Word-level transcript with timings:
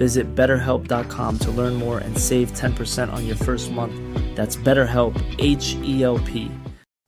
Visit 0.00 0.34
betterhelp.com 0.34 1.38
to 1.40 1.50
learn 1.50 1.74
more 1.74 1.98
and 1.98 2.16
save 2.16 2.52
10% 2.52 3.12
on 3.12 3.26
your 3.26 3.36
first 3.36 3.70
month. 3.70 3.94
That's 4.34 4.56
BetterHelp, 4.56 5.14
H 5.38 5.76
E 5.82 6.02
L 6.02 6.18
P. 6.20 6.50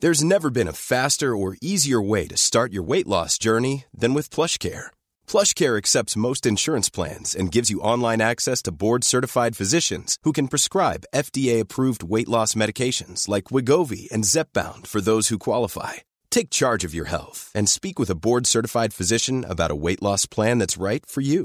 There's 0.02 0.24
never 0.24 0.50
been 0.50 0.68
a 0.68 0.80
faster 0.92 1.30
or 1.34 1.56
easier 1.62 2.02
way 2.02 2.26
to 2.26 2.36
start 2.36 2.72
your 2.72 2.82
weight 2.82 3.06
loss 3.06 3.38
journey 3.38 3.84
than 4.00 4.14
with 4.14 4.34
PlushCare. 4.34 4.90
PlushCare 5.26 5.78
accepts 5.78 6.22
most 6.26 6.44
insurance 6.44 6.90
plans 6.90 7.34
and 7.38 7.54
gives 7.54 7.70
you 7.70 7.86
online 7.92 8.20
access 8.20 8.60
to 8.62 8.74
board-certified 8.84 9.56
physicians 9.56 10.18
who 10.24 10.32
can 10.32 10.48
prescribe 10.48 11.06
FDA-approved 11.14 12.02
weight 12.02 12.28
loss 12.28 12.54
medications 12.54 13.28
like 13.28 13.52
Wigovi 13.54 14.10
and 14.10 14.24
Zepbound 14.24 14.88
for 14.88 15.00
those 15.00 15.28
who 15.28 15.38
qualify. 15.38 15.92
Take 16.30 16.50
charge 16.50 16.82
of 16.84 16.94
your 16.94 17.06
health 17.06 17.50
and 17.54 17.68
speak 17.68 17.98
with 18.00 18.10
a 18.10 18.18
board-certified 18.26 18.92
physician 18.92 19.46
about 19.48 19.70
a 19.70 19.80
weight 19.86 20.02
loss 20.02 20.26
plan 20.26 20.58
that's 20.58 20.82
right 20.88 21.06
for 21.06 21.22
you. 21.22 21.44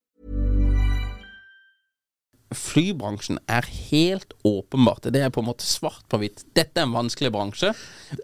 Flybransjen 2.51 3.39
er 3.51 3.63
helt 3.91 4.33
åpenbart 4.47 5.05
Det 5.13 5.21
er 5.23 5.31
på 5.31 5.39
en 5.39 5.47
måte 5.47 5.63
svart 5.63 6.03
på 6.11 6.19
hvitt. 6.19 6.43
Dette 6.57 6.81
er 6.81 6.87
en 6.87 6.95
vanskelig 6.95 7.31
bransje, 7.31 7.71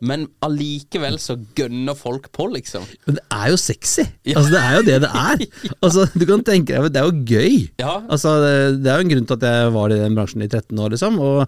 men 0.04 0.26
allikevel 0.44 1.16
så 1.22 1.38
gønner 1.56 1.96
folk 1.98 2.28
på, 2.36 2.50
liksom. 2.52 2.84
Men 3.08 3.20
det 3.20 3.24
er 3.34 3.54
jo 3.54 3.60
sexy. 3.62 4.04
Altså, 4.34 4.52
det 4.52 4.62
er 4.62 4.76
jo 4.76 4.84
det 4.90 4.98
det 5.06 5.12
er. 5.14 5.46
Altså, 5.88 6.08
du 6.12 6.26
kan 6.28 6.44
tenke 6.44 6.76
deg, 6.76 6.92
Det 6.92 7.02
er 7.02 7.08
jo 7.08 7.24
gøy. 7.24 7.56
Ja. 7.80 7.94
Altså, 8.10 8.36
det, 8.44 8.54
det 8.84 8.92
er 8.92 9.00
jo 9.00 9.08
en 9.08 9.14
grunn 9.14 9.30
til 9.30 9.38
at 9.38 9.48
jeg 9.48 9.74
var 9.78 9.96
i 9.96 10.02
den 10.02 10.18
bransjen 10.18 10.44
i 10.44 10.50
13 10.50 10.84
år, 10.84 10.94
liksom. 10.96 11.20
Og, 11.24 11.40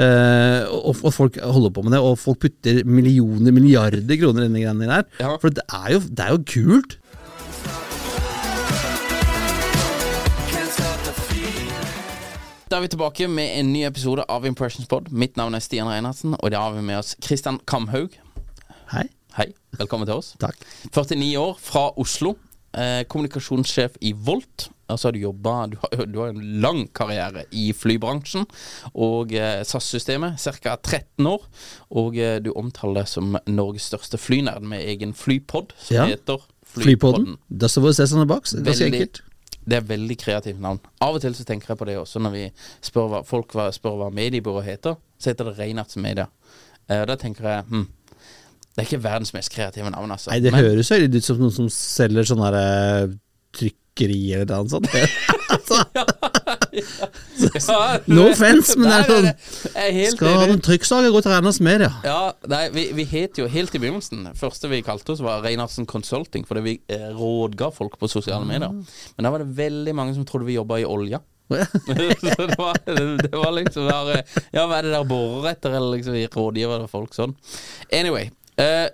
eh, 0.00 0.62
og, 0.72 1.02
og 1.02 1.12
folk 1.12 1.38
holder 1.42 1.74
på 1.76 1.84
med 1.84 1.96
det, 1.96 2.00
og 2.00 2.16
folk 2.20 2.40
putter 2.46 2.82
millioner, 2.88 3.52
milliarder 3.52 4.20
kroner 4.20 4.48
inn 4.48 4.56
i 4.56 4.64
greiene 4.64 4.88
der. 4.88 5.06
Ja. 5.20 5.36
For 5.42 5.52
det 5.52 5.66
er, 5.68 5.88
jo, 5.96 6.02
det 6.08 6.26
er 6.26 6.36
jo 6.36 6.44
kult. 6.54 6.98
Da 12.72 12.78
er 12.78 12.86
vi 12.86 12.92
tilbake 12.94 13.26
med 13.28 13.50
en 13.60 13.68
ny 13.74 13.82
episode 13.84 14.24
av 14.32 14.46
Impressions 14.48 14.88
Pod. 14.88 15.10
Mitt 15.12 15.36
navn 15.36 15.52
er 15.52 15.60
Stian 15.60 15.90
Reinhardsen, 15.90 16.38
og 16.38 16.46
i 16.48 16.52
dag 16.54 16.62
har 16.64 16.76
vi 16.78 16.84
med 16.86 17.02
oss 17.02 17.10
Kristian 17.20 17.58
Kamhaug. 17.68 18.14
Hei. 18.94 19.02
Hei, 19.36 19.50
velkommen 19.76 20.08
til 20.08 20.16
oss. 20.22 20.30
Takk. 20.40 20.56
49 20.88 21.34
år, 21.40 21.58
fra 21.60 21.82
Oslo. 22.00 22.32
Eh, 22.72 23.02
kommunikasjonssjef 23.12 23.98
i 24.00 24.14
Volt. 24.16 24.70
Altså 24.88 25.08
har 25.08 25.12
du 25.12 25.20
har- 25.26 26.06
du 26.06 26.18
har 26.18 26.28
en 26.28 26.60
lang 26.62 26.88
karriere 26.94 27.44
i 27.52 27.72
flybransjen 27.72 28.46
og 28.94 29.32
eh, 29.34 29.62
SAS-systemet. 29.64 30.38
Ca. 30.40 30.76
13 30.76 31.26
år. 31.26 31.44
Og 31.90 32.16
eh, 32.16 32.38
du 32.40 32.52
omtaler 32.56 33.02
deg 33.02 33.08
som 33.08 33.36
Norges 33.46 33.82
største 33.92 34.16
flynerd 34.18 34.62
med 34.62 34.80
egen 34.80 35.12
flypod, 35.12 35.72
som 35.78 35.96
Ja. 35.96 36.06
heter 36.06 36.40
Flypodden. 36.72 37.36
Does 37.50 37.74
the 37.74 37.80
voice 37.82 38.00
on 38.00 38.20
the 38.20 38.24
box. 38.26 38.54
Ganske 38.54 38.86
enkelt. 38.86 39.20
Det 39.64 39.76
er 39.78 39.84
veldig 39.86 40.16
kreativt 40.18 40.60
navn. 40.62 40.80
Av 41.04 41.14
og 41.14 41.22
til 41.22 41.34
så 41.38 41.44
tenker 41.46 41.70
jeg 41.72 41.78
på 41.78 41.86
det 41.86 41.96
også 42.00 42.18
når 42.22 42.32
vi 42.34 42.44
spør 42.82 43.10
hva, 43.12 43.20
folk 43.26 43.54
spør 43.76 43.98
hva 44.00 44.08
mediebyrået 44.14 44.66
heter. 44.66 44.96
Så 45.22 45.30
heter 45.30 45.50
det 45.50 45.58
Reinarts 45.60 45.96
Media. 46.02 46.26
Uh, 46.90 47.04
da 47.06 47.14
tenker 47.20 47.46
jeg 47.46 47.66
hm, 47.68 47.84
det 48.72 48.80
er 48.82 48.88
ikke 48.88 49.02
verdens 49.04 49.34
mest 49.36 49.52
kreative 49.52 49.90
navn, 49.92 50.10
altså. 50.14 50.30
Nei, 50.32 50.40
det 50.40 50.52
Men- 50.54 50.64
høres 50.64 50.88
jo 50.90 50.96
litt 51.02 51.14
ut 51.20 51.26
som 51.26 51.38
noen 51.42 51.52
som 51.52 51.68
selger 51.68 52.24
sånn 52.24 52.40
her 52.40 52.56
eh, 52.56 53.10
trykkeri 53.52 54.20
eller 54.38 54.48
noe 54.64 54.72
sånt. 54.72 54.88
altså, 55.54 55.82
Ja, 55.94 56.06
no 58.06 58.28
offence, 58.30 58.76
men 58.78 58.88
det 58.88 58.94
er 58.94 59.08
Nei, 59.08 59.08
nei, 59.08 59.08
sånn 59.08 59.26
nei, 59.74 59.86
er 59.88 60.14
Skal 60.80 61.04
en 61.04 61.12
gå 61.12 61.20
til 61.20 61.32
Reiners 61.32 61.60
Media. 61.64 61.90
Ja, 62.06 62.32
nei, 62.48 62.62
vi, 62.72 62.86
vi 62.96 63.06
het 63.12 63.40
jo 63.40 63.48
helt 63.50 63.74
i 63.76 63.80
begynnelsen 63.82 64.30
første 64.38 64.70
vi 64.72 64.80
kalte 64.86 65.14
oss, 65.14 65.20
var 65.24 65.44
Reinhardsen 65.44 65.88
Consulting, 65.90 66.46
fordi 66.48 66.64
vi 66.64 66.74
eh, 66.92 67.10
rådga 67.16 67.72
folk 67.76 67.98
på 68.00 68.08
sosiale 68.10 68.48
medier. 68.48 68.70
Ah. 68.72 69.12
Men 69.16 69.28
da 69.28 69.34
var 69.34 69.44
det 69.44 69.52
veldig 69.58 69.94
mange 69.98 70.16
som 70.16 70.26
trodde 70.28 70.48
vi 70.48 70.56
jobba 70.56 70.80
i 70.80 70.88
olja. 70.88 71.20
så 71.52 72.46
det 72.48 72.56
var, 72.56 72.78
det 72.86 73.36
var 73.36 73.50
liksom 73.52 73.84
der, 73.84 74.22
Ja, 74.54 74.64
hva 74.64 74.78
er 74.78 74.86
det 74.86 74.94
der 74.94 75.04
borer 75.04 75.50
etter? 75.50 75.74
Eller 75.76 75.98
liksom 75.98 76.16
rådgiver 76.38 76.88
folk 76.92 77.12
sånn. 77.16 77.36
Anyway. 77.92 78.30
Eh, 78.60 78.88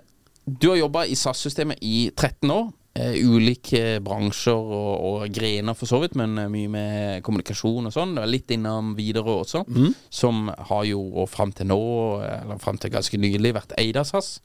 du 0.49 0.71
har 0.71 0.79
jobba 0.79 1.05
i 1.05 1.15
SAS-systemet 1.19 1.77
i 1.85 2.09
13 2.15 2.51
år. 2.51 2.69
Eh, 2.99 3.15
ulike 3.23 3.99
bransjer 4.03 4.57
og, 4.59 5.05
og 5.07 5.31
grener 5.31 5.77
for 5.77 5.87
så 5.87 6.01
vidt, 6.03 6.17
men 6.19 6.35
eh, 6.41 6.51
mye 6.51 6.71
med 6.73 7.23
kommunikasjon 7.23 7.87
og 7.87 7.95
sånn. 7.95 8.17
Litt 8.27 8.51
innom 8.51 8.91
Widerøe 8.97 9.37
også, 9.45 9.63
som 10.11 10.49
har 10.71 10.83
jo 10.89 10.99
og 11.21 11.29
fram 11.31 11.53
til 11.55 11.69
nå, 11.71 11.79
eller 12.25 12.59
fram 12.59 12.79
til 12.81 12.91
ganske 12.91 13.19
nylig, 13.21 13.53
vært 13.55 13.77
eid 13.79 13.99
av 13.99 14.09
SAS. 14.09 14.39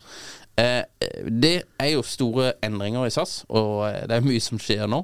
Eh, 0.61 0.85
det 1.27 1.55
er 1.83 1.95
jo 1.97 2.05
store 2.07 2.53
endringer 2.63 3.09
i 3.09 3.15
SAS, 3.15 3.43
og 3.51 3.89
eh, 3.89 4.05
det 4.07 4.19
er 4.21 4.29
mye 4.29 4.45
som 4.45 4.61
skjer 4.63 4.87
nå. 4.91 5.03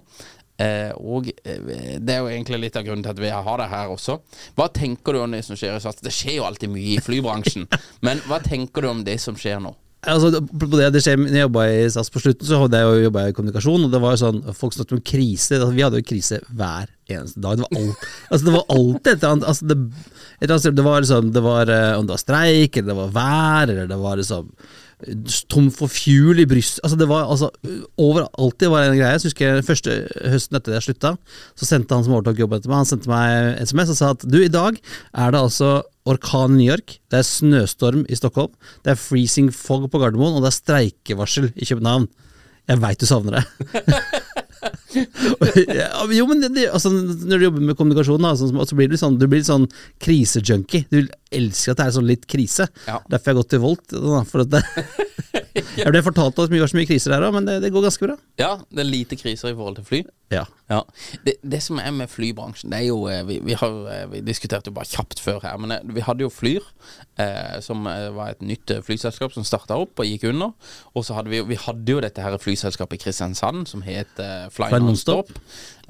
Eh, 0.61 0.93
og 1.01 1.31
det 1.33 2.13
er 2.15 2.21
jo 2.21 2.29
egentlig 2.29 2.61
litt 2.67 2.77
av 2.77 2.85
grunnen 2.87 3.03
til 3.03 3.15
at 3.15 3.23
vi 3.23 3.33
har 3.33 3.63
det 3.63 3.71
her 3.73 3.91
også. 3.91 4.21
Hva 4.59 4.69
tenker 4.77 5.17
du 5.17 5.25
om 5.25 5.35
det 5.35 5.43
som 5.47 5.59
skjer 5.59 5.79
i 5.79 5.83
SAS? 5.83 6.03
Det 6.05 6.15
skjer 6.15 6.39
jo 6.39 6.47
alltid 6.47 6.71
mye 6.71 6.99
i 6.99 7.03
flybransjen, 7.03 7.67
men 8.07 8.23
hva 8.29 8.39
tenker 8.45 8.85
du 8.85 8.93
om 8.93 9.03
det 9.07 9.19
som 9.23 9.39
skjer 9.39 9.63
nå? 9.65 9.75
Altså, 10.09 10.31
det 10.33 11.03
skjer, 11.05 11.19
når 11.21 11.35
jeg 11.37 11.45
jobba 11.45 11.65
i 11.69 11.81
SAS 11.93 12.09
på 12.13 12.23
slutten, 12.23 12.47
så 12.49 12.63
hadde 12.63 12.79
jeg 12.81 12.89
jo 12.89 13.03
jobba 13.05 13.27
i 13.29 13.35
kommunikasjon, 13.37 13.83
og 13.85 13.93
det 13.93 14.01
var 14.01 14.15
jo 14.15 14.21
sånn 14.23 14.39
Folk 14.57 14.73
snakket 14.73 14.95
om 14.97 15.03
krise. 15.05 15.59
Altså, 15.59 15.75
vi 15.77 15.85
hadde 15.85 16.01
jo 16.01 16.07
krise 16.09 16.39
hver 16.49 16.89
eneste 17.11 17.43
dag. 17.45 17.61
Det 17.61 17.67
var, 17.67 17.83
alt, 17.83 18.07
altså, 18.31 18.47
det 18.47 18.55
var 18.55 18.77
alltid 18.77 19.11
et 19.13 19.17
eller 19.19 19.35
annet 19.35 19.49
altså, 19.53 19.69
det, 19.69 19.77
et 20.41 20.47
eller 20.47 20.55
annet 20.57 20.79
det 20.79 20.87
var 20.87 21.05
liksom 21.05 21.33
Det 21.37 21.43
var 21.45 21.73
eh, 21.75 21.91
om 21.99 22.07
det 22.09 22.17
var 22.17 22.23
streik, 22.25 22.79
eller 22.81 22.93
det 22.93 22.99
var 23.03 23.13
vær, 23.19 23.75
eller 23.75 23.91
det 23.91 24.01
var 24.01 24.23
liksom 24.23 24.49
tom 25.51 25.69
for 25.75 25.91
fuel 25.93 26.43
i 26.43 26.47
brystet 26.49 26.83
Altså, 26.85 26.99
det 27.01 27.09
var 27.11 27.29
altså 27.31 27.51
Overalt 28.01 28.59
det 28.61 28.71
var 28.73 28.89
en 28.89 28.99
greie. 28.99 29.19
Så 29.21 29.31
husker 29.31 29.47
jeg 29.47 29.67
første 29.67 29.97
høsten 30.33 30.59
etter 30.59 30.77
jeg 30.77 30.87
slutta, 30.89 31.15
så 31.59 31.69
sendte 31.69 31.97
han 31.97 32.05
som 32.07 32.17
overtok 32.17 32.41
jobben 32.43 32.61
etter 32.61 32.73
meg, 32.73 32.83
han 32.83 32.89
sendte 32.89 33.11
meg 33.11 33.61
SMS 33.65 33.93
og 33.93 33.99
sa 33.99 34.11
at 34.15 34.25
du, 34.29 34.39
i 34.43 34.53
dag 34.53 34.79
er 34.79 35.35
det 35.35 35.41
altså 35.41 35.71
orkan 36.09 36.57
i 36.57 36.61
New 36.61 36.69
York, 36.71 36.99
det 37.13 37.21
er 37.21 37.29
snøstorm 37.29 38.05
i 38.09 38.19
Stockholm, 38.19 38.53
det 38.85 38.95
er 38.95 39.01
freezing 39.01 39.51
fog 39.55 39.87
på 39.93 40.01
Gardermoen, 40.03 40.39
og 40.39 40.45
det 40.45 40.51
er 40.51 40.59
streikevarsel 40.59 41.51
i 41.55 41.69
København. 41.69 42.09
Jeg 42.71 42.83
veit 42.85 43.01
du 43.03 43.07
savner 43.09 43.41
det. 43.41 43.91
ja, 45.81 45.89
jo, 46.11 46.27
men 46.27 46.43
det, 46.43 46.67
altså, 46.73 46.91
Når 46.91 47.39
du 47.39 47.45
jobber 47.45 47.67
med 47.71 47.79
kommunikasjon, 47.79 48.25
da, 48.25 48.33
sånn, 48.39 48.57
så 48.67 48.79
blir 48.79 48.91
du 48.91 48.97
sånn, 49.01 49.19
du 49.21 49.27
blir 49.31 49.45
sånn 49.47 49.69
krisejunkie. 50.03 50.87
Du 50.91 51.05
elsker 51.31 51.75
at 51.75 51.83
det 51.83 51.87
er 51.87 51.97
sånn 51.99 52.11
litt 52.11 52.27
krise. 52.31 52.67
Ja. 52.89 52.99
Derfor 53.11 53.31
har 53.31 53.37
jeg 53.37 53.41
gått 53.43 53.53
til 53.55 53.65
Volt. 53.65 53.87
Da, 53.95 54.23
for 54.29 54.45
at 54.45 54.55
det, 54.57 54.65
Jeg 55.79 55.93
ble 55.93 56.03
fortalt 56.07 56.39
at 56.39 56.51
det 56.53 56.61
var 56.63 56.71
så 56.71 56.79
mye 56.79 56.89
kriser 56.89 57.15
her 57.15 57.27
òg, 57.27 57.35
men 57.37 57.49
det, 57.49 57.59
det 57.65 57.73
går 57.75 57.87
ganske 57.89 58.07
bra. 58.07 58.17
Ja, 58.41 58.57
det 58.71 58.85
er 58.85 58.89
lite 58.89 59.19
kriser 59.21 59.53
i 59.53 59.57
forhold 59.57 59.81
til 59.81 59.87
fly. 59.89 60.03
Ja. 60.31 60.45
Ja. 60.71 60.85
Det, 61.27 61.35
det 61.43 61.59
som 61.65 61.81
er 61.83 61.91
med 61.91 62.11
flybransjen, 62.11 62.71
det 62.71 62.79
er 62.79 62.87
jo 62.87 63.01
eh, 63.11 63.25
Vi, 63.27 63.41
vi, 63.43 63.57
har, 63.59 63.73
eh, 63.91 64.05
vi 64.13 64.21
diskuterte 64.23 64.71
jo 64.71 64.77
bare 64.77 64.87
kjapt 64.87 65.19
før 65.19 65.41
her, 65.43 65.57
men 65.59 65.75
eh, 65.75 65.83
vi 65.97 66.05
hadde 66.07 66.23
jo 66.23 66.31
Flyr, 66.31 66.69
eh, 67.19 67.59
som 67.65 67.83
var 67.85 68.37
et 68.37 68.45
nytt 68.47 68.71
flyselskap 68.87 69.35
som 69.35 69.47
starta 69.47 69.81
opp 69.83 69.99
og 69.99 70.07
gikk 70.07 70.29
under. 70.31 70.55
Og 70.95 71.07
så 71.07 71.19
hadde 71.19 71.33
vi, 71.33 71.43
vi 71.51 71.59
hadde 71.59 71.97
jo 71.97 72.03
dette 72.05 72.23
her 72.23 72.39
flyselskapet 72.39 73.01
i 73.01 73.05
Kristiansand 73.05 73.67
som 73.71 73.83
het 73.87 74.23
eh, 74.23 74.47
Fly 74.55 74.71
Fly 74.71 74.83
Nonstop. 74.85 75.35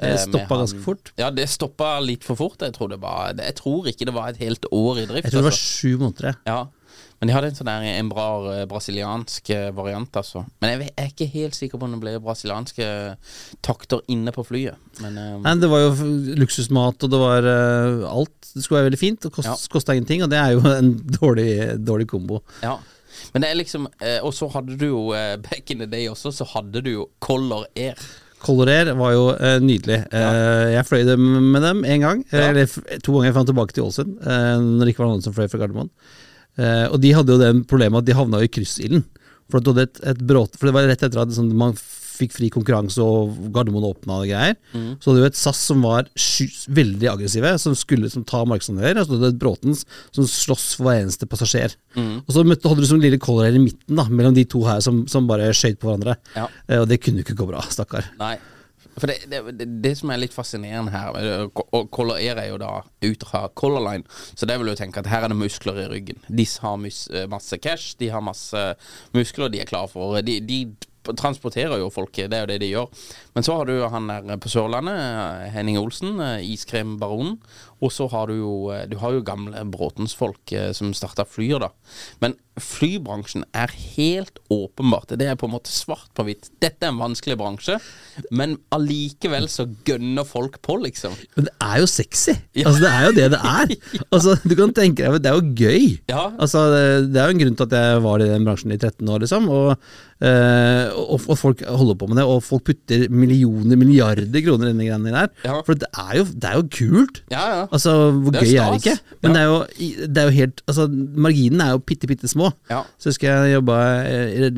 Det 0.01 0.17
stoppa 0.25 0.63
ganske 0.63 0.81
fort. 0.81 1.13
Ja, 1.21 1.29
det 1.35 1.45
stoppa 1.53 1.99
litt 2.01 2.25
for 2.25 2.41
fort. 2.41 2.63
Jeg 2.65 2.73
tror, 2.79 2.89
det 2.95 3.03
var, 3.03 3.35
jeg 3.37 3.57
tror 3.61 3.89
ikke 3.91 4.09
det 4.09 4.17
var 4.17 4.33
et 4.33 4.41
helt 4.41 4.65
år 4.73 5.03
i 5.03 5.09
drift. 5.11 5.29
Jeg 5.29 5.35
tror 5.35 5.45
det 5.45 5.51
var 5.51 5.57
altså. 5.57 5.77
sju 5.77 6.01
måneder. 6.01 6.41
Ja, 6.49 6.61
men 7.21 7.29
de 7.29 7.35
hadde 7.37 7.49
en 7.51 7.57
sånn 7.59 7.69
der 7.69 7.83
En 8.01 8.09
bra 8.09 8.27
eh, 8.55 8.63
brasiliansk 8.71 9.51
eh, 9.53 9.71
variant, 9.77 10.09
altså. 10.17 10.47
Men 10.63 10.71
jeg, 10.73 10.87
jeg 10.89 10.95
er 11.05 11.11
ikke 11.13 11.27
helt 11.35 11.55
sikker 11.59 11.79
på 11.79 11.85
om 11.85 11.93
det 11.93 12.01
ble 12.01 12.15
brasilianske 12.25 12.87
takter 13.67 14.01
inne 14.09 14.33
på 14.33 14.45
flyet. 14.49 14.79
Men 15.03 15.19
eh, 15.21 15.35
Nei, 15.45 15.55
det 15.61 15.69
var 15.71 15.83
jo 15.85 16.09
luksusmat, 16.41 17.05
og 17.05 17.13
det 17.13 17.21
var 17.21 17.45
uh, 17.49 18.07
alt. 18.11 18.33
Det 18.55 18.63
skulle 18.65 18.81
være 18.81 18.89
veldig 18.91 19.01
fint, 19.03 19.27
og 19.29 19.35
kost, 19.37 19.51
Ja. 19.51 19.59
kosta 19.73 19.95
ingenting, 19.97 20.25
og 20.25 20.31
det 20.33 20.41
er 20.41 20.55
jo 20.57 20.65
en 20.73 20.95
dårlig, 21.21 21.51
dårlig 21.85 22.09
kombo. 22.11 22.41
ja. 22.65 22.79
Men 23.35 23.43
det 23.43 23.49
er 23.51 23.57
liksom 23.59 23.85
eh, 24.01 24.21
Og 24.25 24.33
så 24.33 24.47
hadde 24.55 24.77
du 24.81 24.85
jo 24.87 25.01
eh, 25.13 25.35
back 25.43 25.69
in 25.75 25.81
the 25.83 25.87
day 25.91 26.07
også, 26.09 26.31
så 26.33 26.45
hadde 26.55 26.81
du 26.83 26.89
jo 26.93 27.03
Color 27.21 27.67
Air. 27.77 27.99
Color 28.41 28.71
Air 28.73 28.91
var 28.97 29.13
jo 29.13 29.25
eh, 29.35 29.59
nydelig. 29.61 29.99
Eh, 30.15 30.71
jeg 30.73 30.87
fløy 30.89 31.03
dem 31.05 31.27
med 31.53 31.61
dem 31.67 31.83
én 31.85 32.01
gang, 32.07 32.23
eh, 32.31 32.39
Ja. 32.41 32.49
eller 32.55 32.71
to 33.05 33.13
ganger 33.19 33.35
fram 33.37 33.47
tilbake 33.51 33.77
til 33.77 33.85
Ålesund, 33.85 34.15
eh, 34.25 34.55
når 34.63 34.87
det 34.89 34.95
ikke 34.95 35.03
var 35.05 35.11
noen 35.13 35.23
som 35.27 35.35
fløy 35.37 35.51
fra 35.53 35.61
Gardermoen. 35.61 35.91
Eh, 36.59 36.87
og 36.91 36.99
de 37.03 37.15
hadde 37.17 37.37
jo 37.37 37.41
det 37.41 37.55
problemet 37.71 38.03
at 38.03 38.11
de 38.11 38.19
havna 38.19 38.43
jo 38.43 38.51
i 38.51 38.53
kryssilden. 38.53 39.07
For, 39.51 39.63
for 39.63 40.69
det 40.69 40.77
var 40.77 40.87
rett 40.87 41.03
etter 41.03 41.23
at 41.23 41.35
sånn, 41.35 41.51
man 41.59 41.75
fikk 42.21 42.35
fri 42.37 42.51
konkurranse 42.53 43.01
og 43.01 43.33
Gardermoen 43.55 43.87
åpna 43.89 44.19
og 44.21 44.29
greier. 44.29 44.57
Så 45.01 45.11
hadde 45.11 45.23
du 45.23 45.29
et 45.31 45.39
SAS 45.41 45.63
som 45.71 45.81
var 45.87 46.09
veldig 46.77 47.09
aggressive, 47.15 47.55
som 47.63 47.77
skulle 47.79 48.11
som, 48.13 48.27
ta 48.29 48.43
markedsandeler. 48.49 49.01
Og 49.01 49.07
så 49.07 49.15
hadde 49.17 49.31
du 49.31 49.33
et 49.33 49.41
Bråtens 49.41 49.87
som 50.13 50.29
sloss 50.29 50.75
for 50.77 50.89
hver 50.89 51.01
eneste 51.05 51.29
passasjer. 51.31 51.77
Og 52.27 52.37
så 52.37 52.45
møtte, 52.47 52.69
hadde 52.71 52.85
du 52.85 52.91
som 52.91 53.01
lille 53.03 53.21
Color 53.23 53.57
i 53.57 53.63
midten, 53.63 53.97
da, 53.97 54.07
mellom 54.11 54.37
de 54.37 54.45
to 54.45 54.63
her 54.69 54.83
som, 54.85 55.03
som 55.11 55.29
bare 55.31 55.51
skøyt 55.57 55.81
på 55.81 55.89
hverandre. 55.89 56.19
Ja. 56.37 56.47
Eh, 56.69 56.83
og 56.83 56.89
det 56.91 57.01
kunne 57.03 57.23
jo 57.23 57.29
ikke 57.29 57.41
gå 57.41 57.49
bra, 57.51 57.65
stakkar. 57.73 58.13
Nei. 58.21 58.37
For 58.99 59.11
det, 59.11 59.19
det, 59.31 59.67
det, 59.85 59.95
som 60.01 60.11
er 60.11 60.21
litt 60.21 60.35
fascinerende 60.35 60.93
her 60.93 61.47
Og 61.51 61.91
Color 61.95 62.19
Air 62.19 62.41
er 62.43 62.51
jo 62.51 62.59
da 62.61 62.73
ut 62.83 63.27
fra 63.29 63.45
Color 63.55 63.85
Line, 63.87 64.21
så 64.35 64.49
det 64.49 64.59
vil 64.61 64.73
jo 64.73 64.77
tenke 64.79 65.03
at 65.03 65.11
her 65.11 65.27
er 65.27 65.33
det 65.33 65.39
muskler 65.39 65.85
i 65.85 65.89
ryggen. 65.91 66.21
De 66.29 66.47
har 66.63 66.87
eh, 66.87 67.27
masse 67.31 67.59
cash, 67.63 67.97
de 68.01 68.11
har 68.13 68.25
masse 68.25 68.65
muskler, 69.17 69.53
de 69.53 69.63
er 69.63 69.71
klare 69.71 69.91
for 69.93 70.21
De, 70.27 70.41
de 70.45 70.65
transporterer 71.17 71.81
jo 71.81 71.89
folk, 71.93 72.13
det 72.13 72.37
er 72.37 72.45
jo 72.45 72.51
det 72.51 72.59
de 72.63 72.71
gjør. 72.75 72.89
Men 73.35 73.47
så 73.47 73.57
har 73.57 73.69
du 73.69 73.75
han 73.89 74.11
der 74.11 74.41
på 74.41 74.51
Sørlandet, 74.53 74.97
eh, 74.97 75.49
Henning 75.55 75.79
Olsen, 75.81 76.21
eh, 76.21 76.45
iskrembaronen. 76.53 77.39
Og 77.81 77.93
så 77.93 78.07
har 78.13 78.27
du 78.27 78.35
jo 78.37 78.71
Du 78.91 78.99
har 78.99 79.13
jo 79.13 79.23
gamle 79.23 79.65
Bråtens-folk 79.71 80.53
eh, 80.53 80.73
som 80.73 80.93
starta 80.93 81.25
Flyr, 81.25 81.59
da. 81.59 81.71
Men 82.21 82.37
flybransjen 82.65 83.45
er 83.57 83.73
helt 83.97 84.39
åpenbart 84.53 85.15
Det 85.19 85.27
er 85.29 85.39
på 85.39 85.49
en 85.49 85.55
måte 85.55 85.73
svart 85.73 86.11
på 86.17 86.25
hvitt. 86.27 86.51
Dette 86.63 86.87
er 86.87 86.93
en 86.93 87.01
vanskelig 87.01 87.37
bransje, 87.41 87.79
men 88.35 88.57
allikevel 88.75 89.49
så 89.51 89.67
gønner 89.87 90.27
folk 90.29 90.59
på, 90.65 90.77
liksom. 90.85 91.15
Men 91.37 91.49
det 91.49 91.55
er 91.65 91.81
jo 91.83 91.89
sexy. 91.91 92.37
Ja. 92.57 92.69
Altså, 92.69 92.83
det 92.85 92.91
er 92.91 93.07
jo 93.07 93.17
det 93.19 93.29
det 93.37 93.41
er. 93.41 93.75
Altså, 94.11 94.35
du 94.43 94.55
kan 94.59 94.73
tenke 94.75 95.07
deg, 95.07 95.23
Det 95.23 95.31
er 95.31 95.37
jo 95.39 95.55
gøy. 95.55 95.85
Ja. 96.11 96.25
Altså, 96.41 96.65
det, 97.07 97.19
er 97.21 97.31
jo 97.31 97.37
en 97.37 97.43
grunn 97.45 97.59
til 97.59 97.69
at 97.69 97.77
jeg 97.79 98.05
var 98.05 98.23
i 98.23 98.31
den 98.31 98.47
bransjen 98.47 98.75
i 98.75 98.79
13 98.79 99.13
år, 99.13 99.23
liksom. 99.25 99.49
Og, 99.55 99.71
eh, 100.27 100.91
og, 100.99 101.27
og 101.31 101.39
folk 101.39 101.63
holder 101.65 101.99
på 102.01 102.11
med 102.11 102.21
det, 102.21 102.27
og 102.27 102.43
folk 102.45 102.67
putter 102.67 103.07
millioner, 103.13 103.79
milliarder 103.81 104.45
kroner 104.45 104.73
inn 104.73 104.83
i 104.83 104.89
greiene 104.91 105.15
der. 105.15 105.31
Ja. 105.47 105.61
For 105.67 105.79
det 105.79 105.91
er, 105.93 106.13
jo, 106.19 106.27
det 106.35 106.51
er 106.51 106.59
jo 106.59 106.67
kult. 106.81 107.23
Ja, 107.33 107.45
ja. 107.55 107.63
Altså, 107.71 107.97
Hvor 108.11 108.35
er 108.35 108.45
gøy 108.45 108.57
er 108.57 108.75
det 108.75 108.83
ikke? 108.83 109.17
Men 109.23 109.37
det, 109.37 109.41
er 109.41 109.51
jo, 109.51 109.61
det 110.07 110.23
er 110.23 110.29
jo 110.29 110.37
helt 110.41 110.63
Altså, 110.67 110.87
Marginene 110.91 111.67
er 111.67 111.77
jo 111.77 111.85
bitte, 111.87 112.11
bitte 112.11 112.31
små. 112.31 112.50
Ja. 112.71 112.83
Så 112.99 113.11
husker 113.11 113.29
jeg 113.29 113.55
jobba 113.57 113.77
eh, 114.05 114.51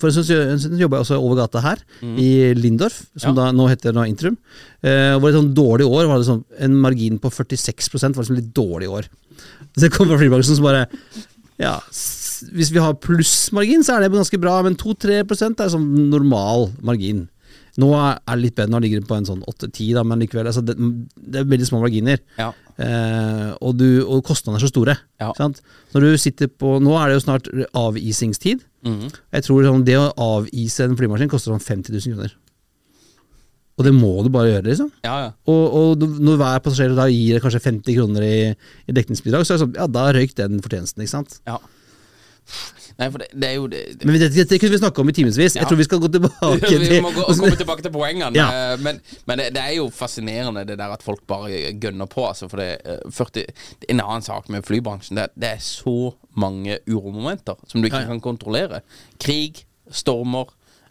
For 0.00 0.08
en 0.10 0.58
stund 0.60 0.80
jobba 0.80 0.98
jeg 0.98 1.06
også 1.06 1.18
over 1.20 1.36
gata 1.42 1.62
her, 1.64 1.82
i 2.02 2.28
Lindorf, 2.58 3.00
som 3.16 3.32
Mm. 3.32 3.36
Ja. 3.36 3.44
da 3.44 3.52
nå 3.52 3.68
heter 3.68 3.92
nå 3.96 4.04
Intrum. 4.08 4.36
Eh, 4.82 5.18
var 5.18 5.28
et 5.30 5.36
sånn 5.38 5.54
dårlig 5.54 5.86
år 5.86 6.06
var 6.08 6.18
det 6.18 6.28
sånn 6.28 6.44
en 6.58 6.76
margin 6.80 7.18
på 7.18 7.30
46% 7.30 8.14
var 8.16 8.24
liksom 8.24 8.36
litt 8.38 8.52
dårlig 8.54 8.88
år. 8.88 9.08
Så 9.76 9.86
jeg 9.88 9.92
kom 9.92 10.08
fra 10.08 10.18
flybransjen 10.18 10.56
som 10.56 10.64
bare 10.64 10.86
Ja, 11.58 11.80
hvis 12.54 12.70
vi 12.70 12.78
har 12.78 12.94
plussmargin, 12.94 13.82
så 13.82 13.96
er 13.96 14.04
det 14.06 14.12
ganske 14.14 14.38
bra, 14.40 14.60
men 14.62 14.76
2-3% 14.78 15.58
er 15.60 15.68
sånn 15.72 15.88
normal 16.10 16.68
margin. 16.80 17.28
Nå 17.78 17.88
er 17.94 18.16
det 18.26 18.40
litt 18.42 18.56
bedre, 18.58 18.72
nå 18.74 18.80
ligger 18.82 19.02
det 19.02 19.08
på 19.10 19.14
en 19.14 19.28
sånn 19.28 19.44
8-10, 19.46 19.92
da, 19.94 20.02
men 20.06 20.18
likevel. 20.22 20.48
Altså 20.50 20.64
det, 20.66 20.74
det 21.14 21.42
er 21.42 21.46
veldig 21.46 21.68
små 21.68 21.82
marginer. 21.84 22.18
Ja. 22.40 22.48
Eh, 22.78 23.52
og, 23.62 23.76
du, 23.78 23.86
og 24.02 24.24
kostnadene 24.26 24.58
er 24.58 24.64
så 24.66 24.72
store. 24.72 24.96
Ja. 25.22 25.30
Sant? 25.38 25.62
Når 25.94 26.06
du 26.06 26.18
sitter 26.18 26.50
på 26.50 26.76
Nå 26.82 26.96
er 26.98 27.10
det 27.10 27.20
jo 27.20 27.22
snart 27.22 27.46
avisingstid. 27.78 28.66
Mm. 28.86 29.06
Jeg 29.06 29.46
tror 29.46 29.66
sånn, 29.66 29.86
det 29.86 29.96
å 29.98 30.10
avise 30.26 30.86
en 30.88 30.98
flymaskin 30.98 31.30
koster 31.30 31.54
sånn 31.54 31.62
50 31.62 31.94
000 31.94 32.18
kroner. 32.18 32.36
Og 33.78 33.86
det 33.86 33.94
må 33.94 34.10
du 34.26 34.32
bare 34.34 34.50
gjøre, 34.50 34.66
liksom. 34.72 34.90
ja, 35.06 35.16
ja. 35.22 35.32
Og, 35.46 35.74
og 35.78 36.06
når 36.18 36.38
hver 36.40 36.62
passasjer 36.64 36.96
da 36.98 37.04
gir 37.12 37.36
deg 37.36 37.44
kanskje 37.44 37.62
50 37.62 37.94
kroner 37.94 38.24
i, 38.26 38.38
i 38.90 38.94
dekningsbidrag, 38.96 39.46
så 39.46 39.54
er 39.54 39.60
det 39.60 39.62
sånn, 39.68 39.76
ja, 39.78 39.86
da 39.94 40.08
røyk 40.16 40.34
den 40.38 40.58
fortjenesten, 40.64 41.04
ikke 41.04 41.14
sant. 41.14 41.38
ja. 41.46 41.60
Nei, 42.98 43.06
for 43.14 43.22
det, 43.22 43.28
det 43.30 43.46
er 43.46 43.54
jo 43.54 43.66
det, 43.70 43.80
det. 44.00 44.06
Men 44.08 44.16
det, 44.18 44.28
det, 44.50 44.56
kunne 44.58 44.74
vi 44.74 44.78
snakke 44.80 45.02
om 45.04 45.10
i 45.10 45.12
timevis. 45.14 45.54
Ja. 45.54 45.60
Jeg 45.62 45.70
tror 45.70 45.78
vi 45.78 45.84
skal 45.86 46.00
gå 46.02 46.08
tilbake 46.16 46.70
Vi 46.82 46.98
må 47.04 47.12
gå, 47.14 47.26
til 47.28 47.42
komme 47.44 47.58
tilbake 47.60 47.84
til 47.86 47.92
poengene. 47.94 48.32
Ja. 48.34 48.72
eh, 48.72 48.80
Men, 48.82 48.98
men 49.30 49.42
det, 49.54 49.62
er 49.62 49.76
jo 49.76 49.86
fascinerende 49.94 50.64
det 50.66 50.80
der 50.80 50.96
at 50.96 51.04
folk 51.06 51.22
bare 51.30 51.60
gønner 51.78 52.10
på. 52.10 52.24
Altså, 52.26 52.48
for 52.50 52.58
det, 52.58 52.80
eh, 52.82 53.04
40, 53.14 53.44
En 53.94 54.02
annen 54.02 54.26
sak 54.26 54.50
med 54.50 54.66
flybransjen, 54.66 55.20
det, 55.20 55.28
det 55.38 55.52
er 55.54 55.62
så 55.62 56.10
mange 56.34 56.80
uromomenter 56.90 57.54
som 57.70 57.80
du 57.80 57.86
ikke 57.86 58.02
Ja, 58.02 58.08
ja. 58.08 58.12
kan 58.16 58.24
kontrollere. 58.24 58.82
Krig, 59.22 59.62
stormer, 59.94 60.50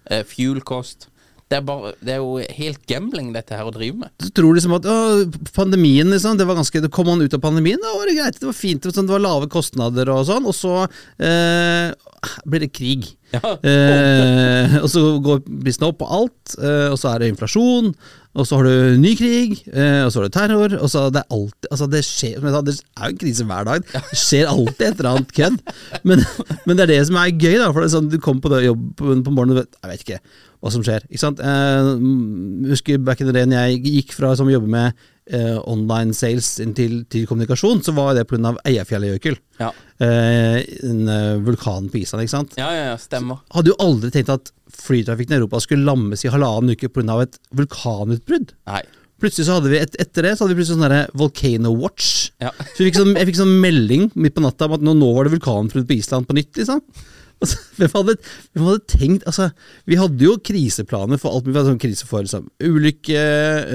eh, 0.10 0.24
fuel-kost. 0.24 1.10
Det 1.48 1.56
er, 1.56 1.64
bare, 1.64 1.94
det 2.04 2.12
er 2.12 2.18
jo 2.20 2.42
helt 2.58 2.82
gambling, 2.92 3.30
dette 3.32 3.56
her, 3.56 3.68
å 3.70 3.72
drive 3.72 4.02
med. 4.02 4.12
Så 4.20 4.34
tror 4.36 4.58
liksom 4.58 4.74
at 4.76 4.88
å, 4.92 4.98
pandemien 5.56 6.10
liksom, 6.12 6.36
det 6.40 6.48
var 6.50 6.58
ganske, 6.60 6.82
det 6.84 6.92
kom 6.92 7.08
man 7.08 7.24
ut 7.24 7.38
av 7.38 7.44
pandemien, 7.44 7.80
da 7.80 7.94
var 7.96 8.10
det 8.10 8.18
greit, 8.18 8.40
det 8.42 8.50
var 8.50 8.58
fint, 8.58 8.82
det 8.84 8.92
var, 8.92 8.98
sånn, 8.98 9.08
det 9.08 9.16
var 9.16 9.24
lave 9.24 9.48
kostnader 9.54 10.12
og 10.12 10.26
sånn, 10.28 10.50
og 10.52 10.58
så 10.58 10.74
eh, 11.24 11.96
blir 12.44 12.66
det 12.66 12.74
krig. 12.76 13.08
Ja. 13.32 13.56
Eh, 13.64 14.76
og 14.84 14.90
så 14.92 15.06
går 15.24 15.46
prisene 15.48 15.88
opp 15.88 16.02
på 16.04 16.12
alt, 16.20 16.58
eh, 16.60 16.90
og 16.92 17.00
så 17.00 17.14
er 17.14 17.24
det 17.24 17.32
inflasjon, 17.32 17.94
og 18.38 18.46
så 18.46 18.60
har 18.60 18.68
du 18.68 18.98
ny 19.02 19.14
krig, 19.18 19.56
eh, 19.72 20.04
og 20.06 20.12
så 20.14 20.22
har 20.22 20.28
du 20.28 20.36
terror, 20.36 20.76
og 20.78 20.92
så 20.94 21.08
det 21.14 21.24
er 21.24 21.34
alltid 21.34 21.70
Altså, 21.74 21.88
det 21.90 22.04
skjer 22.06 22.44
sa, 22.44 22.62
det 22.64 22.76
er 22.78 23.10
jo 23.10 23.16
en 23.16 23.22
krise 23.24 23.46
hver 23.50 23.66
dag. 23.68 23.88
Det 23.94 24.20
skjer 24.22 24.52
alltid 24.52 24.84
et 24.88 25.00
eller 25.02 25.10
annet 25.16 25.34
kødd. 25.40 25.58
Men, 26.08 26.22
men 26.68 26.78
det 26.78 26.86
er 26.86 26.94
det 26.94 27.00
som 27.10 27.18
er 27.20 27.34
gøy, 27.34 27.58
da, 27.58 27.72
for 27.72 27.82
det 27.82 27.90
er 27.90 27.96
sånn, 27.96 28.12
du 28.14 28.20
kommer 28.22 28.46
på 28.46 28.62
jobben 28.62 28.94
på, 29.00 29.18
på 29.26 29.34
morgenen 29.34 29.58
og 29.58 29.64
vet 29.64 29.80
Jeg 29.82 29.92
vet 29.92 30.06
ikke 30.06 30.22
hva 30.58 30.74
som 30.74 30.84
skjer. 30.86 31.06
Ikke 31.10 31.22
sant? 31.22 31.42
Eh, 31.44 31.92
mm, 32.02 32.66
husker 32.72 33.02
back 33.06 33.22
in 33.22 33.30
the 33.30 33.36
day 33.36 33.46
jeg 33.46 33.82
gikk 33.86 34.16
fra 34.18 34.34
som 34.38 34.50
jobber 34.50 34.72
med 34.74 35.06
eh, 35.30 35.58
online 35.70 36.16
sales 36.18 36.56
til, 36.78 37.00
til 37.10 37.28
kommunikasjon, 37.30 37.84
så 37.86 37.94
var 37.98 38.16
det 38.18 38.28
pga. 38.30 38.56
Eyjafjallajökull. 38.68 39.38
Ja. 39.62 39.72
Eh, 40.02 40.62
en 40.88 41.04
eh, 41.14 41.34
vulkan 41.46 41.90
på 41.94 42.02
Island, 42.02 42.26
ikke 42.26 42.36
sant. 42.36 42.58
Ja, 42.60 42.72
ja, 42.74 42.92
ja, 42.92 43.02
stemmer. 43.02 43.44
Hadde 43.54 43.74
jo 43.74 43.80
aldri 43.84 44.14
tenkt 44.14 44.34
at 44.34 44.54
flytrafikken 44.82 45.36
i 45.36 45.40
Europa 45.42 45.62
skulle 45.64 45.88
lammes 45.88 46.24
i 46.26 46.32
halvannen 46.34 46.76
uke 46.76 46.90
pga. 46.94 47.22
et 47.24 47.38
vulkanutbrudd. 47.56 48.54
Nei. 48.70 48.84
Plutselig 49.18 49.48
så 49.48 49.58
hadde 49.58 49.72
vi 49.72 49.80
et, 49.82 49.96
etter 49.98 50.28
det 50.28 50.36
så 50.38 50.46
hadde 50.46 50.54
vi 50.54 50.62
plutselig 50.62 50.78
sånn 50.78 51.18
Volcano 51.18 51.74
Watch. 51.74 52.30
Ja. 52.44 52.52
Så 52.76 52.84
jeg 52.84 52.92
fikk, 52.92 53.00
sånn, 53.00 53.16
jeg 53.18 53.30
fikk 53.32 53.40
sånn 53.40 53.56
melding 53.64 54.12
midt 54.14 54.36
på 54.36 54.44
natta 54.46 54.68
om 54.68 54.76
at 54.78 54.84
nå, 54.86 54.94
nå 54.94 55.08
var 55.16 55.26
det 55.26 55.34
vulkanutbrudd 55.34 55.88
på 55.90 55.96
Island 55.98 56.28
på 56.30 56.38
nytt, 56.38 56.54
liksom. 56.60 56.84
Altså, 57.38 57.60
hvem, 57.78 57.92
hadde, 57.94 58.14
hvem 58.58 58.64
hadde 58.66 58.90
tenkt 58.90 59.26
Altså, 59.30 59.52
vi 59.86 59.98
hadde 60.00 60.26
jo 60.26 60.32
kriseplaner 60.42 61.20
for 61.22 61.38
alt 61.38 61.46
mulig. 61.46 61.66
Sånn 61.68 61.82
krise 61.84 62.08
for 62.10 62.26
liksom, 62.26 62.48
ulykke, 62.66 63.26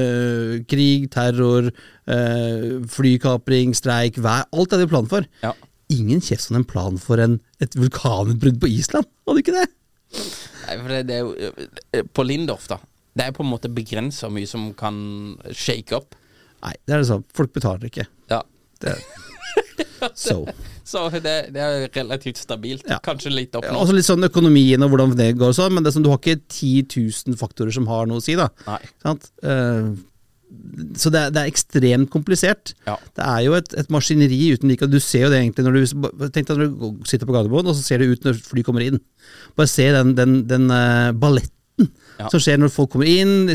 øh, 0.03 0.55
krig, 0.67 1.07
terror, 1.15 1.69
øh, 2.11 2.65
flykapring, 2.91 3.77
streik, 3.79 4.19
vær. 4.23 4.49
Alt 4.51 4.75
hadde 4.75 4.89
vi 4.89 4.91
plan 4.91 5.07
for. 5.11 5.29
Ja. 5.45 5.55
Ingen 5.95 6.25
kjeft 6.25 6.49
som 6.49 6.59
en 6.59 6.67
plan 6.67 6.99
for 6.99 7.23
en, 7.23 7.39
et 7.63 7.79
vulkanutbrudd 7.79 8.59
på 8.63 8.73
Island. 8.81 9.07
Hadde 9.31 9.45
ikke 9.45 9.55
det? 9.61 9.69
Nei, 10.63 10.79
for 10.79 10.95
det, 10.95 11.03
det 11.09 11.19
er 11.19 11.23
jo 11.27 11.53
eh, 11.93 12.07
På 12.15 12.25
Lindorf, 12.27 12.69
da. 12.71 12.79
Det 13.13 13.27
er 13.27 13.35
på 13.37 13.45
en 13.45 13.51
måte 13.51 13.71
begrensa 13.73 14.31
mye 14.33 14.49
som 14.49 14.71
kan 14.79 14.97
shake 15.51 15.97
up. 15.97 16.17
Nei, 16.63 16.73
det 16.87 16.95
er 16.95 17.03
det 17.03 17.11
sånn. 17.11 17.27
Folk 17.37 17.53
betaler 17.57 17.91
ikke. 17.91 18.07
Ja. 18.33 18.41
Det 18.83 18.97
So. 20.15 20.47
Så 20.85 21.05
det, 21.15 21.35
det 21.55 21.61
er 21.63 21.85
relativt 21.95 22.41
stabilt. 22.41 22.89
Ja. 22.91 22.99
Kanskje 23.05 23.31
litt 23.31 23.55
opp 23.57 23.69
nå. 23.69 23.77
Også 23.85 23.95
litt 23.95 24.07
sånn 24.07 24.27
økonomien 24.27 24.83
og 24.83 24.91
hvordan 24.93 25.15
det 25.17 25.29
går 25.39 25.53
og 25.53 25.57
sånn, 25.57 25.77
men 25.77 25.85
det 25.85 25.93
er 25.93 25.95
sånn, 25.97 26.05
du 26.05 26.11
har 26.11 26.19
ikke 26.19 26.41
10 26.43 26.89
000 27.31 27.39
faktorer 27.39 27.75
som 27.75 27.87
har 27.91 28.09
noe 28.11 28.19
å 28.19 28.25
si, 28.25 28.35
da. 28.39 28.49
Nei. 28.67 28.81
Sant? 29.05 29.29
Eh, 29.47 29.93
så 30.99 31.11
det 31.13 31.21
er, 31.21 31.33
det 31.33 31.41
er 31.43 31.51
ekstremt 31.51 32.11
komplisert. 32.13 32.75
Ja. 32.87 32.97
Det 33.17 33.25
er 33.25 33.41
jo 33.47 33.57
et, 33.59 33.73
et 33.79 33.91
maskineri 33.93 34.41
uten 34.57 34.71
like. 34.71 34.89
Du 34.91 34.99
ser 35.03 35.27
jo 35.27 35.33
det 35.33 35.41
egentlig 35.41 35.67
når 35.67 35.79
du, 35.79 36.29
tenk 36.35 36.49
deg 36.49 36.61
når 36.61 36.71
du 36.71 37.09
sitter 37.09 37.29
på 37.29 37.35
Gardermoen, 37.37 37.71
og 37.71 37.77
så 37.79 37.85
ser 37.85 38.03
det 38.03 38.11
ut 38.13 38.29
når 38.29 38.41
fly 38.41 38.65
kommer 38.67 38.85
inn. 38.87 39.01
Bare 39.59 39.71
se 39.71 39.89
den, 39.95 40.15
den, 40.19 40.39
den 40.51 40.69
uh, 40.73 41.13
balletten 41.17 41.57
Ja. 42.23 42.31
som 42.33 42.43
skjer 42.43 42.61
når 42.63 42.73
folk 42.73 42.95
kommer 42.95 43.11
inn. 43.11 43.51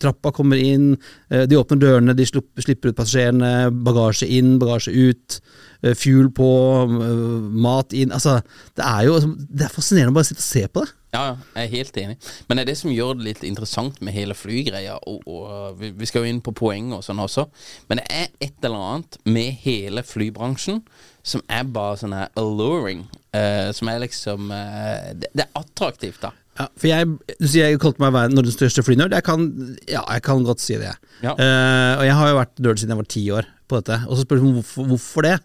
Trappa 0.00 0.32
kommer 0.34 0.60
inn, 0.60 0.94
eh, 1.30 1.44
de 1.50 1.58
åpner 1.58 1.82
dørene, 1.82 2.16
de 2.16 2.26
slipper 2.26 2.92
ut 2.92 2.98
passasjerene, 2.98 3.70
bagasje 3.84 4.30
inn, 4.30 4.58
bagasje 4.62 4.94
ut. 4.94 5.40
eh, 5.84 5.92
Fuel 5.94 6.30
på, 6.32 6.48
eh, 6.86 7.40
mat 7.66 7.92
inn. 7.92 8.12
Altså, 8.12 8.40
det 8.74 8.84
er 8.84 9.04
jo 9.04 9.20
Det 9.20 9.66
er 9.66 9.74
fascinerende 9.74 10.14
å 10.14 10.14
bare 10.14 10.30
sitte 10.30 10.40
og 10.40 10.50
se 10.50 10.66
på 10.68 10.84
det. 10.84 10.92
Ja, 11.14 11.36
jeg 11.54 11.68
er 11.68 11.76
helt 11.76 11.96
enig. 11.96 12.16
Men 12.48 12.56
det 12.56 12.62
er 12.64 12.70
det 12.72 12.78
som 12.80 12.90
gjør 12.90 13.14
det 13.18 13.24
litt 13.28 13.44
interessant 13.46 14.00
med 14.02 14.16
hele 14.16 14.34
flygreia. 14.34 14.96
Og, 15.06 15.22
og 15.30 15.78
vi, 15.78 15.92
vi 15.94 16.06
skal 16.10 16.24
jo 16.24 16.30
inn 16.32 16.40
på 16.42 16.54
poeng 16.56 16.92
og 16.96 17.04
sånn 17.06 17.22
også. 17.22 17.46
Men 17.88 18.00
det 18.00 18.06
er 18.10 18.32
et 18.42 18.66
eller 18.66 18.82
annet 18.88 19.18
med 19.24 19.60
hele 19.62 20.02
flybransjen 20.02 20.82
som 21.22 21.44
er 21.48 21.68
bare 21.70 22.00
sånn 22.00 22.16
her 22.16 22.32
alluring. 22.40 23.06
Uh, 23.34 23.70
som 23.74 23.88
er 23.90 24.02
liksom 24.02 24.50
uh, 24.50 25.12
det, 25.14 25.30
det 25.34 25.46
er 25.46 25.54
attraktivt, 25.58 26.20
da. 26.22 26.32
Ja, 26.54 26.68
for 26.78 26.86
jeg, 26.86 27.10
du 27.40 27.48
sier 27.50 27.72
jeg 27.72 27.80
kalte 27.82 28.02
meg 28.02 28.14
være 28.14 28.30
Norges 28.30 28.54
største 28.54 28.84
flynerd. 28.86 29.14
Jeg 29.16 29.26
kan, 29.26 29.48
ja, 29.90 30.04
jeg 30.06 30.22
kan 30.26 30.44
godt 30.46 30.62
si 30.62 30.78
det. 30.78 30.92
Ja. 31.24 31.34
Uh, 31.34 31.92
og 31.98 32.04
jeg 32.06 32.16
har 32.20 32.30
jo 32.30 32.38
vært 32.38 32.62
nerd 32.62 32.80
siden 32.80 32.94
jeg 32.94 33.02
var 33.02 33.10
ti 33.10 33.24
år 33.34 33.48
på 33.70 33.80
dette. 33.80 34.00
Og 34.06 34.16
så 34.16 34.26
spør 34.26 34.40
du 34.40 34.48
hvorfor, 34.60 34.88
hvorfor 34.92 35.26
det. 35.26 35.36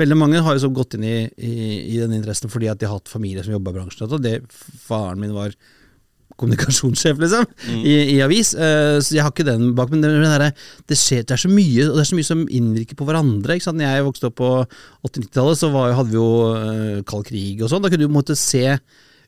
Veldig 0.00 0.16
mange 0.16 0.40
har 0.44 0.56
jo 0.56 0.62
så 0.62 0.72
gått 0.72 0.96
inn 0.96 1.04
i, 1.04 1.18
i, 1.36 1.52
i 1.92 2.00
den 2.00 2.14
interessen 2.16 2.50
fordi 2.50 2.70
at 2.70 2.80
de 2.80 2.88
har 2.88 2.96
hatt 2.96 3.10
familie 3.10 3.42
som 3.44 3.56
jobba 3.56 3.74
i 3.74 3.78
bransjen. 3.80 4.06
Og 4.06 4.22
det, 4.22 4.38
faren 4.86 5.20
min 5.20 5.34
var 5.34 5.56
kommunikasjonssjef, 6.40 7.18
liksom, 7.20 7.44
i, 7.82 7.92
i 8.14 8.16
avis. 8.24 8.54
Uh, 8.56 9.02
så 9.02 9.18
jeg 9.18 9.26
har 9.26 9.34
ikke 9.34 9.50
den 9.50 9.72
bak. 9.78 9.90
Men 9.92 10.06
det, 10.06 10.14
det, 10.22 10.52
det, 10.90 10.98
skjer, 10.98 11.26
det 11.26 11.36
er 11.36 11.42
så 11.42 11.50
mye 11.50 11.88
Og 11.90 11.98
det 11.98 12.04
er 12.04 12.10
så 12.12 12.18
mye 12.18 12.30
som 12.30 12.46
innvirker 12.46 12.98
på 12.98 13.06
hverandre. 13.08 13.58
Ikke 13.58 13.66
sant? 13.66 13.82
Når 13.82 13.96
jeg 13.96 14.10
vokste 14.12 14.30
opp 14.30 14.38
på 14.38 14.52
80-90-tallet, 15.10 15.58
så 15.60 15.72
var, 15.74 15.96
hadde 15.98 16.14
vi 16.14 16.20
jo 16.20 16.28
uh, 16.54 17.00
kald 17.08 17.26
krig 17.26 17.62
og 17.62 17.72
sånn. 17.72 17.82
Da 17.82 17.90
kunne 17.90 18.06
du 18.06 18.10
på 18.10 18.14
en 18.14 18.20
måte 18.22 18.38
se 18.38 18.78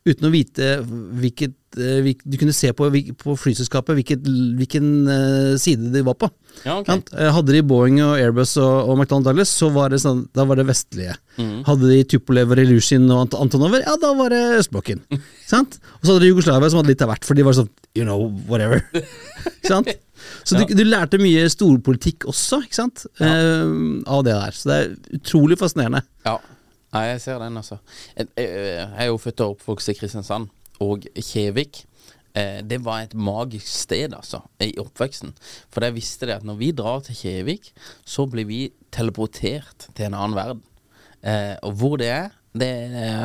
uten 0.04 0.28
å 0.28 0.32
vite 0.32 0.70
hvilket 0.84 1.78
eh, 1.80 2.08
Du 2.28 2.36
kunne 2.40 2.54
se 2.54 2.70
på, 2.76 2.88
på 3.20 3.36
flyselskapet 3.40 3.96
hvilket, 3.96 4.26
hvilken 4.58 4.88
eh, 5.10 5.54
side 5.60 5.92
de 5.94 6.02
var 6.04 6.18
på. 6.20 6.28
Ja, 6.62 6.76
okay. 6.78 7.00
Eh, 7.16 7.30
Hadde 7.34 7.56
de 7.56 7.62
Boeing 7.66 8.02
og 8.04 8.18
Airbus 8.18 8.54
og, 8.60 8.90
og 8.90 8.98
McDonald 8.98 9.30
Douglas, 9.30 9.52
så 9.52 9.70
var 9.74 9.94
det, 9.94 10.02
sånn, 10.04 10.26
da 10.36 10.46
var 10.48 10.60
det 10.60 10.68
vestlige. 10.68 11.16
Mm. 11.38 11.64
Hadde 11.66 11.90
de 11.90 12.02
Tupolev 12.12 12.52
og 12.52 12.62
Ilushin 12.62 13.08
og 13.08 13.24
Ant 13.24 13.38
Antonover, 13.46 13.84
ja, 13.86 13.96
da 14.00 14.12
var 14.18 14.34
det 14.34 14.42
østblokken. 14.60 15.04
sant? 15.52 15.80
Og 16.00 16.06
så 16.06 16.12
hadde 16.12 16.26
de 16.26 16.32
Jugoslavia, 16.34 16.72
som 16.72 16.82
hadde 16.82 16.92
litt 16.92 17.04
av 17.06 17.14
hvert, 17.14 17.28
for 17.28 17.40
de 17.40 17.48
var 17.48 17.58
sånn 17.58 17.72
you 17.96 18.04
know, 18.04 18.28
whatever. 18.50 18.84
Sant? 19.64 19.88
Så 20.44 20.58
du, 20.58 20.72
du 20.76 20.82
lærte 20.84 21.18
mye 21.20 21.44
storpolitikk 21.52 22.26
også, 22.28 22.62
ikke 22.64 22.76
sant? 22.76 23.04
Eh, 23.22 23.62
av 24.10 24.24
det 24.26 24.34
der. 24.34 24.56
Så 24.56 24.68
det 24.70 24.76
er 24.76 25.18
utrolig 25.18 25.56
fascinerende. 25.60 26.02
Ja, 26.26 26.36
Nei, 26.94 27.08
jeg 27.10 27.24
ser 27.24 27.40
den, 27.42 27.56
altså. 27.58 27.80
Jeg, 28.16 28.28
jeg, 28.38 28.50
jeg 28.54 29.02
er 29.02 29.10
jo 29.10 29.18
født 29.18 29.42
og 29.42 29.56
oppvokst 29.56 29.90
i 29.90 29.96
Kristiansand, 29.98 30.46
og 30.84 31.06
Kjevik. 31.18 31.82
Eh, 32.34 32.60
det 32.66 32.80
var 32.86 33.02
et 33.02 33.14
magisk 33.14 33.66
sted, 33.66 34.14
altså, 34.14 34.40
i 34.62 34.72
oppveksten. 34.78 35.34
For 35.74 35.86
jeg 35.86 35.96
visste 35.96 36.28
det 36.30 36.38
at 36.38 36.46
når 36.46 36.60
vi 36.60 36.70
drar 36.74 37.02
til 37.06 37.18
Kjevik, 37.18 37.72
så 38.06 38.26
blir 38.30 38.46
vi 38.46 38.60
teleportert 38.94 39.88
til 39.94 40.08
en 40.08 40.18
annen 40.18 40.38
verden. 40.38 40.62
Eh, 41.22 41.54
og 41.66 41.78
hvor 41.80 41.98
det 41.98 42.10
er, 42.14 42.34
det 42.54 42.70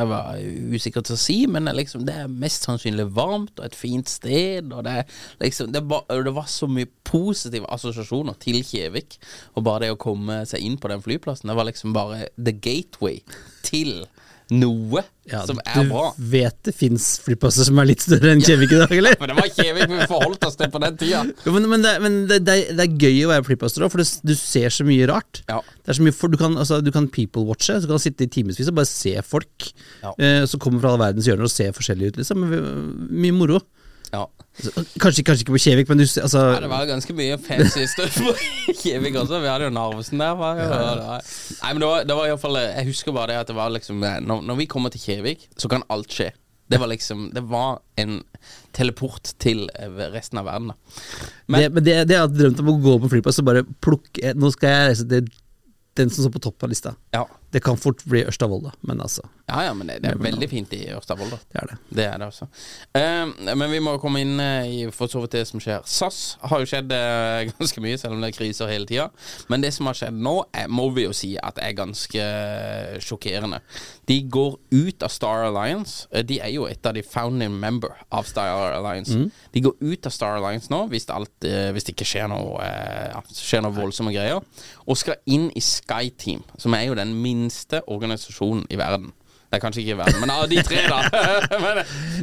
var 0.09 0.39
usikkert 0.73 1.11
å 1.13 1.17
si, 1.19 1.43
men 1.45 1.69
liksom, 1.77 2.01
det 2.07 2.15
er 2.23 2.31
mest 2.31 2.65
sannsynlig 2.65 3.05
varmt 3.13 3.59
og 3.59 3.67
et 3.67 3.77
fint 3.77 4.09
sted. 4.09 4.71
Og 4.73 4.81
det, 4.87 5.03
liksom, 5.43 5.69
det, 5.75 5.83
var, 5.85 6.07
det 6.09 6.33
var 6.33 6.47
så 6.49 6.65
mye 6.69 6.89
positive 7.05 7.69
assosiasjoner 7.69 8.39
til 8.41 8.63
Kjevik. 8.65 9.19
Og 9.53 9.67
bare 9.67 9.85
det 9.85 9.91
å 9.93 10.01
komme 10.01 10.41
seg 10.49 10.65
inn 10.65 10.79
på 10.81 10.89
den 10.89 11.05
flyplassen, 11.05 11.51
det 11.51 11.59
var 11.59 11.69
liksom 11.69 11.93
bare 11.93 12.31
the 12.41 12.55
gateway 12.57 13.21
til 13.65 14.07
noe 14.51 15.03
som 15.45 15.59
er 15.61 15.83
du 15.83 15.91
bra. 15.91 16.07
vet 16.17 16.55
det 16.65 16.73
fins 16.73 17.03
flyplasser 17.21 17.67
som 17.67 17.77
er 17.81 17.89
litt 17.91 18.01
større 18.01 18.31
enn 18.33 18.41
Kjevik 18.41 18.71
i 18.73 18.79
dag, 18.81 18.93
eller? 18.97 19.17
Men 19.21 19.31
det 19.31 19.37
var 19.37 19.49
Kjevik 19.53 19.91
vi 19.91 20.07
forholdt 20.09 20.47
oss 20.47 20.57
til 20.57 20.71
på 20.73 20.81
den 20.81 20.97
tida. 20.97 21.21
Jo, 21.45 21.53
men, 21.53 21.67
men, 21.69 21.85
det, 21.85 21.93
men 22.01 22.17
det, 22.31 22.39
det, 22.47 22.55
det 22.77 22.85
er 22.87 22.95
gøy 23.05 23.19
å 23.27 23.31
være 23.35 23.45
flyplasser 23.51 23.85
òg, 23.85 23.93
for 23.93 24.01
du 24.01 24.33
ser 24.39 24.73
så 24.73 24.87
mye 24.87 25.05
rart. 25.11 25.43
Ja. 25.51 25.59
Det 25.85 25.97
så 25.99 26.05
mye 26.05 26.15
for, 26.17 26.33
du, 26.33 26.39
kan, 26.41 26.57
altså, 26.57 26.79
du 26.81 26.89
kan 26.95 27.07
people-watche, 27.13 27.77
så 27.77 27.85
du 27.85 27.93
kan 27.93 28.01
sitte 28.01 28.25
i 28.25 28.31
timevis 28.39 28.71
og 28.71 28.79
bare 28.81 28.89
se 28.89 29.13
folk 29.25 29.69
Ja. 30.01 30.15
eh, 30.17 30.43
som 30.49 30.61
kommer 30.63 30.81
fra 30.81 30.95
alle 30.95 31.03
verdens 31.09 31.29
hjørner 31.29 31.45
og 31.45 31.53
ser 31.53 31.75
forskjellige 31.77 32.15
ut. 32.15 32.21
Liksom. 32.23 32.47
Mye 33.09 33.35
moro. 33.37 33.61
Ja. 34.13 34.25
Kanskje, 34.99 35.23
kanskje 35.23 35.43
ikke 35.45 35.53
på 35.53 35.61
Kjevik, 35.63 35.89
men 35.91 36.01
du 36.01 36.03
altså, 36.03 36.41
Ja, 36.49 36.59
det 36.63 36.69
var 36.71 36.87
ganske 36.89 37.13
mye 37.15 37.37
fancy 37.39 37.85
stuff 37.87 38.17
på 38.19 38.33
Kjevik 38.81 39.15
også. 39.21 39.39
Vi 39.39 39.47
hadde 39.47 39.69
jo 39.69 39.73
Narvesen 39.75 40.19
der. 40.19 40.35
Var 40.39 40.59
jo, 40.59 40.67
Nei, 40.73 41.71
men 41.71 41.83
det 41.83 41.89
var, 41.91 42.03
det 42.09 42.17
var 42.17 42.27
i 42.27 42.33
hvert 42.33 42.43
fall 42.43 42.59
Jeg 42.59 42.89
husker 42.89 43.15
bare 43.15 43.31
det 43.31 43.39
at 43.43 43.51
det 43.51 43.55
var 43.59 43.71
liksom 43.71 44.01
Når, 44.01 44.43
når 44.49 44.59
vi 44.59 44.67
kommer 44.71 44.91
til 44.93 45.03
Kjevik, 45.05 45.47
så 45.57 45.71
kan 45.71 45.85
alt 45.93 46.11
skje. 46.11 46.31
Det 46.69 46.77
var 46.81 46.91
liksom 46.91 47.29
Det 47.33 47.43
var 47.49 47.79
en 48.01 48.19
teleport 48.75 49.31
til 49.41 49.69
eh, 49.73 50.01
resten 50.13 50.41
av 50.41 50.49
verden, 50.49 50.73
da. 50.73 50.75
Men, 51.47 51.61
det, 51.61 51.69
men 51.73 51.85
det, 51.85 51.95
det 52.09 52.17
jeg 52.17 52.25
hadde 52.27 52.41
drømt 52.43 52.59
om 52.65 52.73
å 52.73 52.79
gå 52.83 52.97
på 53.05 53.13
flyplass 53.15 53.39
og 53.41 53.47
bare 53.47 53.63
plukke 53.81 54.33
Nå 54.37 54.51
skal 54.53 54.75
jeg 54.75 54.89
reise 54.91 55.07
til 55.09 55.31
den 55.97 56.11
som 56.13 56.23
står 56.23 56.35
på 56.35 56.41
toppen 56.45 56.67
av 56.67 56.71
lista. 56.71 56.93
ja. 57.15 57.25
Det 57.51 57.63
kan 57.65 57.77
fort 57.81 58.03
bli 58.05 58.23
Ørsta 58.29 58.47
Volda, 58.49 58.71
men 58.85 59.01
altså, 59.01 59.23
ja, 59.49 59.63
ja, 59.65 59.73
men 59.73 59.87
det, 59.89 59.99
det 60.03 60.11
er 60.11 60.19
veldig 60.21 60.49
fint 60.51 60.73
i 60.77 60.83
Ørstavoll, 60.93 61.31
da. 61.33 61.39
det 61.49 61.61
er 61.61 61.69
det. 61.71 61.77
Det 61.97 62.05
er 62.05 62.19
det 62.21 62.27
også. 62.29 62.45
Eh, 62.99 63.31
men 63.57 63.65
vi 63.71 63.79
må 63.81 63.95
komme 64.01 64.21
inn 64.21 64.35
eh, 64.43 64.67
i 64.69 64.81
for 64.93 65.09
så 65.09 65.23
vidt 65.23 65.33
det 65.39 65.41
som 65.49 65.61
skjer. 65.63 65.81
SAS 65.89 66.19
har 66.51 66.61
jo 66.61 66.67
skjedd 66.69 66.93
eh, 66.93 67.49
ganske 67.57 67.81
mye, 67.81 67.97
selv 67.97 68.13
om 68.13 68.21
det 68.21 68.29
er 68.29 68.37
kriser 68.37 68.69
hele 68.69 68.85
tida. 68.89 69.07
Men 69.49 69.65
det 69.65 69.71
som 69.73 69.89
har 69.89 69.97
skjedd 69.97 70.19
nå, 70.21 70.35
er, 70.53 70.69
må 70.69 70.85
vi 70.93 71.07
jo 71.07 71.15
si 71.17 71.31
at 71.41 71.57
er 71.65 71.73
ganske 71.77 72.21
eh, 72.21 72.99
sjokkerende. 73.01 73.61
De 74.09 74.19
går 74.29 74.59
ut 74.75 75.07
av 75.07 75.13
Star 75.13 75.47
Alliance. 75.47 76.05
Eh, 76.13 76.25
de 76.29 76.37
er 76.45 76.53
jo 76.53 76.67
et 76.69 76.85
av 76.85 76.93
de 76.93 77.05
founding 77.05 77.57
member 77.57 77.97
av 78.13 78.29
Star 78.29 78.77
Alliance. 78.77 79.17
De 79.55 79.65
går 79.65 79.81
ut 79.81 80.05
av 80.05 80.13
Star 80.13 80.37
Alliance 80.37 80.69
nå, 80.69 80.83
hvis 80.93 81.09
det, 81.09 81.17
alt, 81.17 81.49
eh, 81.49 81.71
hvis 81.73 81.89
det 81.89 81.97
ikke 81.97 82.09
skjer 82.11 82.29
noe, 82.29 82.61
eh, 82.67 83.09
ja, 83.15 83.25
skjer 83.33 83.65
noe 83.65 83.73
voldsomme 83.79 84.13
greier. 84.13 84.45
Og 84.85 84.97
skal 84.97 85.17
inn 85.29 85.49
i 85.57 85.61
SkyTeam, 85.63 86.45
som 86.61 86.77
er 86.77 86.85
jo 86.91 86.97
den 86.97 87.17
minste 87.17 87.38
organisasjonen 87.87 88.65
i 88.69 88.77
verden. 88.79 89.11
Det 89.49 89.57
er 89.57 89.61
kanskje 89.63 89.81
ikke 89.81 89.95
i 89.95 89.97
verden, 89.97 90.19
men 90.21 90.29
av 90.29 90.43
de 90.49 90.61
tre, 90.61 90.83
da. 90.85 90.99
men 91.63 91.79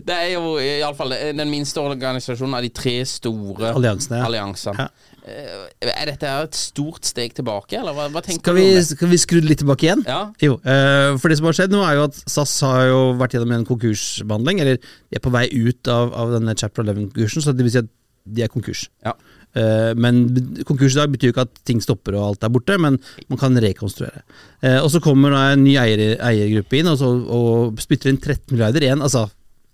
det 0.06 0.14
er 0.14 0.28
jo 0.37 0.52
iallfall 0.62 1.11
den 1.35 1.50
minste 1.50 1.82
organisasjonen 1.82 2.54
av 2.54 2.62
de 2.62 2.70
tre 2.70 3.00
store 3.11 3.73
Alliansene, 3.75 4.20
ja. 4.20 4.28
alliansene. 4.28 4.85
Ja. 4.87 5.14
Eh, 5.26 5.90
Er 5.90 6.06
dette 6.12 6.30
et 6.44 6.54
stort 6.54 7.08
steg 7.08 7.35
tilbake, 7.35 7.80
eller 7.80 7.96
hva, 7.96 8.06
hva 8.14 8.23
tenker 8.23 8.44
Skal 8.44 8.54
du 8.54 8.61
vi, 8.61 8.68
om 8.68 8.78
det? 8.78 8.85
skal 8.92 9.11
vi 9.11 9.18
skru 9.18 9.40
litt 9.42 9.58
tilbake 9.64 9.88
igjen? 9.88 10.04
Ja. 10.06 10.20
Jo, 10.38 10.61
eh, 10.62 11.16
for 11.18 11.32
det 11.32 11.40
som 11.40 11.49
har 11.50 11.58
skjedd 11.58 11.75
nå 11.75 11.82
er 11.82 11.99
jo 11.99 12.06
at 12.06 12.20
SAS 12.30 12.54
har 12.62 12.85
jo 12.92 13.00
vært 13.18 13.35
gjennom 13.35 13.56
en 13.58 13.66
konkursbehandling, 13.73 14.62
eller 14.62 14.78
de 14.78 15.18
er 15.18 15.25
på 15.26 15.35
vei 15.35 15.49
ut 15.50 15.90
av, 15.90 16.14
av 16.14 16.30
denne 16.37 16.54
chapter 16.54 16.87
11-konkursen, 16.87 17.42
så 17.42 17.56
det 17.58 17.66
vil 17.66 17.75
si 17.75 17.82
at 17.82 17.90
de 18.37 18.46
er 18.46 18.54
konkurs. 18.54 18.87
Ja. 19.02 19.16
Eh, 19.56 19.92
men 19.96 20.22
konkurs 20.68 20.96
i 20.96 21.00
dag 21.00 21.12
betyr 21.12 21.30
jo 21.30 21.34
ikke 21.34 21.46
at 21.46 21.60
ting 21.68 21.80
stopper 21.84 22.18
og 22.18 22.28
alt 22.30 22.46
er 22.46 22.52
borte, 22.52 22.76
men 22.82 22.98
man 23.30 23.40
kan 23.40 23.56
rekonstruere. 23.62 24.22
Eh, 24.60 24.78
og 24.82 24.90
så 24.92 25.00
kommer 25.04 25.32
da 25.32 25.42
en 25.54 25.64
ny 25.64 25.76
eier, 25.80 26.16
eiergruppe 26.20 26.80
inn 26.80 26.92
og, 26.92 26.98
så, 27.00 27.10
og 27.12 27.80
spytter 27.82 28.12
inn 28.12 28.20
13 28.20 28.52
milliarder 28.52 28.84
igjen. 28.84 29.04
Altså, 29.04 29.26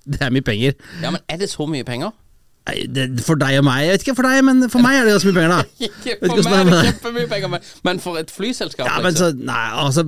det 0.07 0.23
er 0.23 0.35
mye 0.35 0.47
penger. 0.47 0.79
ja, 1.03 1.11
men 1.11 1.23
er 1.31 1.43
det 1.43 1.51
så 1.51 1.67
mye 1.71 1.87
penger? 1.87 2.15
Nei, 2.63 2.85
det, 2.87 3.09
for 3.27 3.39
deg 3.41 3.57
og 3.59 3.65
meg, 3.67 3.89
jeg 3.89 3.95
vet 3.97 4.05
ikke 4.05 4.15
for 4.21 4.29
deg, 4.29 4.43
men 4.47 4.69
for 4.71 4.85
meg 4.85 5.01
er 5.01 5.09
det 5.09 5.17
ganske 5.17 5.33
mye 5.33 5.41
penger, 5.41 5.55
da. 5.57 5.87
Ikke 5.89 6.15
for 6.21 6.47
meg 6.47 6.61
er 6.61 6.69
det 6.69 6.83
kjempemye 6.87 7.31
penger, 7.33 7.55
men, 7.89 8.03
for 8.03 8.21
et 8.21 8.31
flyselskap 8.31 8.87
Ja, 8.87 9.01
men 9.03 9.17
så, 9.19 9.33
liksom. 9.33 9.49
nei, 9.49 9.65
altså 9.83 10.05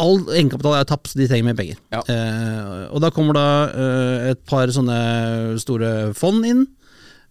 All 0.00 0.20
egenkapital 0.36 0.76
er 0.76 0.84
tapt, 0.88 1.08
så 1.08 1.16
de 1.16 1.28
trenger 1.30 1.48
mer 1.48 1.56
penger. 1.56 1.80
Ja. 1.92 2.02
Eh, 2.12 2.84
og 2.92 3.00
da 3.04 3.10
kommer 3.12 3.36
da 3.36 3.46
eh, 3.68 4.28
et 4.34 4.44
par 4.48 4.70
sånne 4.72 4.98
store 5.60 5.90
fond 6.16 6.44
inn. 6.48 6.66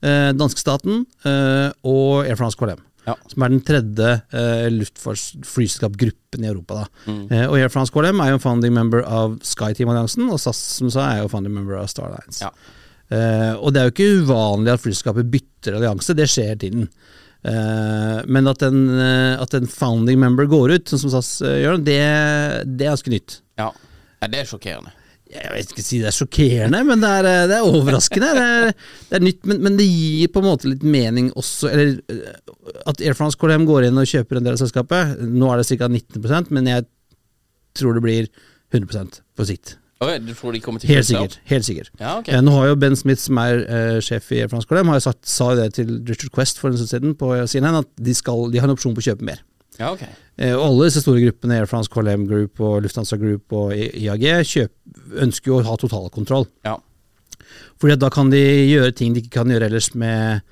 Eh, 0.05 0.29
Danskestaten 0.37 1.03
eh, 1.27 1.69
og 1.87 2.25
Air 2.25 2.39
France 2.39 2.59
KLM. 2.59 2.81
Ja. 3.07 3.15
Som 3.31 3.43
er 3.43 3.53
den 3.53 3.61
tredje 3.65 4.09
eh, 4.35 4.67
luftfartsflyselskapsgruppen 4.73 6.45
i 6.45 6.49
Europa. 6.51 6.83
Da. 6.83 7.11
Mm. 7.11 7.21
Eh, 7.31 7.45
og 7.47 7.57
Air 7.57 7.71
France 7.73 7.93
KLM 7.95 8.21
er 8.21 8.33
jo 8.33 8.39
en 8.39 8.43
founding 8.43 8.75
member 8.75 9.05
av 9.07 9.39
SkyTeam-alliansen, 9.45 10.27
og 10.29 10.41
SAS 10.41 10.59
som 10.79 10.91
sa 10.93 11.07
er 11.13 11.23
jo 11.23 11.31
founding 11.31 11.55
member 11.55 11.79
av 11.79 11.89
Star 11.91 12.11
Alliance. 12.11 12.43
Ja. 12.45 12.51
Eh, 13.09 13.53
og 13.57 13.73
det 13.73 13.81
er 13.81 13.89
jo 13.89 13.95
ikke 13.95 14.11
uvanlig 14.21 14.75
at 14.75 14.83
flyselskapet 14.83 15.31
bytter 15.33 15.79
allianse, 15.79 16.15
det 16.17 16.29
skjer 16.29 16.51
hele 16.53 16.61
tiden. 16.61 16.91
Eh, 17.41 18.19
men 18.27 18.51
at 18.51 18.63
en, 18.67 18.81
eh, 18.99 19.41
at 19.41 19.53
en 19.55 19.67
founding 19.71 20.19
member 20.19 20.49
går 20.49 20.75
ut, 20.75 20.91
sånn 20.91 21.05
som 21.05 21.13
SAS 21.15 21.39
eh, 21.41 21.61
gjør, 21.63 21.79
det, 21.81 22.01
det 22.67 22.87
er 22.87 22.93
ganske 22.93 23.13
nytt. 23.15 23.39
Ja. 23.59 23.71
ja, 24.19 24.31
det 24.31 24.43
er 24.43 24.49
sjokkerende. 24.49 24.93
Jeg 25.29 25.51
vet 25.53 25.73
ikke 25.73 25.83
si 25.85 25.99
det 26.01 26.09
er 26.09 26.15
sjokkerende, 26.15 26.79
men 26.87 27.03
det 27.03 27.09
er, 27.19 27.27
eh, 27.29 27.47
det 27.51 27.57
er 27.59 27.67
overraskende. 27.67 28.29
Det 28.33 28.45
er, 28.45 28.71
det 29.11 29.17
er 29.19 29.25
nytt, 29.27 29.43
men, 29.45 29.59
men 29.67 29.75
det 29.77 29.85
gir 29.85 30.31
på 30.33 30.41
en 30.41 30.47
måte 30.47 30.71
litt 30.71 30.85
mening 30.85 31.27
også 31.37 31.69
Eller 31.69 31.91
eh, 32.09 32.39
at 32.89 33.03
Air 33.05 33.17
France 33.17 33.37
KLM 33.37 33.67
går 33.69 33.85
inn 33.89 34.01
og 34.01 34.09
kjøper 34.09 34.39
en 34.39 34.47
del 34.47 34.57
av 34.57 34.63
selskapet. 34.63 35.19
Nå 35.21 35.51
er 35.53 35.61
det 35.61 35.67
ca. 35.69 35.91
19% 35.91 36.49
men 36.55 36.71
jeg 36.71 36.87
tror 37.77 37.93
det 37.93 38.03
blir 38.05 38.31
100% 38.73 39.21
på 39.37 39.45
sikt. 39.45 39.75
Okay, 39.99 40.17
du 40.23 40.31
tror 40.33 40.55
de 40.55 40.61
kommer 40.63 40.79
til 40.79 40.89
Helt 40.95 41.05
sikkert. 41.05 41.41
helt 41.51 41.65
sikkert 41.67 41.89
Ja, 41.99 42.17
ok. 42.21 42.29
Eh, 42.31 42.41
Nå 42.41 42.53
har 42.55 42.69
jo 42.69 42.79
Ben 42.79 42.95
Smith, 42.95 43.19
som 43.21 43.37
er 43.41 43.65
uh, 43.67 43.97
sjef 44.01 44.31
i 44.31 44.39
Air 44.39 44.49
France 44.49 44.65
KLM, 44.69 44.87
har 44.93 45.03
sagt, 45.03 45.27
sa 45.27 45.51
det 45.59 45.73
til 45.75 45.91
Richard 46.07 46.31
Quest 46.33 46.61
for 46.61 46.71
en 46.71 46.79
stund 46.79 46.89
siden 46.89 47.15
på 47.19 47.33
CNN, 47.45 47.83
at 47.83 47.89
de, 47.99 48.15
skal, 48.15 48.47
de 48.53 48.61
har 48.61 48.69
en 48.69 48.73
opsjon 48.77 48.95
på 48.95 49.03
å 49.03 49.07
kjøpe 49.11 49.27
mer. 49.27 49.43
Ja, 49.79 49.93
ok. 49.93 50.03
Eh, 50.39 50.53
og 50.53 50.65
alle 50.65 50.89
disse 50.89 51.03
store 51.03 51.23
gruppene, 51.23 51.57
Air 51.59 51.69
France 51.71 51.91
KLM 51.91 52.27
Group 52.29 52.61
og 52.63 52.81
Lufthansa 52.83 53.17
Group 53.19 53.55
og 53.55 53.73
IAG, 53.75 54.25
kjøp, 54.47 54.73
ønsker 55.25 55.53
jo 55.53 55.59
å 55.59 55.65
ha 55.67 55.75
totalkontroll. 55.79 56.47
Ja. 56.67 56.77
Fordi 57.79 57.95
at 57.95 58.03
da 58.03 58.09
kan 58.13 58.31
de 58.31 58.41
gjøre 58.41 58.93
ting 58.95 59.15
de 59.15 59.23
ikke 59.23 59.39
kan 59.39 59.51
gjøre 59.51 59.69
ellers 59.69 59.93
med, 59.97 60.43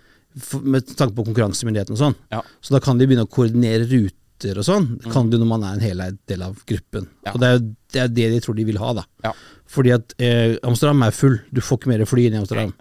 med 0.64 0.96
tanke 0.96 1.16
på 1.18 1.28
konkurransemyndigheten 1.28 1.98
og 1.98 2.02
sånn. 2.02 2.18
Ja. 2.34 2.42
Så 2.64 2.76
da 2.76 2.82
kan 2.84 3.00
de 3.00 3.08
begynne 3.10 3.28
å 3.28 3.32
koordinere 3.32 3.88
ruter 3.90 4.62
og 4.62 4.68
sånn. 4.68 4.90
Det 5.02 5.12
kan 5.12 5.32
du 5.32 5.38
når 5.42 5.50
man 5.50 5.68
er 5.68 5.76
en 5.76 5.84
heleid 5.84 6.20
del 6.30 6.46
av 6.48 6.58
gruppen. 6.70 7.10
Ja. 7.28 7.36
Og 7.36 7.44
det 7.44 7.52
er 7.52 7.62
det, 7.68 8.02
er 8.04 8.12
det 8.16 8.32
de 8.36 8.42
tror 8.44 8.58
de 8.58 8.68
vil 8.68 8.80
ha, 8.82 8.94
da. 9.02 9.06
Ja. 9.28 9.34
Fordi 9.72 9.94
at 9.96 10.16
eh, 10.24 10.56
Amsterdam 10.68 11.04
er 11.04 11.16
full. 11.16 11.40
Du 11.52 11.60
får 11.64 11.82
ikke 11.82 11.92
mer 11.92 12.08
fly 12.08 12.28
inn 12.30 12.38
i 12.38 12.42
Amsterdam. 12.42 12.72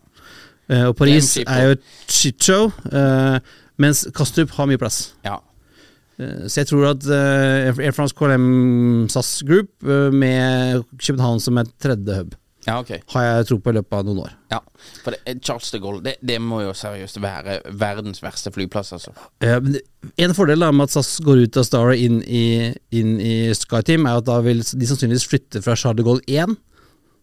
Eh, 0.71 0.87
og 0.91 0.97
Paris 0.99 1.37
er 1.43 1.51
er 1.51 1.69
jo 1.69 1.77
et 1.77 1.85
shitshow, 2.11 2.71
eh, 2.91 3.39
mens 3.83 4.07
Kastrup 4.15 4.55
har 4.57 4.71
mye 4.71 4.81
plass. 4.81 5.15
Ja. 5.27 5.41
Eh, 6.19 6.47
Så 6.49 6.63
jeg 6.63 6.71
tror 6.71 6.91
at 6.95 7.05
eh, 7.13 7.71
Air 7.87 7.93
France 7.97 8.15
KLM 8.17 9.07
SAS 9.13 9.43
Group 9.47 9.71
eh, 9.85 10.11
med 10.13 10.83
København 11.03 11.41
som 11.45 11.59
et 11.61 11.73
tredje 11.83 12.17
hub, 12.23 12.35
ja, 12.67 12.79
okay. 12.81 12.99
har 13.13 13.23
jeg 13.29 13.47
tro 13.51 13.59
på 13.63 13.71
i 13.71 13.77
løpet 13.77 13.95
av 13.99 14.07
noen 14.09 14.23
år. 14.25 14.33
Ja. 14.51 14.59
For 15.05 15.15
det, 15.15 15.37
Charles 15.45 15.69
de 15.71 15.79
Gaulle, 15.83 16.01
det, 16.03 16.17
det 16.27 16.39
må 16.43 16.63
jo 16.65 16.73
seriøst 16.75 17.21
være 17.23 17.61
verdens 17.79 18.23
verste 18.25 18.51
flyplass, 18.55 18.93
altså. 18.97 19.13
Det- 19.41 19.83
En 20.19 20.35
fordel 20.35 20.61
da 20.63 20.71
med 20.73 20.85
at 20.89 20.95
SAS 20.97 21.19
går 21.27 21.45
ut 21.45 21.57
av 21.61 21.65
Star 21.67 21.91
og 21.93 21.99
inn 21.99 22.21
i, 22.27 22.73
inn 22.95 23.17
i 23.21 23.53
SkyTeam, 23.55 24.07
er 24.07 24.19
at 24.21 24.27
da 24.29 24.41
vil 24.41 24.63
de 24.63 24.87
sannsynligvis 24.89 25.27
flytte 25.31 25.63
fra 25.63 25.75
Charles 25.79 25.99
de 26.01 26.07
Gaulle 26.07 26.23
1, 26.27 26.57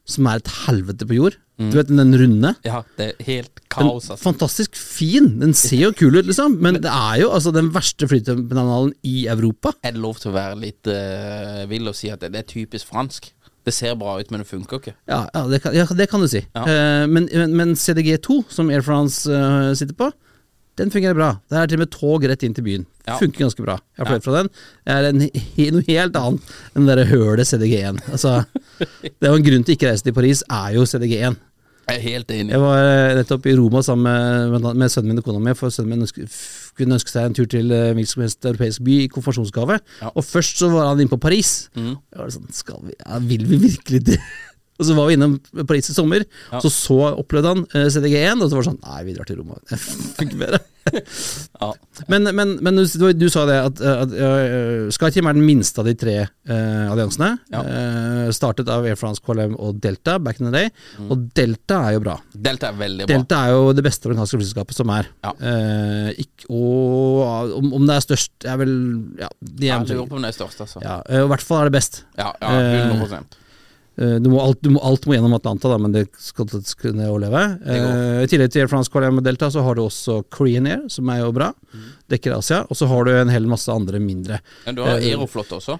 som 0.06 0.28
er 0.28 0.42
et 0.42 0.52
helvete 0.66 1.08
på 1.08 1.16
jord. 1.16 1.38
Du 1.62 1.78
vet 1.78 1.90
den 1.92 2.16
runde? 2.18 2.54
Ja, 2.66 2.80
det 2.98 3.12
er 3.12 3.28
helt 3.28 3.62
kaos, 3.70 4.08
altså. 4.10 4.18
fantastisk 4.24 4.78
fin. 4.80 5.28
Den 5.42 5.54
ser 5.58 5.84
jo 5.86 5.92
kul 5.98 6.18
ut, 6.18 6.26
liksom. 6.26 6.58
Men 6.64 6.80
det 6.82 6.90
er 6.90 7.22
jo 7.22 7.30
altså 7.36 7.54
den 7.54 7.70
verste 7.76 8.10
flyterminalen 8.10 8.94
i 9.06 9.28
Europa. 9.30 9.76
Er 9.86 9.94
det 9.94 10.02
lov 10.02 10.18
til 10.22 10.32
å 10.32 10.36
være 10.36 10.58
litt 10.64 10.90
uh, 10.90 11.64
vill 11.70 11.92
og 11.92 11.98
si 11.98 12.10
at 12.14 12.26
det, 12.26 12.34
det 12.34 12.42
er 12.42 12.50
typisk 12.50 12.90
fransk? 12.90 13.30
Det 13.64 13.72
ser 13.72 13.94
bra 13.96 14.18
ut, 14.20 14.34
men 14.34 14.42
det 14.42 14.50
funker 14.50 14.82
ikke. 14.82 14.96
Ja, 15.08 15.22
ja, 15.30 15.46
det, 15.48 15.62
kan, 15.64 15.78
ja 15.78 15.86
det 15.96 16.10
kan 16.12 16.26
du 16.26 16.28
si. 16.32 16.42
Ja. 16.42 16.66
Uh, 16.66 17.06
men, 17.08 17.30
men, 17.32 17.56
men 17.60 17.78
CDG2, 17.80 18.42
som 18.52 18.74
Air 18.74 18.84
France 18.84 19.30
uh, 19.30 19.72
sitter 19.78 19.96
på, 20.00 20.10
den 20.80 20.92
fungerer 20.94 21.18
bra. 21.18 21.30
Det 21.50 21.58
er 21.60 21.70
til 21.70 21.78
og 21.78 21.84
med 21.84 21.94
tog 21.94 22.26
rett 22.30 22.44
inn 22.46 22.56
til 22.58 22.66
byen. 22.66 22.86
Ja. 23.06 23.18
Funker 23.20 23.46
ganske 23.46 23.66
bra. 23.66 23.78
Jeg 23.94 24.02
har 24.02 24.10
fløyet 24.10 24.26
fra 24.26 24.36
den. 24.40 24.52
Det 24.88 24.94
er 24.96 25.08
en, 25.10 25.24
noe 25.76 25.88
helt 25.90 26.20
annet 26.20 26.54
enn 26.74 26.88
det 26.90 27.00
der 27.00 27.10
hølet 27.12 27.50
CDG1. 27.50 28.00
Altså, 28.10 28.36
det 29.04 29.28
er 29.28 29.34
jo 29.34 29.40
en 29.42 29.48
grunn 29.50 29.66
til 29.68 29.78
ikke 29.78 29.92
reise 29.92 30.08
til 30.08 30.16
Paris, 30.18 30.46
er 30.50 30.78
jo 30.78 30.88
CDG1. 30.90 31.42
Jeg 31.84 32.00
er 32.00 32.04
helt 32.06 32.30
enig. 32.32 32.54
Jeg 32.54 32.64
var 32.64 32.80
eh, 32.80 33.14
nettopp 33.18 33.48
i 33.52 33.54
Roma 33.60 33.82
sammen 33.84 34.08
med, 34.08 34.54
med, 34.54 34.78
med 34.80 34.92
sønnen 34.92 35.12
min 35.12 35.20
og 35.20 35.26
kona 35.28 35.42
mi, 35.44 35.56
for 35.60 35.74
sønnen 35.74 35.98
min 35.98 36.06
ønske, 36.06 36.30
kunne 36.80 36.96
ønske 36.96 37.12
seg 37.12 37.28
en 37.28 37.36
tur 37.36 37.50
til 37.52 37.74
eh, 37.76 37.90
hvilken 37.92 38.14
som 38.14 38.24
helst 38.24 38.48
europeisk 38.48 38.86
by 38.88 38.96
i 39.04 39.10
konfirmasjonsgave. 39.12 39.78
Ja. 40.00 40.14
Og 40.14 40.24
først 40.24 40.64
så 40.64 40.72
var 40.72 40.88
han 40.94 41.04
inne 41.04 41.12
på 41.12 41.20
Paris. 41.22 41.52
Mm. 41.76 41.98
Jeg 42.00 42.22
var 42.22 42.32
sånn, 42.38 42.48
skal 42.56 42.80
vi, 42.88 42.96
ja, 42.96 43.20
Vil 43.28 43.44
vi 43.52 43.60
virkelig 43.68 44.02
det? 44.14 44.20
Og 44.80 44.88
så 44.88 44.96
var 44.98 45.08
vi 45.10 45.14
innom 45.18 45.36
Paris 45.70 45.90
i 45.92 45.94
sommer, 45.96 46.24
Ja. 46.52 46.60
så 46.64 46.70
så 46.74 47.00
opplevde 47.14 47.52
han 47.54 47.66
uh, 47.76 47.88
CDG1, 47.94 48.42
og 48.42 48.50
så 48.50 48.58
var 48.58 48.64
det 48.64 48.70
sånn 48.72 48.80
Nei, 48.84 49.02
vi 49.08 49.14
drar 49.18 49.28
til 49.30 49.38
Roma. 49.42 49.60
Det 49.70 49.80
funker 49.80 50.38
bedre. 50.46 50.64
Ja. 51.64 51.70
Men, 52.12 52.28
men, 52.36 52.50
men 52.60 52.76
du, 52.76 52.84
du, 53.16 53.26
sa 53.32 53.46
det 53.48 53.56
at, 53.56 53.80
at 53.88 54.12
uh, 54.20 54.90
SkyTeam 54.92 55.30
er 55.30 55.38
den 55.38 55.46
minste 55.48 55.80
av 55.80 55.88
de 55.88 55.94
tre 55.96 56.16
uh, 56.26 56.90
alliansene. 56.92 57.30
Ja. 57.54 57.62
Uh, 57.64 58.32
startet 58.36 58.68
av 58.68 58.84
Air 58.90 58.98
France, 59.00 59.24
KLM 59.24 59.54
og 59.64 59.78
Delta 59.84 60.18
back 60.20 60.42
in 60.42 60.50
the 60.50 60.52
day. 60.52 60.74
Mm. 61.00 61.08
Og 61.14 61.24
Delta 61.40 61.78
er 61.88 61.96
jo 61.96 62.02
bra. 62.04 62.18
Delta 62.36 62.74
er 62.74 62.76
veldig 62.82 63.08
bra. 63.08 63.14
Delta 63.16 63.40
er 63.48 63.56
jo 63.56 63.72
det 63.78 63.86
beste 63.88 64.10
amerikanske 64.10 64.42
flyselskapet 64.42 64.76
som 64.82 64.92
er. 64.98 65.08
Ja. 65.24 65.32
Eh, 65.54 66.10
ikk- 66.26 66.50
og 66.52 67.56
om, 67.62 67.70
om 67.80 67.88
det 67.88 67.96
er 68.02 68.06
størst 68.10 68.50
er 68.50 68.60
vel 68.60 68.74
Ja, 69.22 69.30
de 69.40 69.70
Ja, 69.70 69.78
er 69.80 69.88
jeg 69.88 70.02
lurer 70.02 70.12
på 70.12 70.20
om 70.20 70.26
det 70.28 70.34
er 70.34 70.38
størst, 70.42 70.66
altså. 70.68 70.84
ja, 70.84 70.98
eh, 71.08 71.24
I 71.24 71.32
hvert 71.32 71.48
fall 71.48 71.64
er 71.64 71.72
det 71.72 71.78
best. 71.80 72.04
Ja, 72.20 72.34
ja 72.44 72.52
100 72.92 73.22
Eh, 73.24 73.24
du 73.24 73.43
må 73.96 74.40
alt, 74.42 74.58
du 74.66 74.72
må, 74.74 74.80
alt 74.84 75.06
må 75.06 75.14
gjennom 75.14 75.36
Atlanta, 75.38 75.70
da, 75.70 75.78
men 75.78 75.92
det 75.94 76.08
skal 76.18 76.48
kunne 76.82 77.06
overleve. 77.12 77.44
Eh, 77.66 78.24
I 78.24 78.28
tillegg 78.32 78.50
til 78.52 78.64
Air 78.64 78.72
France, 78.72 78.90
KLM 78.90 79.20
og 79.22 79.24
Delta, 79.24 79.52
så 79.54 79.62
har 79.62 79.76
du 79.78 79.84
også 79.86 80.24
Korean 80.34 80.66
Air, 80.68 80.82
som 80.90 81.10
er 81.14 81.20
jo 81.22 81.32
bra. 81.36 81.52
Mm. 81.74 81.86
Dekker 82.10 82.38
Asia. 82.38 82.64
Og 82.70 82.76
så 82.80 82.88
har 82.90 83.06
du 83.06 83.12
en 83.14 83.30
hel 83.30 83.46
masse 83.52 83.70
andre 83.70 84.00
mindre. 84.02 84.40
Men 84.66 84.76
du 84.76 84.82
har 84.82 84.98
Eh, 84.98 85.12
Aeroflot 85.14 85.54
også. 85.60 85.78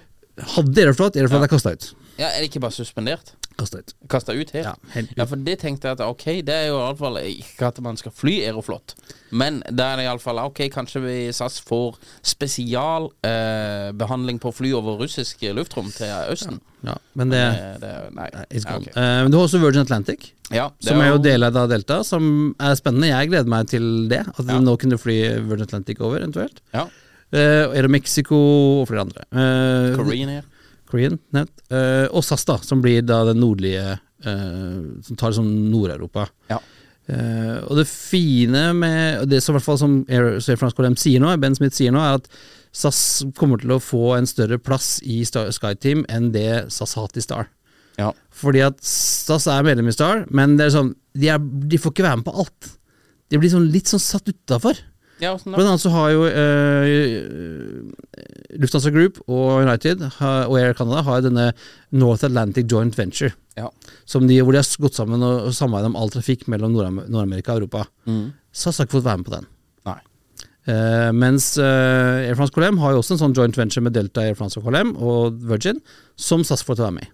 Hadde 0.54 0.78
Aeroflot, 0.84 1.16
Aeroflot 1.16 1.40
Ja. 1.40 1.44
er 1.44 1.48
kasta 1.56 1.72
ut. 1.74 1.92
Ja, 2.18 2.28
Er 2.28 2.40
det 2.40 2.50
ikke 2.52 2.60
bare 2.62 2.70
suspendert? 2.74 3.32
Kastet 3.56 3.80
ut. 3.80 3.92
Kasta 4.10 4.32
ut 4.34 4.50
helt? 4.50 4.66
Ja, 4.66 4.74
helt 4.94 5.12
Ja, 5.16 5.24
for 5.30 5.36
det 5.36 5.58
tenkte 5.60 5.86
jeg 5.88 5.98
at 5.98 6.00
ok, 6.02 6.24
det 6.42 6.54
er 6.54 6.66
jo 6.72 6.78
iallfall 6.80 7.20
ikke 7.22 7.68
at 7.68 7.78
man 7.80 7.96
skal 7.96 8.10
fly 8.12 8.40
Aeroflot, 8.48 8.94
men 9.30 9.60
da 9.70 9.92
er 9.92 9.96
det 10.00 10.06
iallfall 10.08 10.40
ok, 10.42 10.64
kanskje 10.74 11.02
vi 11.04 11.14
SAS 11.32 11.60
får 11.62 11.94
spesialbehandling 12.26 13.14
eh, 13.22 13.92
behandling 13.98 14.40
på 14.42 14.52
fly 14.54 14.72
over 14.74 14.98
russisk 15.04 15.42
luftrom 15.54 15.90
til 15.94 16.10
Østen. 16.32 16.58
Ja, 16.84 16.96
men 17.16 17.30
det, 17.32 17.40
Eh, 17.44 17.76
det 17.80 17.92
nei. 18.12 18.28
Nei, 18.34 18.44
it's 18.50 18.64
Ja, 18.66 18.72
gone. 18.74 18.88
ok. 18.90 18.96
Eh, 18.96 19.22
men 19.22 19.30
du 19.30 19.38
har 19.38 19.46
også 19.46 19.60
Virgin 19.62 19.80
Atlantic, 19.86 20.32
Ja, 20.50 20.70
som 20.80 21.00
er 21.00 21.08
jo 21.14 21.18
deleid 21.18 21.56
av 21.56 21.68
Delta, 21.70 22.02
som 22.04 22.54
er 22.60 22.74
spennende. 22.76 23.08
Jeg 23.08 23.28
gleder 23.30 23.48
meg 23.48 23.68
til 23.68 24.08
det. 24.08 24.20
At 24.28 24.44
Ja. 24.46 24.58
nå 24.60 24.76
kunne 24.78 24.98
fly 24.98 25.38
Virgin 25.48 25.62
Atlantic 25.62 26.00
over, 26.00 26.18
eventuelt. 26.18 26.60
Ja. 26.74 26.84
Uh, 27.32 27.72
Aero 27.74 27.88
Mexico 27.88 28.36
og 28.82 28.88
flere 28.88 29.00
andre. 29.00 29.24
Uh, 29.32 29.96
Korean 29.96 30.28
Air. 30.28 30.42
Korean, 30.90 31.18
nevnt. 31.34 31.52
Uh, 31.72 32.06
og 32.12 32.24
SAS, 32.26 32.46
da, 32.48 32.58
som 32.64 32.82
blir 32.84 33.04
da 33.06 33.22
den 33.28 33.40
nordlige 33.42 33.96
uh, 33.96 34.80
Som 35.04 35.18
tar 35.18 35.32
liksom 35.32 35.48
Nord-Europa. 35.72 36.28
Ja. 36.50 36.60
Uh, 37.04 37.60
og 37.68 37.76
det 37.76 37.84
fine 37.90 38.70
med 38.72 39.26
Det 39.28 39.42
som 39.44 39.52
i 39.52 39.58
hvert 39.58 39.66
fall 39.66 39.76
som 39.80 39.96
Air, 40.08 40.38
Air 40.38 40.60
France 40.60 40.76
KLM 40.76 40.96
sier 40.96 41.20
nå, 41.20 41.34
Ben 41.40 41.56
Smith 41.56 41.76
sier 41.76 41.92
nå, 41.92 42.00
er 42.00 42.20
at 42.20 42.30
SAS 42.74 43.24
kommer 43.38 43.60
til 43.60 43.74
å 43.74 43.82
få 43.82 44.14
en 44.16 44.26
større 44.26 44.58
plass 44.58 44.96
i 45.06 45.20
SkyTeam 45.24 46.06
enn 46.10 46.32
det 46.34 46.72
SAS 46.74 46.96
har 46.96 47.06
hatt 47.06 47.20
i 47.20 47.24
Star. 47.24 47.50
Ja. 48.00 48.08
Fordi 48.34 48.64
at 48.66 48.80
SAS 48.82 49.46
er 49.50 49.66
medlem 49.66 49.92
i 49.92 49.94
Star, 49.94 50.24
men 50.34 50.56
det 50.58 50.66
er 50.66 50.74
sånn, 50.74 50.94
de, 51.14 51.28
er, 51.30 51.38
de 51.38 51.78
får 51.78 51.94
ikke 51.94 52.06
være 52.08 52.20
med 52.22 52.26
på 52.26 52.34
alt. 52.42 52.72
De 53.30 53.38
blir 53.38 53.52
sånn, 53.52 53.68
litt 53.70 53.90
sånn 53.90 54.02
satt 54.02 54.32
utafor. 54.32 54.80
Ja, 55.22 55.34
sånn? 55.38 55.54
Blant 55.54 55.70
annet 55.70 55.84
så 55.84 55.92
har 55.94 56.10
jo 56.14 56.24
uh, 56.26 56.84
Lufthansa 58.60 58.92
Group 58.94 59.20
og 59.28 59.62
United 59.64 60.02
har, 60.18 60.46
og 60.50 60.58
Air 60.60 60.74
Canada 60.78 61.02
har 61.06 61.24
denne 61.24 61.48
North 61.94 62.26
Atlantic 62.26 62.70
Joint 62.70 62.96
Venture, 62.98 63.34
Ja. 63.58 63.68
som 64.06 64.26
de, 64.26 64.40
hvor 64.42 64.52
de 64.54 64.62
har 64.62 64.82
gått 64.82 64.98
sammen 64.98 65.22
og, 65.22 65.52
samarbeidet 65.54 65.92
om 65.92 65.98
all 66.00 66.10
trafikk 66.10 66.48
mellom 66.50 66.74
Nord- 66.74 67.04
Nord-Amerika 67.08 67.54
og 67.54 67.62
Europa. 67.64 67.86
Mm. 68.06 68.32
SAS 68.52 68.78
har 68.78 68.86
ikke 68.88 68.98
fått 69.00 69.10
være 69.10 69.22
med 69.22 69.30
på 69.30 69.36
den. 69.38 69.50
Eh, 70.64 71.10
mens 71.12 71.58
uh, 71.60 72.24
Air 72.24 72.38
France 72.38 72.54
KLM 72.54 72.78
har 72.80 72.94
jo 72.94 73.02
også 73.02 73.18
en 73.18 73.20
sånn 73.20 73.34
joint 73.36 73.56
venture 73.58 73.82
med 73.84 73.92
Delta 73.92 74.22
Air 74.24 74.36
France 74.38 74.56
og 74.56 74.64
KLM 74.64 74.94
og 74.96 75.36
Virgin, 75.50 75.82
som 76.16 76.40
SAS 76.46 76.64
får 76.64 76.78
til 76.78 76.86
å 76.86 76.88
være 76.88 76.96
med 77.00 77.04
i. 77.04 77.10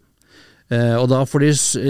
Uh, 0.71 0.97
og 1.01 1.09
da 1.11 1.25
får 1.27 1.43
de 1.43 1.49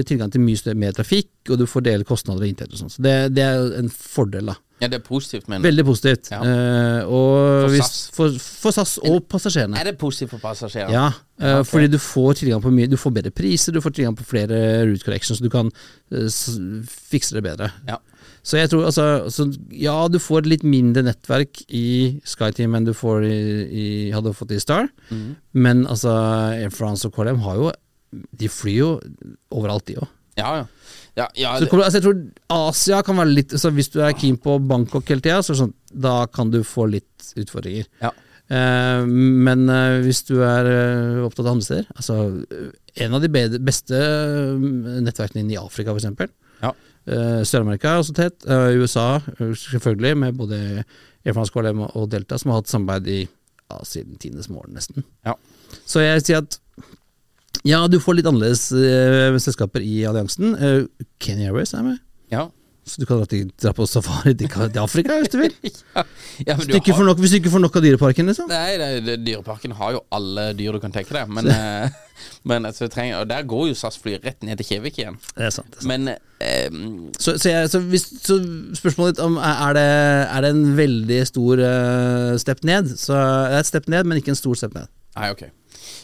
tilgang 0.08 0.30
til 0.32 0.40
mye 0.40 0.74
mer 0.80 0.94
trafikk, 0.96 1.28
og 1.50 1.58
du 1.60 1.66
får 1.68 1.84
dele 1.84 2.06
kostnader 2.08 2.46
og 2.46 2.48
inntekter 2.48 2.78
og 2.78 2.80
sånn. 2.80 2.94
Så 2.94 3.04
det, 3.04 3.12
det 3.36 3.44
er 3.44 3.74
en 3.76 3.92
fordel, 3.92 4.54
da. 4.54 4.56
Ja, 4.80 4.88
det 4.88 5.00
er 5.00 5.04
positivt, 5.04 5.48
mener 5.48 5.60
du? 5.60 5.68
Veldig 5.68 5.84
positivt. 5.84 6.30
Ja. 6.32 6.40
Eh, 6.40 7.00
og 7.04 7.32
For 7.36 7.72
hvis, 7.74 7.84
SAS. 7.84 8.10
For, 8.16 8.36
for 8.64 8.76
SAS 8.76 8.94
og 9.04 9.18
passasjerene. 9.28 9.76
Er 9.76 9.90
det 9.90 9.98
positivt 10.00 10.32
for 10.32 10.40
passasjerene? 10.40 10.94
Ja, 10.94 11.08
eh, 11.40 11.58
okay. 11.58 11.66
fordi 11.68 11.90
du 11.92 11.98
får 12.00 12.38
tilgang 12.40 12.62
på 12.64 12.72
mye 12.72 12.88
Du 12.88 12.96
får 13.00 13.12
bedre 13.18 13.32
priser, 13.34 13.76
du 13.76 13.82
får 13.84 13.98
tilgang 13.98 14.16
på 14.16 14.24
flere 14.24 14.60
route 14.88 15.04
corrections, 15.04 15.38
så 15.38 15.44
du 15.44 15.52
kan 15.52 15.68
eh, 15.68 16.30
fikse 17.12 17.36
det 17.36 17.44
bedre. 17.44 17.68
Ja. 17.88 17.98
Så 18.42 18.56
jeg 18.56 18.70
tror 18.72 18.86
altså 18.88 19.06
så, 19.28 19.50
Ja, 19.76 20.08
du 20.08 20.16
får 20.22 20.48
litt 20.48 20.64
mindre 20.64 21.04
nettverk 21.04 21.60
i 21.68 22.20
SkyTeam 22.24 22.78
enn 22.78 22.88
du 22.88 22.94
får 22.96 23.26
i, 23.28 23.40
i, 23.68 23.88
hadde 24.14 24.32
fått 24.36 24.54
i 24.56 24.62
Star, 24.62 24.88
mm. 25.10 25.28
men 25.60 25.84
altså 25.84 26.14
Air 26.56 26.72
France 26.72 27.04
og 27.08 27.12
KLM 27.16 27.44
har 27.44 27.60
jo 27.60 27.68
De 28.40 28.48
flyr 28.48 28.78
jo 28.78 28.88
overalt, 29.52 29.86
de 29.90 30.00
òg. 30.00 30.08
Ja, 30.38 30.50
ja. 30.60 30.66
ja, 31.16 31.26
ja 31.34 31.52
Så 31.56 31.64
det 31.64 31.70
kommer- 31.70 31.84
altså, 31.84 31.98
jeg 32.00 32.06
tror 32.06 32.68
Asia 32.68 33.02
kan 33.02 33.16
være 33.16 33.34
litt 33.34 33.50
så 33.58 33.70
Hvis 33.74 33.90
du 33.90 34.00
er 34.00 34.12
keen 34.12 34.36
på 34.38 34.58
Bangkok 34.62 35.08
hele 35.08 35.20
tida, 35.20 35.42
så 35.42 35.56
sånn, 35.58 35.72
da 35.92 36.26
kan 36.26 36.50
du 36.50 36.62
få 36.62 36.86
litt 36.90 37.32
utfordringer. 37.36 37.86
ja. 38.02 38.12
Eh, 38.50 39.04
men 39.06 39.68
eh, 39.70 40.00
hvis 40.02 40.24
du 40.26 40.40
er 40.42 40.66
eh, 40.66 41.18
opptatt 41.22 41.46
av 41.46 41.52
andre 41.52 41.62
steder 41.68 41.84
altså, 41.94 42.16
eh, 42.50 43.04
En 43.04 43.14
av 43.14 43.22
de 43.22 43.28
beste 43.62 43.94
eh, 43.94 44.64
nettverkene 45.06 45.44
inn 45.44 45.52
i 45.54 45.58
Afrika, 45.60 45.94
f.eks. 45.94 46.32
Ja. 46.60 46.72
Uh, 47.06 47.40
Sør-Amerika 47.46 47.94
er 47.94 48.02
også 48.02 48.12
tett. 48.12 48.42
Eh, 48.50 48.74
USA, 48.82 49.20
eh, 49.38 49.54
selvfølgelig, 49.56 50.16
med 50.18 50.34
både 50.36 50.58
Air 51.24 51.32
France 51.32 51.54
KLM 51.54 51.80
og 51.86 52.10
Delta, 52.10 52.36
som 52.38 52.50
har 52.50 52.60
hatt 52.60 52.68
samarbeid 52.68 53.06
i 53.08 53.20
ja, 53.22 53.78
siden 53.86 54.18
tidenes 54.20 54.50
morgen, 54.50 54.74
nesten. 54.74 55.06
Ja. 55.24 55.36
Så 55.86 56.02
jeg 56.02 56.26
sier 56.26 56.42
at 56.42 56.58
ja, 57.66 57.82
du 57.90 57.98
får 58.00 58.18
litt 58.18 58.30
annerledes 58.30 58.70
eh, 58.72 59.36
selskaper 59.42 59.84
i 59.84 60.00
alliansen. 60.08 60.54
Uh, 60.56 61.10
Kenya 61.22 61.50
Airways 61.50 61.74
er 61.76 61.86
med. 61.86 62.00
ja. 62.32 62.48
Så 62.90 63.00
du 63.00 63.06
kan 63.06 63.20
dra, 63.20 63.26
til, 63.28 63.50
dra 63.60 63.70
på 63.76 63.84
safari 63.86 64.32
til, 64.34 64.48
til 64.50 64.80
Afrika 64.80 65.18
hvis 65.20 65.30
du 65.30 65.36
vil. 65.38 65.52
ja, 65.68 66.02
ja, 66.46 66.56
men 66.56 66.62
Hvis 66.62 66.70
du 66.72 66.78
ikke 66.80 66.96
får 66.96 67.06
nok, 67.06 67.20
hvis 67.22 67.34
du 67.34 67.36
ikke 67.38 67.52
får 67.52 67.62
nok 67.62 67.76
av 67.78 67.84
Dyreparken, 67.84 68.30
liksom. 68.32 68.48
Nei, 68.50 68.96
det, 69.04 69.18
Dyreparken 69.26 69.76
har 69.78 69.92
jo 69.94 70.00
alle 70.16 70.48
dyr 70.58 70.74
du 70.74 70.80
kan 70.82 70.94
tenke 70.94 71.14
deg. 71.14 71.30
Men, 71.30 71.50
eh, 71.54 72.24
men 72.48 72.66
altså, 72.66 72.88
trenger, 72.90 73.20
Og 73.20 73.30
der 73.30 73.46
går 73.46 73.68
jo 73.70 73.76
SAS-fly 73.78 74.16
rett 74.24 74.42
ned 74.48 74.58
til 74.58 74.70
Kjevik 74.72 74.98
igjen. 74.98 75.20
Det 75.36 75.46
er 75.50 75.54
sant. 75.54 75.70
Det 75.76 75.84
er 75.84 75.84
sant. 75.84 75.92
Men 75.92 76.10
eh, 76.16 77.14
Så, 77.20 77.36
så, 77.36 77.52
jeg, 77.52 77.70
så, 77.70 77.84
hvis, 77.92 78.08
så 78.24 78.40
spørsmålet 78.80 79.18
ditt 79.18 79.24
om 79.28 79.38
er 79.44 79.76
det, 79.76 79.86
er 80.24 80.46
det 80.46 80.52
en 80.56 80.66
veldig 80.80 81.22
stor 81.30 81.62
uh, 81.62 82.34
step 82.40 82.64
ned, 82.66 82.90
så 82.96 83.14
det 83.14 83.54
er 83.54 83.60
et 83.60 83.70
step 83.70 83.90
ned, 83.92 84.08
men 84.08 84.18
ikke 84.18 84.34
en 84.34 84.40
stor 84.40 84.58
step 84.58 84.74
ned. 84.74 84.90
Nei, 85.14 85.30
ok. 85.36 85.46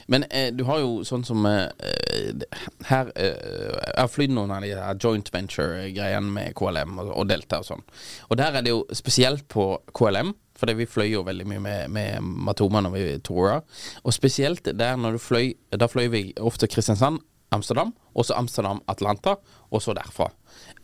Men 0.06 0.24
eh, 0.30 0.52
du 0.54 0.64
har 0.68 0.80
jo 0.82 1.02
sånn 1.06 1.24
som 1.26 1.46
eh, 1.50 1.66
eh, 1.82 2.58
Her 2.88 3.10
eh, 3.18 3.34
Jeg 3.34 3.98
har 3.98 4.10
flydd 4.12 4.34
noen 4.36 4.54
av 4.54 4.64
de 4.64 4.72
her 4.76 4.98
joint 5.02 5.30
venture-greiene 5.34 6.32
med 6.32 6.56
KLM 6.58 6.98
og, 7.02 7.12
og 7.12 7.28
Delta 7.30 7.60
og 7.62 7.68
sånn. 7.68 7.86
Og 8.30 8.38
der 8.40 8.58
er 8.58 8.66
det 8.66 8.74
jo 8.74 8.84
spesielt 8.94 9.46
på 9.52 9.68
KLM, 9.96 10.34
fordi 10.56 10.76
vi 10.78 10.88
fløy 10.88 11.10
jo 11.10 11.24
veldig 11.26 11.46
mye 11.50 11.62
med, 11.62 11.92
med 11.92 12.28
Matoma 12.46 12.82
når 12.84 12.94
vi 12.94 13.06
toura. 13.26 13.60
Og 14.04 14.14
spesielt 14.14 14.70
der 14.78 14.96
når 15.00 15.16
du 15.16 15.22
fløy 15.22 15.50
Da 15.76 15.88
fløy 15.90 16.06
vi 16.12 16.22
ofte 16.40 16.70
Kristiansand, 16.70 17.20
Amsterdam, 17.54 17.92
og 18.14 18.26
så 18.26 18.34
Amsterdam, 18.38 18.80
Atlanta, 18.90 19.36
og 19.70 19.82
så 19.82 19.94
derfra. 19.96 20.30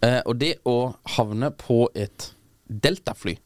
Eh, 0.03 0.21
og 0.27 0.37
det 0.39 0.57
å 0.69 0.93
havne 1.17 1.51
på 1.59 1.87
et 1.95 2.33
Delta-fly 2.69 3.37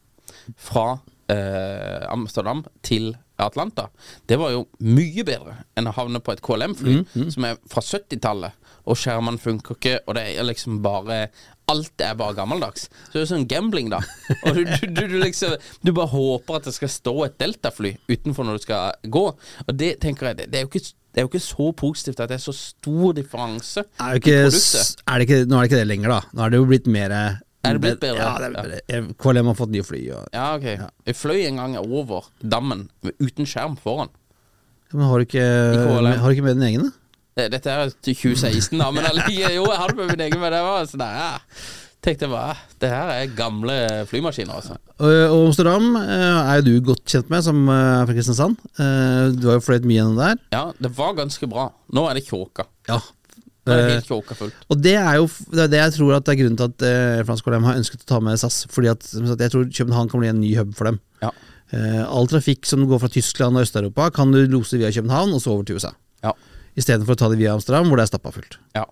fra 0.57 0.99
eh, 1.33 2.07
Amsterdam 2.13 2.65
til 2.87 3.15
Atlanta, 3.39 3.89
det 4.31 4.39
var 4.41 4.55
jo 4.55 4.63
mye 4.81 5.25
bedre 5.29 5.59
enn 5.77 5.91
å 5.91 5.93
havne 5.93 6.23
på 6.25 6.33
et 6.33 6.41
KLM-fly 6.45 7.03
som 7.35 7.45
er 7.45 7.59
fra 7.69 7.83
70-tallet, 7.85 8.55
og 8.87 8.97
skjermene 8.97 9.41
funker 9.43 9.77
ikke, 9.77 9.97
og 10.07 10.15
det 10.17 10.23
er 10.39 10.47
liksom 10.49 10.81
bare 10.85 11.27
Alt 11.67 11.99
er 11.99 12.13
bare 12.15 12.37
gammeldags. 12.39 12.85
Så 12.87 13.11
det 13.11 13.19
er 13.19 13.25
jo 13.25 13.29
sånn 13.33 13.47
gambling, 13.51 13.89
da. 13.91 13.99
Og 14.47 14.55
du, 14.55 14.61
du, 14.71 14.85
du, 14.87 15.01
du 15.11 15.17
liksom 15.19 15.57
Du 15.83 15.91
bare 15.97 16.13
håper 16.13 16.61
at 16.61 16.69
det 16.69 16.75
skal 16.77 16.93
stå 16.95 17.15
et 17.25 17.35
Delta-fly 17.43 17.91
utenfor 18.07 18.47
når 18.47 18.61
du 18.61 18.63
skal 18.69 19.11
gå. 19.11 19.25
Og 19.67 19.73
det 19.75 19.97
tenker 20.05 20.29
jeg 20.31 20.39
Det, 20.39 20.47
det 20.53 20.61
er 20.61 20.63
jo 20.69 20.71
ikke 20.71 20.85
det 21.17 21.23
er 21.23 21.25
jo 21.25 21.31
ikke 21.33 21.41
så 21.41 21.67
positivt 21.73 22.19
at 22.21 22.29
det 22.29 22.37
er 22.37 22.43
så 22.45 22.53
stor 22.53 23.15
differanse 23.17 23.83
Er 24.05 24.19
det 24.19 24.21
i 24.21 24.21
ikke, 24.21 24.41
produktet. 24.47 24.99
er 25.09 25.17
det 25.19 25.25
ikke, 25.27 25.39
nå 25.49 25.57
er 25.57 25.63
det 25.65 25.71
ikke 25.71 25.79
det 25.81 25.87
lenger, 25.89 26.13
da. 26.13 26.19
Nå 26.37 26.43
er 26.45 26.53
det 26.53 26.59
jo 26.61 26.67
blitt 26.69 26.91
mer 26.93 27.15
Er 27.67 27.79
det 27.79 27.83
blitt 27.85 28.01
bedre? 28.03 28.19
Ja, 28.23 28.33
det 28.39 28.47
er 28.49 28.55
blitt 28.57 28.87
bedre. 28.91 29.15
KLM 29.25 29.51
har 29.53 29.59
fått 29.59 29.73
nye 29.75 29.87
fly. 29.87 30.03
Og, 30.17 30.29
Ja, 30.35 30.47
ok. 30.57 30.69
Jeg 31.11 31.17
fløy 31.19 31.41
en 31.49 31.57
gang 31.63 31.77
over 31.83 32.29
dammen 32.43 32.87
uten 33.21 33.47
skjerm 33.49 33.77
foran. 33.81 34.09
men 34.93 35.07
har 35.11 35.19
du 35.19 35.25
ikke, 35.27 35.43
har 35.45 36.29
du 36.29 36.35
ikke 36.37 36.47
med 36.47 36.57
din 36.61 36.69
egen, 36.71 36.87
da? 36.87 37.43
Eh, 37.43 37.49
Dette 37.53 37.69
er 37.69 37.91
til 38.01 38.15
2016, 38.17 38.79
da, 38.81 38.91
men 38.95 39.05
allike- 39.11 39.51
jo, 39.55 39.67
jeg 39.69 39.81
hadde 39.83 39.97
med 39.99 40.09
min 40.15 40.21
egen, 40.29 40.41
men 40.41 40.53
det 40.55 40.63
var 40.65 40.87
sånn 40.89 41.03
ja. 41.05 41.35
Tenkte 42.07 42.23
jeg 42.29 42.31
bare, 42.31 42.55
det 42.79 42.89
her 42.93 43.09
er 43.17 43.31
gamle 43.35 43.75
flymaskiner, 44.07 44.55
altså. 44.61 44.77
Og, 45.03 45.11
og 45.27 45.41
Amsterdam 45.49 45.89
eh, 45.99 46.53
er 46.53 46.61
jo 46.61 46.67
du 46.79 46.85
godt 46.93 47.03
kjent 47.11 47.29
med, 47.33 47.43
som 47.43 47.65
eh, 47.67 47.81
er 47.99 48.07
fra 48.07 48.15
Kristiansand. 48.15 48.61
Eh, 48.79 49.25
du 49.35 49.49
har 49.51 49.57
jo 49.59 49.65
fløyet 49.67 49.89
mye 49.91 49.99
gjennom 49.99 50.21
der. 50.21 50.39
Ja, 50.55 50.63
det 50.79 50.93
var 50.95 51.17
ganske 51.19 51.49
bra. 51.51 51.65
Nå 51.97 52.05
er 52.09 52.21
det 52.21 52.23
tjåka. 52.29 52.69
Ja. 52.89 53.01
Nå 53.67 53.75
er 53.75 53.83
Eh, 53.87 53.93
helt 53.97 54.07
fullt. 54.39 54.55
Og 54.71 54.79
det 54.83 54.95
er 54.95 55.17
jo 55.19 55.27
det 55.51 55.65
er 55.65 55.71
det 55.73 55.81
jeg 55.81 55.95
tror 55.99 56.17
at 56.17 56.27
det 56.27 56.35
er 56.35 56.41
grunnen 56.43 56.59
til 56.61 56.71
at 56.71 56.85
eh, 56.87 57.25
Fransk 57.27 57.47
KLM 57.47 57.67
har 57.67 57.81
ønsket 57.81 58.05
å 58.05 58.11
ta 58.13 58.21
med 58.23 58.39
SAS. 58.39 58.61
Fordi 58.71 58.93
at, 58.93 59.03
sagt, 59.03 59.43
jeg 59.43 59.53
tror 59.53 59.67
København 59.67 60.11
kan 60.13 60.23
bli 60.23 60.31
en 60.31 60.41
ny 60.41 60.53
hub 60.59 60.75
for 60.79 60.91
dem. 60.91 61.01
Ja. 61.25 61.33
Eh, 61.75 62.03
all 62.07 62.31
trafikk 62.31 62.67
som 62.69 62.85
går 62.87 63.03
fra 63.03 63.11
Tyskland 63.11 63.59
og 63.59 63.67
Øst-Europa, 63.67 64.11
kan 64.15 64.31
du 64.31 64.45
lose 64.47 64.79
via 64.79 64.93
København 64.95 65.35
og 65.35 65.43
så 65.43 65.57
over 65.57 65.67
til 65.67 65.81
USA. 65.81 65.91
Ja. 66.23 66.33
Istedenfor 66.79 67.17
å 67.17 67.19
ta 67.19 67.31
det 67.33 67.41
via 67.41 67.57
Amsterdam, 67.57 67.89
hvor 67.91 67.99
det 67.99 68.07
er 68.07 68.13
stappa 68.13 68.31
fullt. 68.35 68.59
Ja. 68.77 68.87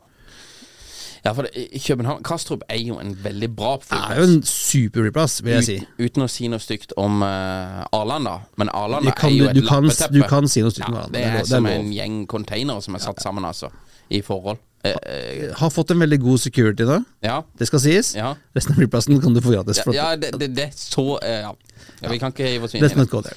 Ja, 1.24 1.32
for 1.32 1.46
det, 1.46 1.68
København 1.86 2.22
Kastrup 2.22 2.62
er 2.68 2.76
jo 2.84 2.98
en 3.00 3.14
veldig 3.24 3.48
bra 3.56 3.76
Det 3.80 3.96
er 3.96 3.96
jo 3.96 4.26
flyplass. 4.26 4.34
en 4.34 4.42
superflyplass, 4.50 5.36
vil 5.44 5.52
jeg 5.54 5.64
si. 5.64 5.76
Uten, 5.80 6.04
uten 6.04 6.22
å 6.26 6.28
si 6.28 6.48
noe 6.52 6.60
stygt 6.60 6.92
om 7.00 7.22
uh, 7.24 7.80
Arlanda, 7.96 8.34
men 8.60 8.68
Arlanda 8.76 9.08
Du 9.14 9.16
kan, 9.16 9.30
er 9.30 9.38
jo 9.38 9.48
du, 9.56 9.62
et 9.62 9.68
kan, 9.70 9.88
lappeteppe. 9.88 10.14
du 10.18 10.28
kan 10.28 10.48
si 10.52 10.60
noe 10.66 10.74
stygt 10.74 10.90
om 10.90 10.98
ja, 11.00 11.06
er, 11.06 11.14
det 11.16 11.24
er, 11.24 11.48
som 11.48 11.64
lov. 11.64 11.72
en 11.80 11.92
gjeng 11.96 12.18
containere 12.28 12.84
som 12.84 12.98
er 12.98 13.04
satt 13.06 13.24
sammen, 13.24 13.44
altså, 13.48 13.72
i 14.12 14.20
forhold. 14.26 14.60
Eh, 14.84 14.96
eh, 15.08 15.52
Har 15.56 15.70
fått 15.72 15.90
en 15.94 16.02
veldig 16.02 16.18
god 16.20 16.40
security 16.42 16.84
nå, 16.84 16.98
ja, 17.24 17.38
det 17.58 17.68
skal 17.70 17.80
sies. 17.80 18.10
ja. 18.18 18.34
Resten 18.54 18.74
av 18.74 18.82
flyplassen 18.82 19.20
kan 19.22 19.32
du 19.32 19.40
få 19.40 19.54
gratis. 19.54 19.80
Ja, 19.86 19.94
ja 19.96 20.08
det, 20.20 20.34
det, 20.38 20.50
det 20.54 20.66
så 20.76 21.04
eh, 21.24 21.40
ja. 21.40 21.54
ja, 22.02 22.10
Vi 22.12 22.18
kan 22.20 22.34
ikke 22.34 22.50
hive 22.52 22.68
oss 22.68 22.74
inn 22.76 22.84
i. 22.84 22.90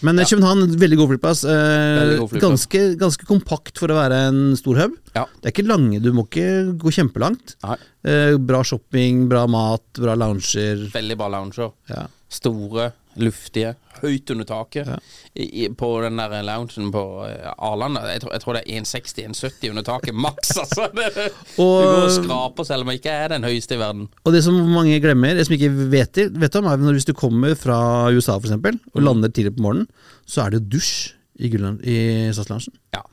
Men. 0.05 0.19
København 0.27 0.75
veldig 0.81 0.97
god 0.99 1.13
flyplass. 1.13 1.45
Eh, 1.47 1.61
Veldig 2.01 2.19
god 2.19 2.29
flyplass. 2.33 2.49
Ganske, 2.49 2.83
ganske 2.99 3.29
kompakt 3.29 3.79
for 3.79 3.93
å 3.93 3.97
være 3.97 4.19
en 4.27 4.41
stor 4.59 4.81
hub. 4.83 4.99
Ja. 5.15 5.23
Det 5.39 5.49
er 5.49 5.55
ikke 5.55 5.67
lange, 5.69 6.01
du 6.03 6.11
må 6.13 6.27
ikke 6.27 6.75
gå 6.83 6.93
kjempelangt. 6.99 7.55
Eh, 7.63 8.35
bra 8.37 8.61
shopping, 8.67 9.25
bra 9.31 9.45
mat, 9.47 9.87
bra 9.97 10.17
lounger. 10.19 10.83
veldig 10.93 11.17
bra 11.23 11.31
lounger. 11.37 11.71
Ja. 11.89 12.05
Store, 12.27 12.91
luftige, 13.21 13.75
høyt 14.01 14.29
under 14.33 14.45
taket. 14.45 14.87
Ja. 14.87 14.97
I, 15.35 15.67
på 15.77 15.89
den 16.03 16.19
der 16.21 16.35
loungen 16.45 16.91
på 16.93 17.01
eh, 17.25 17.49
Arlanda, 17.57 18.03
jeg 18.11 18.23
jeg 18.27 18.41
tror 18.43 18.57
det 18.57 18.63
er 18.65 18.81
160-170 18.83 19.69
under 19.71 19.85
taket, 19.87 20.13
maks, 20.15 20.53
altså. 20.61 20.87
Det, 20.97 21.09
du 21.57 21.63
går 21.63 22.03
og 22.03 22.11
skraper 22.15 22.67
selv 22.67 22.85
om 22.85 22.91
jeg 22.93 23.01
ikke 23.01 23.15
er 23.25 23.33
den 23.35 23.43
høyeste 23.47 23.75
i 23.77 23.81
verden. 23.81 24.07
Og 24.25 24.33
det 24.35 24.43
som 24.45 24.57
mange 24.71 24.99
glemmer, 25.03 25.33
det 25.37 25.47
som 25.47 25.55
ikke 25.57 25.71
vet, 25.93 26.21
vet 26.37 26.57
om, 26.59 26.65
er 26.69 26.77
at 26.77 26.97
hvis 26.99 27.07
du 27.09 27.13
kommer 27.17 27.55
fra 27.59 27.79
USA 28.13 28.37
for 28.37 28.47
eksempel, 28.49 28.79
og 28.93 29.01
Mm. 29.01 29.05
lander 29.07 29.29
tidlig 29.33 29.55
på 29.57 29.63
morgenen, 29.65 29.87
så 30.25 30.45
er 30.45 30.49
det 30.51 30.61
jo 30.61 30.77
dusj 30.77 31.13
i, 31.39 31.49
Grønland- 31.53 31.81
i 31.85 31.97
SAS-lunsjen. 32.33 32.73
Ja. 32.95 33.03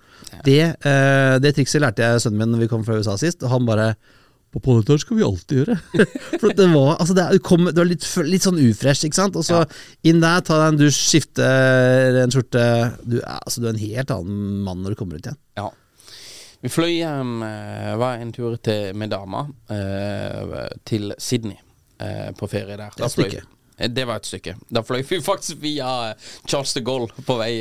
Det, 0.44 0.60
eh, 0.84 1.38
det 1.38 1.54
trikset 1.54 1.82
lærte 1.84 2.02
jeg 2.02 2.20
sønnen 2.24 2.38
min 2.40 2.52
når 2.54 2.64
vi 2.64 2.68
kom 2.72 2.84
fra 2.84 2.96
USA 2.98 3.16
sist, 3.20 3.42
og 3.44 3.50
han 3.52 3.66
bare 3.68 3.94
på 4.54 4.62
Planetar 4.64 5.00
skal 5.02 5.18
vi 5.18 5.24
alltid 5.26 5.60
gjøre. 5.60 5.76
For 6.40 6.54
det 6.56 6.66
var, 6.72 6.92
altså 7.02 7.16
det, 7.18 7.26
kom, 7.46 7.66
det 7.68 7.78
var 7.80 7.88
litt, 7.90 8.06
litt 8.30 8.46
sånn 8.46 8.60
ufresh, 8.62 9.04
ikke 9.08 9.18
sant? 9.18 9.36
Og 9.40 9.44
så 9.46 9.64
inn 10.06 10.22
der, 10.22 10.40
ta 10.46 10.60
deg 10.62 10.72
en 10.72 10.80
dusj, 10.80 11.00
skifte 11.10 11.48
en 12.24 12.34
skjorte. 12.34 12.66
Du, 13.02 13.18
altså, 13.26 13.60
du 13.62 13.68
er 13.68 13.74
en 13.74 13.82
helt 13.82 14.14
annen 14.14 14.60
mann 14.66 14.84
når 14.86 14.94
du 14.94 15.00
kommer 15.02 15.18
ut 15.18 15.26
igjen. 15.28 15.40
Ja. 15.58 15.68
Vi 16.64 16.70
fløy 16.72 16.94
hjem, 16.94 17.32
var 18.00 18.22
en 18.22 18.30
tur 18.32 18.54
til, 18.64 18.94
med 18.96 19.10
dama 19.12 19.42
eh, 19.68 20.70
til 20.88 21.10
Sydney 21.20 21.58
eh, 22.00 22.30
på 22.38 22.48
ferie 22.48 22.78
der. 22.80 22.94
Det 22.96 23.04
er 23.04 23.10
et 23.10 23.18
fløy- 23.18 23.28
stykke. 23.34 23.42
Eh, 23.76 23.90
Det 23.92 24.06
var 24.08 24.22
et 24.22 24.30
stykke. 24.30 24.54
Da 24.72 24.80
fløy 24.86 25.02
vi 25.10 25.18
faktisk 25.26 25.60
via 25.60 25.90
eh, 26.14 26.30
Charles 26.48 26.72
de 26.78 26.80
Gaulle 26.86 27.10
på 27.26 27.36
vei 27.42 27.58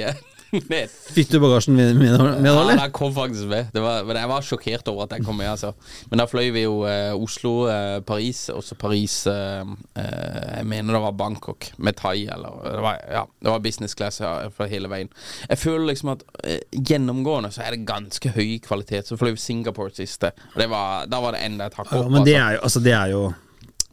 ned. 0.73 0.91
Fikk 1.15 1.31
du 1.33 1.39
bagasjen 1.43 1.75
med, 1.77 1.95
med, 1.97 2.13
med 2.19 2.45
Ja, 2.47 2.53
eller? 2.61 2.77
den 2.79 2.91
kom 2.95 3.13
faktisk 3.15 3.47
med. 3.49 3.71
Det 3.73 3.81
var, 3.83 4.03
jeg 4.15 4.29
var 4.29 4.45
sjokkert 4.45 4.87
over 4.91 5.03
at 5.07 5.15
den 5.15 5.25
kom 5.25 5.37
med. 5.39 5.49
Altså. 5.51 5.73
Men 6.11 6.21
da 6.21 6.27
fløy 6.29 6.51
vi 6.55 6.63
jo 6.65 6.79
eh, 6.89 7.11
Oslo, 7.17 7.53
eh, 7.71 7.99
Paris, 8.05 8.45
også 8.53 8.75
Paris 8.79 9.15
eh, 9.31 9.61
eh, 9.99 10.57
Jeg 10.59 10.67
mener 10.69 10.93
det 10.97 11.01
var 11.05 11.15
Bangkok 11.19 11.69
med 11.77 11.97
thai, 11.99 12.25
eller 12.33 12.59
det 12.67 12.83
var, 12.85 12.99
ja, 13.11 13.23
det 13.43 13.53
var 13.55 13.63
business 13.65 13.95
class 13.97 14.19
ja, 14.23 14.33
for 14.53 14.69
hele 14.71 14.91
veien. 14.91 15.09
Jeg 15.49 15.61
føler 15.63 15.89
liksom 15.91 16.13
at 16.15 16.23
eh, 16.43 16.59
gjennomgående 16.71 17.51
så 17.55 17.63
er 17.65 17.75
det 17.77 17.85
ganske 17.89 18.33
høy 18.35 18.59
kvalitet. 18.65 19.07
Så 19.09 19.17
fløy 19.19 19.33
vi 19.35 19.41
Singapore 19.43 19.93
siste, 19.95 20.33
og 20.53 20.59
det 20.61 20.69
var, 20.71 21.07
da 21.11 21.19
var 21.23 21.35
det 21.37 21.43
enda 21.47 21.69
et 21.71 21.79
hakk 21.79 21.89
Ja, 21.93 22.03
opp. 22.05 22.11
men 22.13 22.23
det 22.27 22.37
altså. 22.37 22.45
er 22.45 22.53
jo, 22.57 22.61
altså, 22.69 22.83
det 22.89 22.93
er 22.99 23.15
jo 23.17 23.23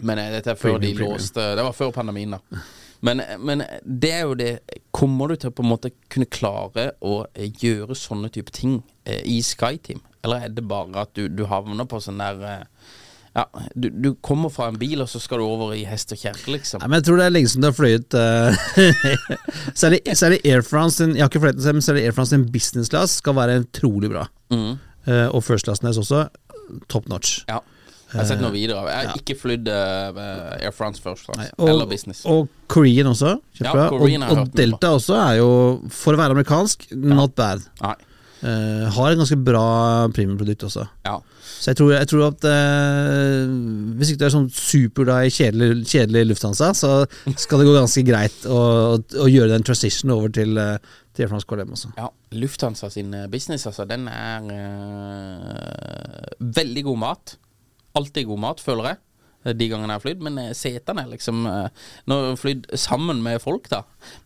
Men 0.00 0.18
eh, 0.22 0.30
dette 0.36 0.50
er 0.54 0.56
før 0.60 0.78
de 0.80 0.94
låste 0.96 1.42
Det 1.56 1.64
var 1.66 1.74
før 1.76 1.90
pandemien, 1.92 2.36
da. 2.38 2.60
Men, 3.00 3.22
men 3.40 3.64
det 3.84 4.12
er 4.12 4.24
jo 4.28 4.36
det 4.36 4.50
Kommer 4.92 5.30
du 5.30 5.38
til 5.40 5.52
å 5.52 5.54
på 5.56 5.64
en 5.64 5.70
måte 5.70 5.92
kunne 6.12 6.28
klare 6.28 6.90
å 7.00 7.22
eh, 7.32 7.48
gjøre 7.62 7.96
sånne 7.96 8.28
type 8.34 8.52
ting 8.52 8.80
eh, 9.08 9.22
i 9.24 9.38
SkyTeam? 9.44 10.02
Eller 10.24 10.46
er 10.46 10.52
det 10.52 10.66
bare 10.68 11.06
at 11.06 11.14
du, 11.16 11.28
du 11.32 11.46
havner 11.48 11.88
på 11.88 12.00
sånn 12.02 12.20
der 12.20 12.42
eh, 12.44 12.90
Ja, 13.38 13.46
du, 13.78 13.88
du 13.94 14.10
kommer 14.26 14.50
fra 14.52 14.66
en 14.68 14.76
bil, 14.80 15.00
og 15.00 15.08
så 15.08 15.22
skal 15.22 15.40
du 15.40 15.46
over 15.46 15.72
i 15.78 15.86
hest 15.88 16.12
og 16.12 16.20
kjerke, 16.20 16.50
liksom. 16.52 16.82
Nei, 16.82 16.90
men 16.90 16.98
Jeg 16.98 17.08
tror 17.08 17.20
det 17.20 17.28
er 17.28 17.34
lenge 17.36 17.52
siden 17.52 17.64
du 17.64 17.70
har 17.70 17.78
fløyet 17.78 18.18
eh, 18.18 18.60
særlig, 19.84 20.02
særlig 20.18 20.42
Air 20.44 20.66
France 20.66 20.98
sin, 21.00 21.16
Jeg 21.16 21.24
har 21.24 21.32
ikke 21.32 21.44
fløyet 21.46 21.60
den 21.60 21.66
selv, 21.68 21.78
men 21.78 21.88
særlig 21.88 22.04
Air 22.08 22.16
France 22.18 22.34
sin 22.34 22.46
business 22.52 22.92
class 22.92 23.16
skal 23.22 23.38
være 23.38 23.60
utrolig 23.62 24.12
bra. 24.12 24.26
Mm. 24.52 24.72
Eh, 25.06 25.26
og 25.30 25.44
first 25.46 25.70
class 25.70 25.80
deres 25.80 26.02
også 26.02 26.26
top 26.90 27.08
notch. 27.08 27.40
Ja. 27.48 27.62
Jeg 28.10 28.18
har 28.18 28.28
sett 28.28 28.42
noe 28.42 28.54
videre. 28.54 28.82
Jeg 28.90 29.10
har 29.10 29.18
ikke 29.20 29.36
flydd 29.38 29.70
eh, 29.70 30.20
Air 30.58 30.74
France 30.74 31.02
først, 31.02 31.30
altså. 31.30 31.48
eller 31.66 31.88
business. 31.90 32.24
og 32.26 32.48
Korean 32.70 33.10
også. 33.12 33.36
Ja, 33.60 33.74
Korean 33.92 34.26
har 34.26 34.34
og, 34.34 34.44
og 34.48 34.54
Delta 34.58 34.94
også 34.98 35.18
er 35.18 35.34
jo, 35.40 35.50
for 35.94 36.16
å 36.16 36.20
være 36.20 36.36
amerikansk, 36.38 36.88
not 36.98 37.36
bad. 37.38 37.62
Eh, 37.80 38.86
har 38.94 39.12
et 39.12 39.20
ganske 39.20 39.38
bra 39.44 39.66
premiumprodukt 40.16 40.66
også. 40.70 40.86
Ja. 41.06 41.18
Så 41.60 41.74
jeg 41.74 41.76
tror, 41.76 41.90
jeg 41.92 42.08
tror 42.08 42.22
at 42.24 42.44
uh, 42.48 43.50
hvis 43.98 44.12
ikke 44.12 44.22
du 44.22 44.24
er 44.24 44.32
sånn 44.32 44.46
superglad 44.54 45.26
i 45.28 45.32
kjedelig, 45.34 45.82
kjedelig 45.90 46.30
Lufthansa, 46.30 46.70
så 46.72 46.92
skal 47.42 47.60
det 47.60 47.66
gå 47.68 47.74
ganske 47.76 48.04
greit 48.08 48.46
å, 48.48 48.60
å, 48.96 49.00
å 49.20 49.28
gjøre 49.28 49.52
den 49.52 49.66
transition 49.68 50.14
over 50.14 50.32
til, 50.32 50.56
uh, 50.56 50.78
til 51.12 51.26
Air 51.26 51.32
France 51.34 51.48
KLM 51.50 51.76
også. 51.76 51.92
Ja, 51.98 52.08
Lufthansa 52.32 52.88
sin 52.92 53.12
eh, 53.14 53.28
business, 53.28 53.66
altså, 53.68 53.84
den 53.84 54.08
er 54.08 54.48
eh, 54.56 56.26
veldig 56.40 56.84
god 56.88 57.00
mat. 57.04 57.36
Alltid 57.98 58.26
god 58.30 58.38
mat, 58.38 58.60
føler 58.60 58.84
jeg. 58.92 58.98
eh, 59.46 59.54
de 59.56 59.66
gangene 59.70 59.88
jeg 59.94 59.96
har 59.96 60.02
flydd, 60.04 60.20
men 60.26 60.34
eh, 60.38 60.50
setene 60.52 61.02
liksom 61.08 61.46
eh, 61.48 61.68
Nå 62.06 62.16
har 62.18 62.26
jeg 62.34 62.38
flydd 62.42 62.66
sammen 62.78 63.22
med 63.24 63.40
folk, 63.40 63.70
da. 63.72 63.78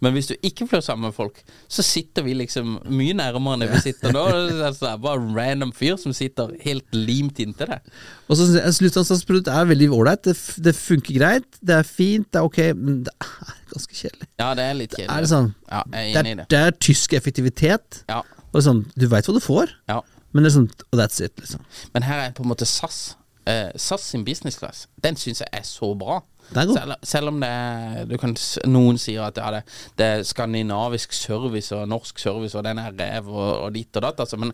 Men 0.02 0.12
hvis 0.16 0.26
du 0.26 0.34
ikke 0.42 0.66
flyr 0.66 0.82
sammen 0.82 1.06
med 1.08 1.14
folk, 1.14 1.38
så 1.70 1.84
sitter 1.86 2.26
vi 2.26 2.34
liksom 2.34 2.80
mye 2.90 3.14
nærmere 3.14 3.54
enn 3.62 3.72
vi 3.76 3.80
sitter 3.84 4.12
nå. 4.12 4.24
Altså, 4.66 4.84
det 4.84 4.90
er 4.90 4.98
bare 5.06 5.22
en 5.22 5.36
random 5.38 5.72
fyr 5.72 5.96
som 6.02 6.12
sitter 6.12 6.50
helt 6.64 6.90
limt 6.98 7.38
inntil 7.40 7.70
deg. 7.70 7.86
Og 8.28 8.36
så 8.40 8.48
Sluttavstandsprodukt 8.74 9.48
er 9.54 9.70
veldig 9.70 9.88
ålreit. 9.94 10.24
Det, 10.26 10.34
det 10.66 10.74
funker 10.76 11.14
greit, 11.20 11.60
det 11.62 11.78
er 11.78 11.86
fint, 11.88 12.26
det 12.34 12.42
er 12.42 12.50
ok, 12.50 12.60
men 12.76 13.02
det 13.06 13.14
er 13.22 13.56
ganske 13.72 13.94
kjedelig. 14.02 14.28
Ja, 14.42 14.50
det 14.58 14.66
er 14.66 14.78
litt 14.82 14.90
Det 14.98 15.04
kjedelig. 15.06 15.16
er 15.22 15.30
sånn 15.30 15.52
Ja, 15.70 15.82
det 15.94 16.06
er 16.26 16.32
det. 16.42 16.48
det 16.52 16.62
er 16.68 16.76
tysk 16.90 17.14
effektivitet. 17.16 18.02
Ja, 18.10 18.20
Og 18.52 18.62
sånn, 18.66 18.84
du 18.98 19.06
veit 19.10 19.26
hva 19.30 19.34
du 19.38 19.42
får, 19.42 19.72
ja. 19.90 20.00
men 20.34 20.42
det 20.44 20.50
er 20.52 20.58
sånn 20.58 20.68
Og 20.90 20.98
that's 20.98 21.22
it, 21.22 21.38
liksom. 21.38 21.62
Men 21.94 22.02
her 22.10 22.18
er 22.28 22.34
på 22.34 22.42
en 22.44 22.50
måte 22.50 22.66
SAS. 22.66 23.14
Eh, 23.46 23.70
SAS 23.76 24.00
sin 24.00 24.24
business 24.24 24.56
class, 24.56 24.86
den 25.04 25.16
syns 25.20 25.42
jeg 25.42 25.48
er 25.52 25.64
så 25.68 25.90
bra. 26.00 26.22
Er. 26.54 26.68
Selv, 26.72 26.94
selv 27.02 27.28
om 27.28 27.40
det 27.40 27.48
er 27.48 28.04
du 28.08 28.16
kan, 28.20 28.34
Noen 28.68 28.98
sier 29.00 29.24
at 29.24 29.38
ja, 29.40 29.50
det, 29.52 29.62
det 29.98 30.06
er 30.06 30.22
skandinavisk 30.28 31.12
service 31.16 31.72
og 31.76 31.88
norsk 31.88 32.18
service, 32.20 32.56
og 32.56 32.64
den 32.64 32.78
er 32.80 32.92
rev 32.98 33.28
og, 33.28 33.50
og 33.66 33.74
ditt 33.74 33.96
og 33.96 34.04
datt, 34.04 34.20
altså. 34.24 34.36
Men 34.40 34.52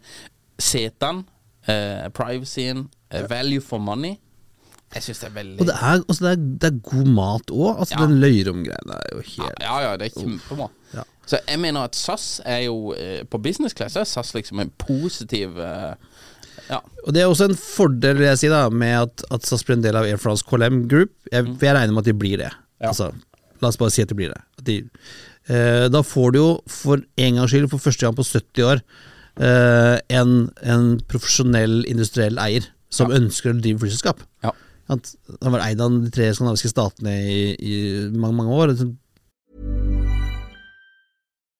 setene, 0.60 1.24
uh, 1.68 2.08
privacyen, 2.14 2.84
uh, 3.14 3.22
value 3.30 3.62
for 3.62 3.78
money 3.82 4.16
Jeg 4.94 5.02
syns 5.06 5.22
det 5.22 5.28
er 5.30 5.34
veldig 5.34 5.60
Og 5.60 5.66
det 5.70 5.74
er, 5.76 6.02
altså, 6.08 6.24
det 6.24 6.30
er, 6.32 6.42
det 6.62 6.70
er 6.72 6.78
god 6.90 7.10
mat 7.14 7.50
òg. 7.54 7.68
Altså, 7.78 7.94
Ja. 7.94 8.06
den 8.06 8.18
løyrom-greia 8.20 8.96
er 8.96 9.14
jo 9.14 9.22
helt 9.36 9.62
Ja, 9.62 9.76
ja, 9.86 9.96
det 9.96 10.10
er 10.10 10.20
kjempebra. 10.20 10.66
Ja. 10.94 11.06
Så 11.30 11.38
jeg 11.46 11.60
mener 11.62 11.86
at 11.86 11.94
SAS 11.96 12.40
er 12.44 12.64
jo 12.66 12.94
På 13.30 13.38
business 13.38 13.74
class 13.74 13.96
er 13.96 14.04
SAS 14.04 14.34
liksom 14.34 14.60
en 14.60 14.72
positiv 14.82 15.58
eh, 15.62 15.94
Ja. 16.70 16.78
Og 17.04 17.14
det 17.14 17.22
er 17.22 17.30
også 17.30 17.48
en 17.50 17.58
fordel 17.58 18.20
vil 18.20 18.28
jeg 18.28 18.40
si 18.44 18.50
da 18.52 18.62
med 18.70 18.94
at, 19.00 19.24
at 19.34 19.46
SAS 19.46 19.64
blir 19.66 19.78
en 19.78 19.84
del 19.84 19.98
av 19.98 20.06
Air 20.06 20.20
France 20.22 20.46
KLM 20.46 20.84
Group. 20.90 21.12
Jeg, 21.32 21.48
for 21.48 21.66
jeg 21.66 21.76
regner 21.76 21.96
med 21.96 22.04
at 22.04 22.10
de 22.10 22.16
blir 22.16 22.40
det. 22.42 22.50
Ja. 22.80 22.92
Altså, 22.92 23.10
la 23.60 23.70
oss 23.72 23.80
bare 23.80 23.94
si 23.94 24.04
at 24.04 24.12
de 24.12 24.18
blir 24.18 24.32
det. 24.32 24.40
De, 24.66 24.76
eh, 25.50 25.86
da 25.92 26.04
får 26.06 26.34
du 26.34 26.40
jo 26.40 26.50
for 26.70 27.02
en 27.02 27.40
gangs 27.40 27.52
skyld, 27.52 27.70
for 27.72 27.82
første 27.82 28.06
gang 28.06 28.16
på 28.16 28.26
70 28.28 28.68
år, 28.70 28.82
eh, 29.42 29.96
en, 30.20 30.36
en 30.62 30.90
profesjonell 31.10 31.82
industriell 31.90 32.38
eier 32.42 32.70
som 32.90 33.12
ønsker 33.14 33.52
å 33.52 33.60
drive 33.60 33.82
flyselskap. 33.82 34.22
Ja. 34.46 34.54
Han 34.90 35.54
var 35.54 35.62
eid 35.68 35.82
av 35.82 35.92
de 35.94 36.10
tre 36.10 36.30
skandinaviske 36.34 36.72
statene 36.72 37.12
i, 37.22 37.42
i 37.54 37.74
mange 38.10 38.34
mange 38.40 38.56
år. 38.56 38.72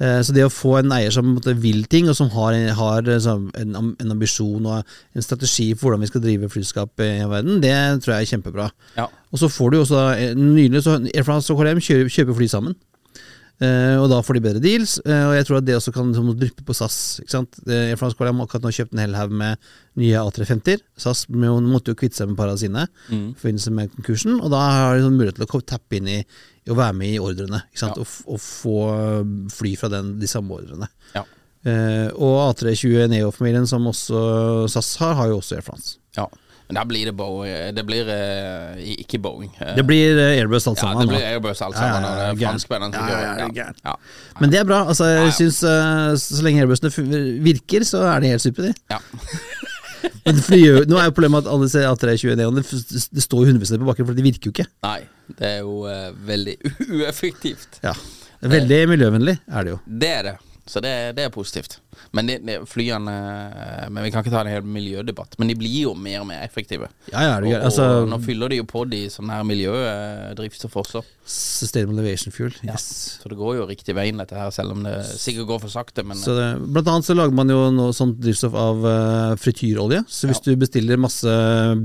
Eh, 0.00 0.20
Så 0.24 0.32
det 0.32 0.46
å 0.46 0.52
få 0.52 0.78
en 0.80 0.92
eier 0.96 1.12
som 1.12 1.34
vil 1.60 1.84
ting, 1.92 2.08
og 2.08 2.16
som 2.16 2.30
har, 2.32 2.56
har 2.78 3.08
eh, 3.08 3.26
en, 3.60 3.76
en 4.00 4.14
ambisjon 4.14 4.64
og 4.66 4.82
en 5.14 5.22
strategi 5.26 5.74
for 5.74 5.90
hvordan 5.90 6.00
vi 6.06 6.10
skal 6.10 6.24
drive 6.24 6.48
flyselskap 6.52 7.04
i 7.04 7.10
verden, 7.28 7.60
det 7.60 7.74
tror 8.02 8.16
jeg 8.16 8.28
er 8.28 8.30
kjempebra. 8.34 8.70
Ja. 8.96 9.08
Og 9.30 9.38
så 9.42 9.50
får 9.52 9.70
du 9.70 9.80
også 9.82 10.04
eh, 10.16 10.32
Nylig 10.38 10.82
så 10.86 10.96
Air 11.14 11.26
France 11.26 11.52
og 11.52 11.60
KLM 11.60 11.82
kjøper 11.84 12.36
fly 12.38 12.48
sammen. 12.50 12.78
Eh, 13.60 13.96
og 14.00 14.06
da 14.08 14.22
får 14.24 14.38
de 14.38 14.42
bedre 14.46 14.60
deals, 14.64 14.94
eh, 15.04 15.24
og 15.28 15.34
jeg 15.36 15.46
tror 15.46 15.58
at 15.58 15.66
det 15.66 15.74
også 15.76 15.92
kan 15.92 16.08
liksom, 16.08 16.30
dryppe 16.40 16.64
på 16.64 16.76
SAS. 16.76 16.94
Ikke 17.20 17.34
sant? 17.34 17.58
Uh, 17.66 17.90
Air 17.90 17.98
France 18.00 18.16
har 18.16 18.30
akkurat 18.32 18.64
nå 18.64 18.72
kjøpt 18.72 18.94
en 18.96 19.02
hel 19.02 19.16
haug 19.18 19.34
med 19.36 19.68
nye 20.00 20.22
A350-er. 20.22 20.80
SAS 21.00 21.26
måtte 21.28 21.92
jo 21.92 21.98
kvitte 22.00 22.16
seg 22.16 22.30
med 22.30 22.38
et 22.38 22.40
par 22.40 22.54
av 22.54 22.60
sine 22.62 22.86
i 23.12 23.18
forbindelse 23.36 23.74
med 23.76 23.92
konkursen, 23.98 24.38
og 24.40 24.48
da 24.54 24.62
har 24.64 24.96
de 24.96 25.04
sånn 25.04 25.18
mulighet 25.18 25.42
til 25.42 25.60
å 25.60 25.62
tappe 25.74 25.98
inn 25.98 26.08
i, 26.08 26.18
i 26.24 26.72
å 26.72 26.78
være 26.78 26.96
med 27.02 27.12
i 27.12 27.20
ordrene. 27.20 27.60
Ikke 27.68 27.84
sant? 27.84 28.00
Ja. 28.00 28.06
Og, 28.06 28.32
og 28.32 28.42
få 28.44 28.76
eh, 28.94 29.34
fly 29.52 29.74
fra 29.80 29.92
den, 29.92 30.14
de 30.22 30.30
samme 30.30 30.56
ordrene. 30.56 30.88
Ja. 31.18 31.26
Og 32.16 32.38
A320 32.46 33.10
Neo-familien, 33.12 33.66
som 33.68 33.84
også 33.90 34.20
SAS 34.72 34.94
har, 35.02 35.18
har 35.18 35.28
jo 35.28 35.42
også 35.42 35.58
Air 35.58 35.66
France. 35.66 35.98
ja. 36.16 36.30
Men 36.70 36.78
da 36.78 36.84
blir 36.86 37.08
det 37.10 37.12
Boeing 37.18 37.74
Det 37.74 37.82
blir 37.88 38.06
eh, 38.14 38.76
ikke 39.02 39.18
Boeing. 39.24 39.50
Eh, 39.58 39.72
Det 39.74 39.82
blir 39.88 40.14
eh, 40.22 40.36
Airbus 40.38 40.68
alt 40.70 40.78
ja, 40.84 40.92
det 41.00 41.08
blir 41.10 41.24
Airbus 41.26 41.60
alt 41.66 41.74
Ja, 41.74 41.82
ja, 41.82 41.94
sammen. 41.96 42.04
ja, 42.04 42.10
og 42.10 42.16
det 42.16 42.26
er 42.28 42.34
gæren. 42.34 42.52
franskmennene 42.52 42.94
som 42.94 43.08
Ja, 43.08 43.10
gjør 43.10 43.24
ja, 43.26 43.46
det. 43.48 43.54
gæren. 43.58 43.80
Ja. 43.84 43.94
Men 44.40 44.50
det 44.54 44.60
er 44.60 44.68
bra. 44.70 44.78
altså 44.92 45.04
Jeg 45.10 45.32
synes 45.40 45.58
eh, 45.66 46.14
Så 46.22 46.42
lenge 46.46 46.62
airbusene 46.62 46.90
fu- 46.94 47.42
virker, 47.50 47.84
så 47.90 48.04
er 48.14 48.20
de 48.22 48.30
helt 48.30 48.44
supre, 48.46 48.70
de. 48.70 48.74
Ja. 48.94 48.98
Men 50.24 50.36
for 50.40 50.54
de 50.54 50.60
gjør- 50.62 50.86
Nå 50.88 50.96
er 51.00 51.08
jo 51.10 51.16
problemet 51.16 51.42
at 51.44 51.50
alle 51.52 51.66
disse 51.66 51.82
A320 51.90 52.36
Neoene 52.38 52.62
det, 52.62 53.02
det 53.18 53.22
står 53.26 53.42
jo 53.44 53.50
100 53.52 53.78
på 53.82 53.88
bakken, 53.90 54.06
for 54.06 54.14
de 54.14 54.22
virker 54.30 54.48
jo 54.48 54.54
ikke. 54.54 54.68
Nei, 54.86 55.00
det 55.40 55.50
er 55.56 55.58
jo 55.66 55.74
eh, 55.90 56.06
veldig 56.30 56.54
ueffektivt. 57.00 57.80
Ja 57.84 57.92
Veldig 58.40 58.78
miljøvennlig 58.88 59.34
er 59.52 59.66
det 59.66 59.74
jo. 59.74 59.80
Det 60.00 60.08
er 60.08 60.22
det. 60.30 60.36
Så 60.70 60.80
det, 60.80 60.92
det 61.18 61.26
er 61.26 61.32
positivt. 61.34 61.74
Men 62.16 62.26
det, 62.30 62.38
det, 62.46 62.56
flyene 62.70 63.14
Men 63.90 64.04
vi 64.04 64.10
kan 64.10 64.24
ikke 64.24 64.32
ta 64.34 64.42
en 64.44 64.50
hel 64.52 64.66
miljødebatt. 64.66 65.36
Men 65.38 65.50
de 65.52 65.56
blir 65.58 65.76
jo 65.86 65.94
mer 65.94 66.20
og 66.22 66.28
mer 66.30 66.42
effektive. 66.44 66.88
Ja, 67.12 67.22
ja, 67.26 67.34
Og. 67.44 67.54
Altså, 67.60 67.86
og 68.02 68.10
nå 68.10 68.18
fyller 68.24 68.50
de 68.52 68.60
jo 68.60 68.66
på 68.68 68.84
de 68.90 69.04
sånne 69.12 69.38
her 69.38 69.46
miljødrivstoff 69.48 70.76
også. 70.82 71.02
Sustainable 71.30 72.02
Aviation 72.02 72.34
Fuel. 72.34 72.54
Yes. 72.66 72.86
Så 73.22 73.30
det 73.30 73.38
går 73.38 73.60
jo 73.60 73.66
riktig 73.68 73.94
veien, 73.94 74.18
dette 74.18 74.34
her, 74.34 74.50
selv 74.54 74.74
om 74.74 74.82
det 74.86 74.96
sikkert 75.06 75.46
går 75.52 75.60
for 75.66 75.72
sakte. 75.72 76.04
Men 76.06 76.18
Så 76.18 76.34
det, 76.36 76.48
blant 76.74 76.90
annet 76.90 77.06
så 77.06 77.14
lager 77.16 77.36
man 77.36 77.52
jo 77.52 77.60
noe 77.74 77.94
sånt 77.96 78.18
drivstoff 78.22 78.56
av 78.58 78.82
uh, 78.86 79.36
frityrolje. 79.40 80.02
Så 80.10 80.30
hvis 80.30 80.42
du 80.44 80.50
bestiller 80.58 80.98
masse 81.00 81.30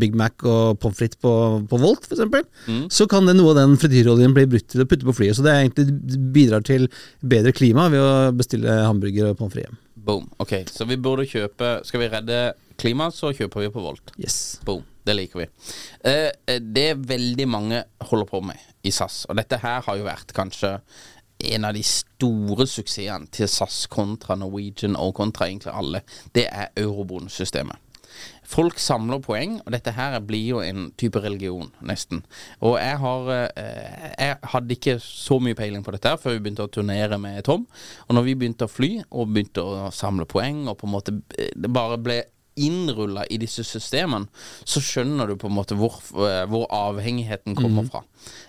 Big 0.01 0.15
Mac 0.17 0.41
og 0.47 0.80
pommes 0.82 0.97
frites 0.97 1.19
på, 1.21 1.34
på 1.69 1.82
Volt, 1.82 2.08
f.eks., 2.10 2.23
Mm. 2.65 2.88
så 2.89 3.06
kan 3.10 3.28
det, 3.28 3.36
noe 3.38 3.51
av 3.51 3.58
den 3.60 3.75
frityroljen 3.78 4.34
bli 4.34 4.45
brutt 4.49 4.67
til 4.71 4.82
å 4.82 4.88
putte 4.89 5.06
på 5.06 5.13
flyet. 5.13 5.36
Så 5.38 5.43
det 5.45 5.54
egentlig 5.54 6.21
bidrar 6.34 6.63
til 6.65 6.88
bedre 7.21 7.51
klima 7.56 7.88
ved 7.93 8.01
å 8.01 8.32
bestille 8.36 8.80
hamburger 8.86 9.30
og 9.32 9.38
pommes 9.39 9.54
frites 9.54 9.67
hjem. 9.67 9.78
Boom. 10.05 10.29
Ok, 10.41 10.53
så 10.71 10.87
vi 10.89 10.97
burde 11.01 11.25
kjøpe 11.29 11.79
Skal 11.87 12.03
vi 12.03 12.11
redde 12.11 12.39
klimaet, 12.79 13.15
så 13.17 13.31
kjøper 13.35 13.65
vi 13.65 13.71
på 13.73 13.83
Volt. 13.83 14.13
Yes. 14.21 14.59
Boom. 14.65 14.83
Det 15.05 15.13
liker 15.13 15.43
vi. 15.43 15.45
Eh, 16.09 16.31
eh, 16.49 16.61
det 16.61 16.95
veldig 17.07 17.45
mange 17.49 17.83
holder 18.09 18.29
på 18.29 18.41
med 18.41 18.61
i 18.85 18.91
SAS, 18.93 19.25
og 19.29 19.37
dette 19.37 19.59
her 19.61 19.83
har 19.85 19.99
jo 19.99 20.07
vært 20.07 20.33
kanskje 20.33 20.79
en 21.45 21.67
av 21.67 21.75
de 21.75 21.83
store 21.85 22.65
suksessene 22.69 23.29
til 23.33 23.49
SAS 23.51 23.85
kontra 23.91 24.37
Norwegian 24.39 24.97
og 24.97 25.13
kontra 25.19 25.49
egentlig 25.49 25.73
alle, 25.73 26.01
det 26.33 26.47
er 26.49 26.71
eurobonussystemet. 26.79 27.84
Folk 28.45 28.79
samler 28.81 29.21
poeng, 29.25 29.58
og 29.63 29.73
dette 29.73 29.93
her 29.95 30.17
blir 30.25 30.45
jo 30.53 30.62
en 30.62 30.89
type 30.99 31.19
religion, 31.23 31.71
nesten. 31.86 32.21
Og 32.62 32.77
jeg 32.79 32.99
har 33.01 33.31
eh, 33.34 34.12
Jeg 34.19 34.38
hadde 34.53 34.77
ikke 34.77 34.97
så 35.01 35.39
mye 35.41 35.58
peiling 35.58 35.84
på 35.86 35.95
dette 35.95 36.13
her 36.13 36.21
før 36.21 36.38
vi 36.38 36.45
begynte 36.45 36.67
å 36.67 36.71
turnere 36.71 37.19
med 37.21 37.43
Tom. 37.47 37.65
Og 38.08 38.15
når 38.17 38.29
vi 38.29 38.38
begynte 38.38 38.69
å 38.69 38.71
fly, 38.71 38.91
og 39.10 39.34
begynte 39.34 39.65
å 39.65 39.89
samle 39.93 40.27
poeng, 40.29 40.65
og 40.69 40.79
på 40.81 40.89
en 40.89 40.95
måte 40.95 41.17
eh, 41.38 41.51
det 41.55 41.73
bare 41.73 41.99
ble 42.01 42.21
innrulla 42.55 43.25
i 43.25 43.38
disse 43.38 43.63
systemene, 43.67 44.29
så 44.63 44.81
skjønner 44.84 45.27
du 45.27 45.36
på 45.39 45.49
en 45.49 45.58
måte 45.58 45.75
hvor, 45.75 45.97
eh, 46.23 46.45
hvor 46.49 46.67
avhengigheten 46.71 47.55
kommer 47.58 47.88
fra. 47.91 48.03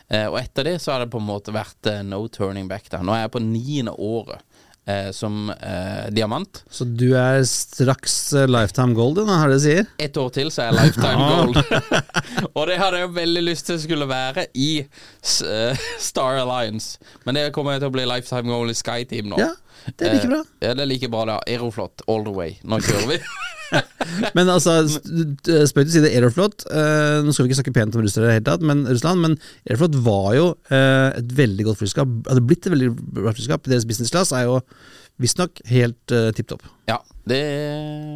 Eh, 0.09 0.29
og 0.29 0.39
etter 0.41 0.69
det 0.69 0.77
så 0.83 0.95
har 0.95 1.03
det 1.03 1.11
på 1.11 1.19
en 1.19 1.27
måte 1.27 1.55
vært 1.55 1.91
eh, 1.91 2.05
no 2.07 2.23
turning 2.31 2.69
back. 2.71 2.87
Da. 2.93 3.03
Nå 3.03 3.17
er 3.17 3.25
jeg 3.25 3.35
på 3.35 3.43
niende 3.43 3.97
året 3.99 4.45
eh, 4.87 5.11
som 5.13 5.51
eh, 5.51 6.07
diamant. 6.15 6.63
Så 6.71 6.87
du 6.87 7.11
er 7.19 7.43
straks 7.49 8.17
eh, 8.33 8.47
lifetime 8.51 8.95
gold, 8.97 9.21
er 9.25 9.51
det 9.51 9.59
du 9.59 9.65
sier? 9.67 9.91
Et 10.03 10.21
år 10.23 10.33
til, 10.35 10.51
så 10.55 10.65
er 10.65 10.71
jeg 10.71 10.79
lifetime 10.79 11.29
gold. 11.35 11.61
og 12.57 12.63
det 12.71 12.79
hadde 12.81 13.01
jeg 13.03 13.09
jo 13.09 13.13
veldig 13.19 13.45
lyst 13.49 13.69
til 13.71 13.81
skulle 13.83 14.09
være 14.11 14.49
i 14.55 14.71
eh, 14.83 15.87
Star 16.03 16.41
Alliance. 16.43 16.99
Men 17.27 17.39
det 17.39 17.51
kommer 17.57 17.81
til 17.83 17.91
å 17.91 17.97
bli 17.97 18.07
lifetime 18.09 18.51
gold 18.51 18.73
i 18.73 18.79
SkyTeam 18.79 19.33
nå. 19.35 19.41
Ja. 19.43 19.53
Det 19.97 20.07
er 20.09 20.15
like 20.17 20.31
bra. 20.31 20.41
Eh, 20.45 20.69
Ja, 20.69 20.75
det 20.75 20.83
er 20.87 20.91
like 20.91 21.09
bra, 21.13 21.25
det. 21.29 21.37
Aeroflot 21.55 22.03
all 22.09 22.25
the 22.27 22.33
way. 22.35 22.57
Nå 22.65 22.79
kjører 22.85 23.09
vi. 23.15 23.19
Men 24.37 24.47
altså, 24.53 24.77
s- 24.87 25.01
spøk 25.73 25.89
til 25.89 25.95
side, 25.97 26.11
Aeroflot 26.15 26.63
eh, 26.71 27.17
Nå 27.27 27.33
skal 27.35 27.47
vi 27.47 27.51
ikke 27.51 27.57
snakke 27.59 27.73
pent 27.75 27.97
om 27.99 28.05
russere 28.05 28.23
i 28.23 28.29
det 28.29 28.35
hele 28.37 28.47
tatt, 28.47 28.63
men 28.63 28.85
Russland, 28.87 29.19
men 29.25 29.35
Aeroflot 29.67 29.97
var 30.07 30.29
jo 30.37 30.45
eh, 30.71 31.17
et 31.19 31.33
veldig 31.41 31.67
godt 31.67 31.81
flyskap. 31.81 32.13
Hadde 32.31 32.45
blitt 32.47 32.69
et 32.69 32.77
veldig 32.77 32.93
bra 33.19 33.33
flyskap. 33.35 33.67
Deres 33.67 33.89
business 33.91 34.15
class 34.15 34.31
er 34.39 34.47
jo 34.47 34.61
visstnok 35.19 35.63
helt 35.73 36.13
uh, 36.15 36.29
tipp 36.37 36.51
topp. 36.53 36.63
Ja, 36.87 36.99
det 37.27 37.41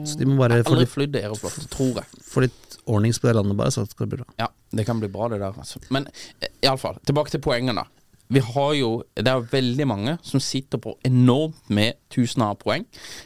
Så 0.07 0.18
de 0.20 0.27
må 0.29 0.37
bare 0.38 0.61
få 0.66 0.77
litt, 0.79 1.16
Aeroflot, 1.18 1.57
tror 1.73 1.99
jeg. 2.03 2.23
få 2.31 2.42
litt 2.44 2.77
ordnings 2.90 3.18
på 3.23 3.27
det 3.31 3.35
landet, 3.38 3.57
bare, 3.59 3.73
så 3.75 3.87
skal 3.88 4.07
det 4.07 4.12
bli 4.14 4.20
bra. 4.23 4.29
Ja, 4.38 4.51
det 4.77 4.85
kan 4.87 5.01
bli 5.03 5.09
bra, 5.11 5.27
det 5.33 5.40
der. 5.42 5.57
Altså. 5.57 5.81
Men 5.90 6.07
eh, 6.38 6.53
iallfall, 6.62 7.01
tilbake 7.09 7.33
til 7.35 7.42
poengene. 7.42 7.87
Vi 8.31 8.40
har 8.40 8.75
jo 8.79 8.90
Det 9.16 9.27
er 9.27 9.40
veldig 9.51 9.87
mange 9.90 10.12
som 10.23 10.40
sitter 10.40 10.79
på 10.79 10.95
enormt 11.07 11.57
med 11.69 11.97
tusener 12.11 12.51
av 12.51 12.59
poeng. 12.59 12.85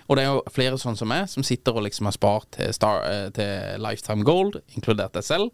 Og 0.09 0.17
det 0.17 0.25
er 0.25 0.33
jo 0.35 0.43
flere 0.53 0.77
sånn 0.81 0.97
som 0.97 1.09
meg, 1.09 1.29
som 1.33 1.45
sitter 1.47 1.73
og 1.77 1.85
liksom 1.87 2.05
har 2.09 2.13
spart 2.17 2.51
til, 2.57 2.73
star, 2.77 2.99
eh, 3.09 3.29
til 3.33 3.81
Lifetime 3.81 4.25
Gold, 4.27 4.59
inkludert 4.77 5.15
deg 5.17 5.25
selv, 5.25 5.51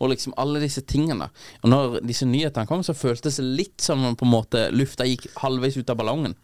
og 0.00 0.10
liksom 0.12 0.34
alle 0.36 0.60
disse 0.60 0.82
tingene. 0.84 1.30
Og 1.62 1.70
når 1.72 1.96
disse 2.04 2.26
nyhetene 2.28 2.68
kom, 2.68 2.82
så 2.84 2.92
føltes 2.96 3.38
det 3.40 3.46
litt 3.46 3.80
som 3.80 4.04
om 4.04 4.16
på 4.20 4.26
en 4.28 4.34
måte 4.34 4.66
lufta 4.76 5.06
gikk 5.08 5.30
halvveis 5.40 5.78
ut 5.80 5.88
av 5.94 5.96
ballongen. 5.96 6.34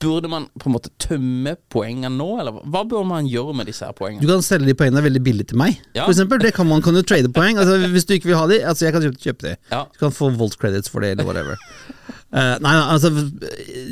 Burde 0.00 0.30
man 0.30 0.46
på 0.58 0.70
en 0.70 0.76
måte 0.76 0.92
tømme 1.02 1.56
poengene 1.74 2.14
nå, 2.14 2.28
eller 2.40 2.62
hva 2.70 2.84
bør 2.88 3.04
man 3.10 3.26
gjøre 3.26 3.56
med 3.58 3.66
disse 3.66 3.84
her 3.86 3.96
poengene? 3.98 4.22
Du 4.22 4.30
kan 4.30 4.46
selge 4.46 4.70
de 4.70 4.74
poengene 4.78 5.02
veldig 5.08 5.24
billig 5.26 5.48
til 5.50 5.58
meg, 5.58 5.80
Ja. 5.94 6.04
for 6.04 6.12
eksempel. 6.14 6.38
Det 6.38 6.54
kan 6.54 6.68
man 6.70 6.82
kan 6.82 6.94
jo 6.94 7.02
trade 7.02 7.32
poeng. 7.34 7.58
Altså, 7.58 7.78
hvis 7.90 8.06
du 8.06 8.14
ikke 8.14 8.30
vil 8.30 8.36
ha 8.38 8.46
de, 8.46 8.60
altså 8.62 8.86
jeg 8.86 8.92
kan 8.94 9.02
kjøpe 9.10 9.42
de. 9.48 9.56
Ja. 9.72 9.84
Du 9.90 9.98
kan 9.98 10.12
få 10.14 10.30
Volt 10.40 10.56
credits 10.56 10.88
for 10.88 11.00
det, 11.00 11.10
eller 11.18 11.24
whatever. 11.24 11.58
Eh, 12.10 12.54
nei, 12.62 12.74
altså 12.78 13.10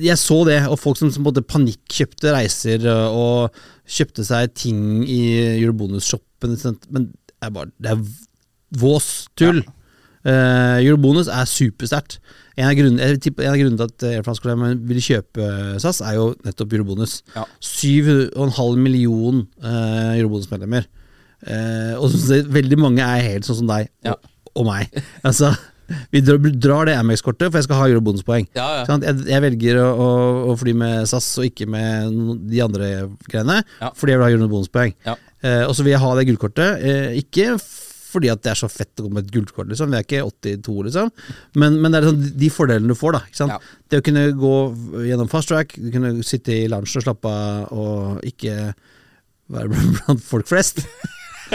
Jeg 0.02 0.18
så 0.20 0.42
det, 0.48 0.60
og 0.68 0.78
folk 0.80 1.00
som, 1.00 1.10
som 1.14 1.26
både 1.26 1.44
panikkjøpte 1.46 2.34
reiser 2.34 2.84
uh, 2.88 3.08
og 3.08 3.62
kjøpte 3.88 4.26
seg 4.26 4.52
ting 4.58 4.80
i 5.08 5.22
Eurobonus-shoppen, 5.62 6.58
men 6.94 7.10
det 7.10 7.48
er 7.48 7.54
bare 7.54 7.72
Det 7.78 7.94
er 7.94 8.02
vås 8.78 9.28
tull. 9.38 9.62
Eh, 10.28 10.84
Eurobonus 10.84 11.30
er 11.32 11.48
supersterkt. 11.48 12.18
En 12.58 12.66
av 12.66 12.74
grunnene, 12.74 13.18
til 13.22 13.84
at 13.84 14.04
Air 14.08 14.24
France-kollegaene 14.26 14.80
ville 14.88 15.02
kjøpe 15.04 15.46
SAS, 15.80 16.02
er 16.02 16.18
jo 16.18 16.32
nettopp 16.44 16.74
Eurobonus. 16.74 17.20
Ja. 17.36 17.46
7,5 17.62 18.82
million 18.82 19.44
uh, 19.62 20.16
Eurobonus-medlemmer. 20.18 20.88
Uh, 21.46 21.94
og 22.02 22.10
veldig 22.50 22.80
mange 22.82 23.04
er 23.04 23.22
helt 23.28 23.46
sånn 23.46 23.60
som 23.60 23.70
deg 23.70 23.86
Ja. 24.04 24.16
og, 24.16 24.32
og 24.58 24.66
meg. 24.72 24.90
Altså, 25.22 25.52
vi 26.12 26.20
drar, 26.22 26.84
det 26.88 26.96
Amex-kortet, 26.98 27.50
for 27.50 27.58
jeg 27.60 27.66
skal 27.68 27.80
ha 27.80 27.88
eurobonuspoeng. 27.88 28.48
Ja, 28.58 28.68
ja. 28.80 28.86
Sånn, 28.88 29.02
Jeg, 29.06 29.22
jeg 29.30 29.44
velger 29.44 29.80
å, 29.82 29.88
å, 29.94 30.08
å 30.52 30.56
fly 30.60 30.74
med 30.76 31.08
SAS 31.10 31.28
og 31.40 31.48
ikke 31.48 31.68
med 31.70 32.16
de 32.50 32.62
andre 32.64 32.90
greiene, 33.28 33.62
Ja. 33.80 33.92
fordi 33.96 34.14
jeg 34.14 34.20
vil 34.20 34.26
ha 34.28 34.32
eurobonuspoeng. 34.36 34.96
Eh, 35.08 35.62
og 35.68 35.74
så 35.78 35.84
vil 35.86 35.94
jeg 35.94 36.02
ha 36.02 36.14
det 36.18 36.26
gullkortet, 36.28 36.82
eh, 36.82 37.20
ikke 37.22 37.54
fordi 38.08 38.30
at 38.32 38.40
det 38.40 38.48
er 38.54 38.56
så 38.56 38.70
fett 38.72 38.96
å 39.02 39.04
gå 39.04 39.10
med 39.12 39.26
et 39.26 39.32
gullkort, 39.34 39.68
liksom. 39.68 39.90
Vi 39.92 39.98
er 39.98 40.04
ikke 40.06 40.22
82, 40.24 40.76
liksom. 40.86 41.10
Men, 41.60 41.74
men 41.82 41.92
det 41.92 41.98
er 41.98 42.06
liksom 42.06 42.38
de 42.40 42.48
fordelene 42.54 42.88
du 42.88 42.96
får, 42.96 43.18
da. 43.18 43.58
Det 43.92 44.00
å 44.00 44.04
kunne 44.06 44.22
gå 44.32 44.52
gjennom 45.04 45.28
fast 45.28 45.52
track, 45.52 45.74
du 45.76 45.90
kunne 45.92 46.14
sitte 46.24 46.54
i 46.56 46.70
lunsjen 46.72 47.02
og 47.02 47.04
slappe 47.04 47.28
av 47.28 47.68
og 47.76 48.24
ikke 48.24 48.54
være 49.52 49.68
blant 50.00 50.24
folk 50.24 50.48
flest. 50.48 50.80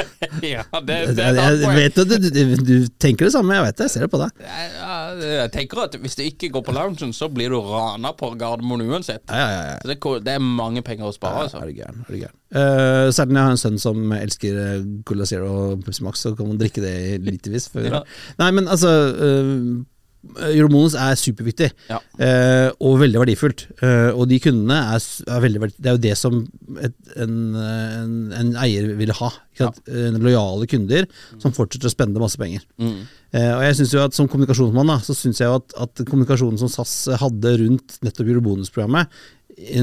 ja, 0.53 0.63
det, 0.86 0.97
det 1.17 1.27
jeg 1.29 1.75
vet 1.77 1.99
at 2.03 2.12
du, 2.12 2.27
du, 2.27 2.41
du 2.63 2.75
tenker 3.01 3.27
det 3.27 3.34
samme, 3.36 3.56
jeg 3.58 3.67
vet 3.67 3.79
det. 3.79 3.88
Jeg 3.88 3.93
ser 3.95 4.06
det 4.06 4.12
på 4.13 4.21
deg. 4.21 4.43
Ja, 4.43 4.99
jeg 5.21 5.53
tenker 5.53 5.84
at 5.86 5.97
hvis 6.01 6.17
du 6.19 6.23
ikke 6.25 6.51
går 6.53 6.65
på 6.67 6.75
loungen, 6.75 7.13
så 7.15 7.29
blir 7.32 7.53
du 7.53 7.60
rana 7.63 8.13
på 8.17 8.32
Gardermoen 8.39 8.86
uansett. 8.89 9.23
Ja, 9.29 9.47
ja, 9.53 9.63
ja. 9.73 9.77
Det, 9.93 9.99
det 10.25 10.38
er 10.38 10.43
mange 10.43 10.84
penger 10.86 11.10
å 11.10 11.15
spare, 11.15 11.47
Er 11.49 11.69
det 11.69 11.75
du 11.75 11.82
gæren? 11.82 12.03
Er 12.08 12.12
du 12.12 12.21
gæren? 12.21 12.38
Uh, 12.53 13.10
særlig 13.10 13.34
når 13.34 13.39
jeg 13.39 13.47
har 13.47 13.56
en 13.56 13.63
sønn 13.63 13.79
som 13.82 14.12
elsker 14.13 14.58
uh, 14.60 14.89
Cola 15.10 15.25
Zero 15.25 15.47
og 15.53 15.86
Pepsi 15.86 16.03
Max, 16.06 16.21
så 16.21 16.36
kan 16.38 16.51
man 16.51 16.60
drikke 16.62 16.84
det 16.84 16.95
litevis 17.25 17.69
litervis. 17.73 18.03
Nei, 18.39 18.51
men 18.53 18.69
altså 18.69 18.91
uh, 19.17 19.82
Eurobonus 20.23 20.93
er 20.95 21.17
superviktig, 21.19 21.67
Ja. 21.91 21.97
eh, 22.17 22.69
og 22.79 22.99
veldig 23.01 23.19
verdifullt. 23.19 23.65
Eh, 23.83 24.12
og 24.15 24.29
de 24.31 24.39
kundene 24.39 24.77
er, 24.95 25.03
er 25.27 25.41
veldig 25.43 25.62
verdifullt. 25.62 25.81
Det 25.83 25.91
er 25.91 25.97
jo 25.97 26.03
det 26.05 26.13
som 26.17 26.38
et, 26.79 26.95
en, 27.19 27.36
en, 27.59 28.13
en 28.39 28.53
eier 28.63 28.88
vil 28.97 29.12
ha. 29.19 29.29
Sant? 29.59 29.81
Eh, 29.91 30.15
Lojale 30.15 30.65
kunder 30.71 31.05
som 31.43 31.51
fortsetter 31.53 31.91
å 31.91 31.93
spende 31.93 32.23
masse 32.23 32.39
penger. 32.39 32.63
Mm. 32.79 33.03
Eh, 33.36 33.51
og 33.57 33.63
jeg 33.67 33.75
synes 33.81 33.93
jo 33.93 34.01
at 34.05 34.13
Som 34.17 34.27
kommunikasjonsmann 34.31 34.88
da, 34.93 34.99
så 35.03 35.13
synes 35.17 35.39
jeg 35.43 35.49
jo 35.51 35.59
at, 35.59 35.75
at 35.89 36.03
kommunikasjonen 36.07 36.57
som 36.62 36.71
SAS 36.71 36.95
hadde 37.21 37.57
rundt 37.62 37.99
nettopp 38.05 38.29
Eurobonus-programmet, 38.31 39.12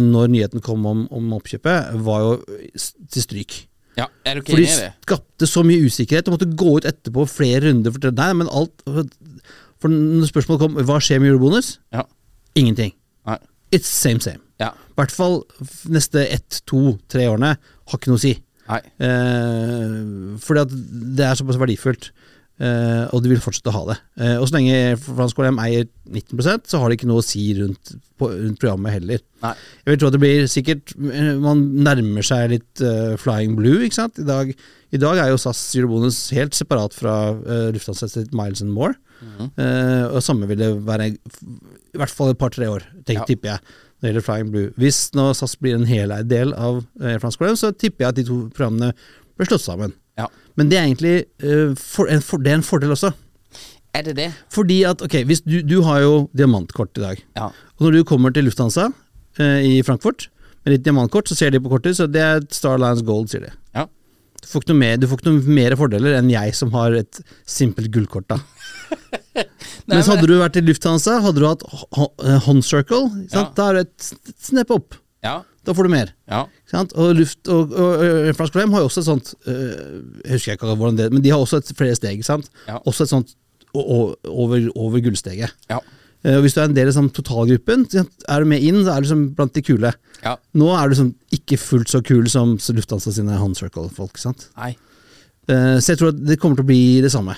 når 0.03 0.31
nyheten 0.33 0.62
kom 0.64 0.83
om, 0.88 1.05
om 1.14 1.29
oppkjøpet, 1.37 1.92
var 2.03 2.24
jo 2.24 2.33
til 3.12 3.22
stryk. 3.22 3.66
Ja, 3.98 4.07
er 4.24 4.38
du 4.38 4.40
ikke 4.40 4.55
For 4.55 4.61
de 4.62 4.64
enig 4.66 4.72
i 4.79 4.83
det? 4.87 4.92
skapte 5.05 5.46
så 5.50 5.62
mye 5.66 5.83
usikkerhet. 5.87 6.24
De 6.26 6.33
måtte 6.33 6.48
gå 6.59 6.72
ut 6.79 6.87
etterpå 6.88 7.24
flere 7.29 7.66
runder. 7.68 7.92
For, 7.94 8.12
nei, 8.16 8.29
men 8.38 8.48
alt, 8.50 8.83
for 9.81 9.88
når 9.93 10.29
spørsmålet 10.31 10.61
kom 10.61 10.75
hva 10.85 10.99
skjer 11.01 11.21
med 11.23 11.31
eurobonus, 11.33 11.79
Ja. 11.93 12.03
ingenting. 12.55 12.93
Nei. 13.27 13.38
It's 13.73 13.87
same 13.88 14.21
same. 14.21 14.40
Ja. 14.61 14.71
I 14.90 14.95
hvert 14.99 15.12
fall 15.14 15.45
f- 15.62 15.87
neste 15.88 16.27
ett, 16.29 16.61
to, 16.66 16.99
tre 17.09 17.27
årene 17.31 17.55
har 17.57 17.99
ikke 17.99 18.11
noe 18.12 18.19
å 18.21 18.25
si. 18.25 18.35
Nei. 18.69 18.81
Eh, 19.01 20.37
fordi 20.43 20.61
at 20.61 20.75
det 21.16 21.25
er 21.27 21.38
såpass 21.38 21.59
verdifullt. 21.61 22.11
Eh, 22.61 23.05
og 23.11 23.23
de 23.25 23.33
vil 23.33 23.42
fortsette 23.42 23.73
å 23.73 23.77
ha 23.79 23.83
det. 23.90 23.96
Uh, 24.20 24.37
og 24.40 24.46
så 24.49 24.57
lenge 24.59 24.96
Fransk 25.03 25.38
KLM 25.38 25.61
eier 25.64 25.88
19% 26.11 26.70
så 26.70 26.81
har 26.81 26.90
det 26.90 26.99
ikke 26.99 27.11
noe 27.11 27.23
å 27.23 27.27
si 27.27 27.42
rundt, 27.59 27.94
på, 28.20 28.31
rundt 28.31 28.61
programmet 28.61 28.96
heller. 28.99 29.23
Nei. 29.44 29.55
Jeg 29.83 29.92
vil 29.94 30.01
tro 30.03 30.11
at 30.11 30.16
det 30.16 30.23
blir 30.23 30.49
sikkert 30.51 30.92
eh, 30.99 31.31
Man 31.40 31.62
nærmer 31.87 32.27
seg 32.27 32.51
litt 32.55 32.83
uh, 32.85 33.14
Flying 33.20 33.55
Blue, 33.59 33.81
ikke 33.87 34.01
sant. 34.03 34.20
I 34.20 34.27
dag, 34.29 34.51
I 34.92 35.01
dag 35.01 35.23
er 35.23 35.31
jo 35.33 35.38
SAS 35.40 35.62
Eurobonus 35.81 36.18
helt 36.37 36.59
separat 36.59 36.96
fra 36.96 37.14
uh, 37.37 37.68
Lufthansa 37.75 38.11
sitt 38.11 38.35
Miles 38.37 38.61
and 38.64 38.75
More. 38.77 38.96
Eh, 39.20 40.05
og 40.09 40.23
samme 40.25 40.49
vil 40.49 40.61
det 40.61 40.70
være 40.87 41.11
i 41.12 41.99
hvert 42.01 42.12
fall 42.12 42.33
et 42.33 42.38
par-tre 42.40 42.68
år, 42.70 42.85
tenker, 43.05 43.20
Ja. 43.20 43.29
tipper 43.29 43.49
jeg. 43.51 43.61
Når 44.01 44.01
det 44.01 44.11
gjelder 44.14 44.25
Flying 44.25 44.51
Blue. 44.51 44.70
Hvis 44.81 45.01
nå 45.12 45.27
SAS 45.37 45.57
blir 45.61 45.75
en 45.77 45.85
heleid 45.85 46.31
del 46.31 46.55
av 46.55 46.87
Air 47.03 47.18
France 47.20 47.37
KLM, 47.37 47.57
så 47.61 47.68
tipper 47.77 48.07
jeg 48.07 48.09
at 48.09 48.16
de 48.16 48.25
to 48.25 48.38
programmene 48.57 48.94
blir 49.37 49.51
slått 49.51 49.66
sammen. 49.66 49.92
Ja. 50.20 50.28
Men 50.61 50.68
det 50.70 50.78
er 50.78 50.87
egentlig 50.88 51.14
uh, 51.44 51.74
for, 51.78 52.11
en, 52.12 52.22
for, 52.24 52.42
det 52.44 52.52
er 52.52 52.61
en 52.61 52.66
fordel 52.66 52.92
også. 52.96 53.12
Er 53.96 54.04
det 54.06 54.16
det? 54.20 54.28
Fordi 54.54 54.83
at, 54.87 55.00
ok, 55.02 55.16
hvis 55.26 55.40
du, 55.42 55.61
du 55.66 55.80
har 55.87 56.02
jo 56.04 56.12
diamantkort 56.37 56.94
i 57.00 57.02
dag. 57.02 57.22
Ja. 57.38 57.48
Og 57.78 57.87
når 57.88 57.96
du 58.00 58.04
kommer 58.06 58.35
til 58.37 58.46
Lufthansa 58.46 58.90
uh, 58.92 59.61
i 59.66 59.80
Frankfurt 59.87 60.28
med 60.66 60.76
ditt 60.76 60.85
diamantkort, 60.87 61.30
så 61.30 61.38
ser 61.38 61.54
de 61.54 61.61
på 61.64 61.72
kortet, 61.72 61.96
så 61.96 62.06
det 62.06 62.20
er 62.22 62.42
Star 62.52 62.76
Alliance 62.76 63.02
Gold, 63.09 63.30
sier 63.33 63.46
de. 63.48 63.52
Ja. 63.74 63.87
Du 64.40 64.46
får 64.48 64.62
ikke 64.62 64.72
noe 64.74 64.80
mer, 64.83 64.98
du 65.00 65.06
får 65.09 65.20
ikke 65.22 65.33
noe 65.33 65.54
mer 65.59 65.74
fordeler 65.80 66.14
enn 66.18 66.28
jeg 66.33 66.54
som 66.56 66.70
har 66.76 66.94
et 67.00 67.22
simpelt 67.48 67.90
gullkort, 67.94 68.28
da. 68.30 68.38
Mens 69.90 70.09
hadde 70.11 70.26
du 70.28 70.37
vært 70.40 70.59
i 70.61 70.62
Lufthansa, 70.64 71.18
hadde 71.24 71.40
du 71.42 71.46
hatt 71.48 71.64
Ho- 71.96 72.12
Hon 72.46 72.61
Circle, 72.64 73.09
sant? 73.33 73.35
Ja. 73.35 73.44
da 73.56 73.68
er 73.72 73.78
det 73.80 73.87
et 73.88 74.35
snepp 74.50 74.72
opp. 74.76 75.00
Ja. 75.24 75.40
Da 75.66 75.74
får 75.76 75.87
du 75.87 75.92
mer. 75.92 76.12
Ja. 76.30 76.46
Og, 76.72 77.14
luft, 77.18 77.42
og, 77.48 77.74
og, 77.76 78.00
og 78.00 78.35
Fransk 78.38 78.56
KLM 78.56 78.72
har 78.72 78.85
jo 78.85 78.88
også 78.88 79.02
et 79.02 79.09
sånt 79.09 79.33
øh, 79.44 79.72
Jeg 80.24 80.38
husker 80.38 80.56
ikke 80.56 80.70
hvordan 80.72 80.96
det 80.96 81.09
Men 81.12 81.24
de 81.24 81.33
har 81.35 81.42
også 81.42 81.61
et 81.61 81.72
flere 81.76 81.96
steg. 81.98 82.22
Ja. 82.24 82.78
Også 82.88 83.04
et 83.04 83.12
sånt 83.12 83.35
over, 83.74 84.70
over 84.74 85.02
gullsteget. 85.04 85.52
Ja. 85.70 85.78
Uh, 86.20 86.37
hvis 86.44 86.52
du 86.52 86.61
er 86.61 86.68
en 86.68 86.76
del 86.76 86.90
av 86.90 86.96
sånn, 86.96 87.09
totalgruppen, 87.16 87.87
er 87.96 88.42
du 88.42 88.48
med 88.50 88.64
inn, 88.66 88.83
så 88.85 88.92
er 88.92 89.00
du 89.00 89.06
liksom 89.06 89.22
blant 89.38 89.54
de 89.56 89.62
kule. 89.64 89.92
Ja. 90.20 90.35
Nå 90.59 90.68
er 90.76 90.88
du 90.88 90.92
liksom 90.92 91.12
ikke 91.33 91.56
fullt 91.61 91.92
så 91.92 92.02
kul 92.04 92.28
som 92.28 92.59
Lufthansa 92.76 93.12
sine 93.14 93.38
Hand 93.40 93.56
Circle-folk. 93.56 94.20
Eh, 95.50 95.78
så 95.80 95.94
jeg 95.94 96.00
tror 96.00 96.12
at 96.12 96.20
det 96.28 96.37
kommer 96.40 96.61
til 96.61 96.66
å 96.66 96.70
bli 96.70 96.83
det 97.04 97.12
samme. 97.14 97.37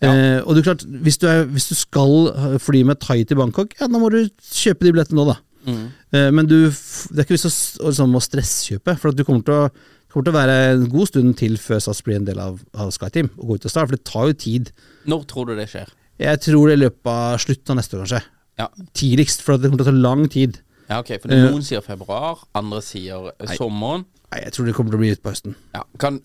Ja. 0.00 0.14
Uh, 0.14 0.38
og 0.46 0.56
det 0.56 0.62
er 0.62 0.70
klart, 0.70 0.86
hvis 1.04 1.20
du, 1.20 1.26
er, 1.28 1.44
hvis 1.52 1.68
du 1.68 1.74
skal 1.76 2.30
eh, 2.30 2.54
fly 2.62 2.80
med 2.88 3.02
Thai 3.04 3.18
til 3.28 3.36
Bangkok, 3.36 3.74
ja, 3.76 3.84
da 3.84 4.00
må 4.00 4.08
du 4.08 4.22
kjøpe 4.48 4.86
de 4.86 4.94
billettene 4.94 5.20
nå, 5.20 5.26
da. 5.28 5.36
Mm. 5.66 5.86
Eh, 6.16 6.28
men 6.34 6.48
du, 6.48 6.56
det 6.70 7.18
er 7.20 7.26
ikke 7.26 7.36
vits 7.36 7.46
liksom, 7.80 8.16
å 8.16 8.22
stresskjøpe, 8.24 8.96
for 9.00 9.12
du 9.16 9.24
kommer 9.28 9.44
til, 9.46 9.54
å, 9.66 9.98
kommer 10.12 10.28
til 10.28 10.34
å 10.34 10.38
være 10.38 10.58
en 10.74 10.86
god 10.92 11.10
stund 11.12 11.36
til 11.40 11.58
før 11.60 11.82
SAS 11.84 12.02
blir 12.06 12.20
en 12.20 12.28
del 12.28 12.40
av, 12.42 12.60
av 12.74 12.92
SkyTeam 12.94 13.32
og 13.36 13.46
går 13.52 13.60
ut 13.62 13.68
og 13.70 13.74
start, 13.74 13.90
for 13.90 13.96
det 13.98 14.06
tar 14.08 14.30
jo 14.32 14.38
tid. 14.46 14.72
Når 15.10 15.26
tror 15.30 15.50
du 15.50 15.56
det 15.58 15.68
skjer? 15.72 15.92
Jeg 16.20 16.42
tror 16.44 16.68
det 16.68 16.78
i 16.78 16.82
løpet 16.84 17.12
av 17.12 17.38
slutten 17.40 17.74
av 17.74 17.80
neste 17.80 17.96
år, 17.96 18.04
kanskje. 18.06 18.22
Ja. 18.60 18.66
Tidligst, 18.96 19.44
for 19.44 19.56
det 19.56 19.70
kommer 19.70 19.80
til 19.84 19.88
å 19.88 19.92
ta 19.92 20.00
lang 20.08 20.26
tid. 20.32 20.58
Ja, 20.90 20.98
ok, 21.00 21.14
for 21.22 21.30
Noen 21.30 21.52
Noen 21.54 21.62
sier 21.64 21.84
februar, 21.86 22.40
andre 22.58 22.80
sier 22.84 23.30
nei. 23.38 23.54
sommeren. 23.56 24.02
Nei, 24.30 24.40
jeg 24.44 24.52
tror 24.54 24.66
det 24.68 24.72
kommer 24.76 24.92
til 24.92 24.98
å 24.98 25.02
bli 25.02 25.08
utpå 25.14 25.30
høsten. 25.32 25.54
Ja, 25.74 25.80
kan, 25.98 26.18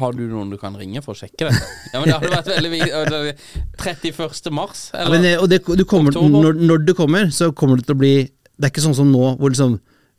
har 0.00 0.14
du 0.16 0.24
noen 0.26 0.48
du 0.50 0.56
kan 0.58 0.74
ringe 0.78 1.02
for 1.04 1.14
å 1.14 1.18
sjekke 1.18 1.46
dette? 1.46 1.68
Ja, 1.92 2.00
men 2.00 2.08
Det 2.08 2.16
hadde 2.16 2.30
vært 2.32 2.48
veldig 2.50 2.70
viktig. 2.72 3.34
31. 3.78 4.50
mars, 4.54 4.88
Ja, 4.92 5.04
eller? 5.04 5.12
men, 5.12 5.26
det, 5.26 5.32
og 5.38 5.50
det, 5.52 5.60
du 5.78 5.84
kommer, 5.86 6.14
når, 6.18 6.58
når 6.58 6.82
det 6.88 6.96
kommer, 6.98 7.28
så 7.34 7.52
kommer 7.54 7.78
det 7.78 7.86
til 7.86 7.94
å 7.94 8.00
bli 8.00 8.14
Det 8.58 8.66
er 8.68 8.74
ikke 8.74 8.84
sånn 8.84 8.98
som 8.98 9.12
nå, 9.12 9.22
hvor 9.38 9.54
liksom 9.54 9.78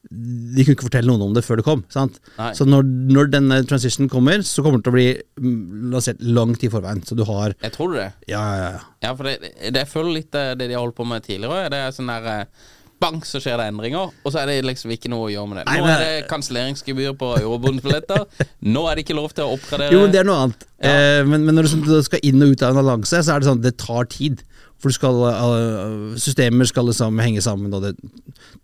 de 0.10 0.64
kunne 0.64 0.78
ikke 0.78 0.88
fortelle 0.88 1.12
noen 1.12 1.26
om 1.28 1.34
det 1.36 1.44
før 1.44 1.60
det 1.60 1.66
kom. 1.68 1.82
Sant? 1.92 2.18
Så 2.56 2.66
når, 2.66 2.88
når 3.12 3.30
denne 3.34 3.60
transition 3.68 4.08
kommer, 4.10 4.42
så 4.48 4.64
kommer 4.64 4.80
det 4.80 4.88
til 4.88 4.94
å 4.94 4.96
bli 4.96 5.08
mm, 5.44 5.92
lansert 5.92 6.24
lang 6.24 6.56
tid 6.56 6.70
i 6.70 6.74
forveien. 6.74 7.04
Så 7.06 7.18
du 7.20 7.26
har 7.28 7.54
Jeg 7.60 7.76
tror 7.76 7.94
det. 7.98 8.08
Ja, 8.32 8.42
ja, 8.58 8.70
ja. 8.78 8.82
Ja, 9.04 9.14
for 9.14 9.28
det, 9.28 9.54
det 9.60 9.84
jeg 9.84 9.92
føler 9.92 10.16
litt 10.16 10.36
eh, 10.40 10.54
det 10.58 10.70
de 10.72 10.78
har 10.78 10.86
holdt 10.86 10.98
på 10.98 11.08
med 11.08 11.28
tidligere. 11.28 11.68
Det 11.74 11.82
er 11.84 11.94
sånn 11.96 12.10
der 12.10 12.30
eh, 12.32 12.68
bang, 13.00 13.20
så 13.28 13.42
skjer 13.44 13.60
det 13.60 13.68
endringer. 13.74 14.16
Og 14.24 14.34
så 14.34 14.42
er 14.42 14.50
det 14.54 14.58
liksom 14.68 14.96
ikke 14.96 15.12
noe 15.12 15.28
å 15.28 15.32
gjøre 15.34 15.52
med 15.52 15.62
det. 15.62 15.68
Nå 15.68 15.92
er 15.92 16.04
det 16.06 16.28
kanselleringsgebyr 16.32 17.16
på 17.20 17.34
eurobondsbilletter. 17.42 18.26
Nå 18.74 18.86
er 18.90 18.98
det 18.98 19.06
ikke 19.06 19.20
lov 19.20 19.36
til 19.36 19.46
å 19.46 19.56
oppgradere. 19.60 19.94
Jo, 19.96 20.06
men 20.06 20.16
det 20.16 20.24
er 20.24 20.30
noe 20.32 20.46
annet. 20.46 20.68
Eh, 20.80 21.22
men, 21.28 21.44
men 21.48 21.60
når 21.60 21.70
du 21.70 21.90
du 21.90 21.98
skal 22.08 22.24
inn 22.26 22.44
og 22.46 22.56
ut 22.56 22.64
av 22.66 22.74
en 22.74 22.82
allianse, 22.86 23.20
så 23.20 23.36
er 23.36 23.44
det 23.44 23.52
sånn 23.52 23.64
det 23.68 23.76
tar 23.84 24.10
tid. 24.12 24.44
For 24.80 24.96
skal, 24.96 25.18
eh, 25.28 26.16
systemer 26.22 26.68
skal 26.70 26.88
liksom 26.88 27.20
henge 27.20 27.42
sammen, 27.44 27.74
og 27.76 27.84
det, 27.84 27.96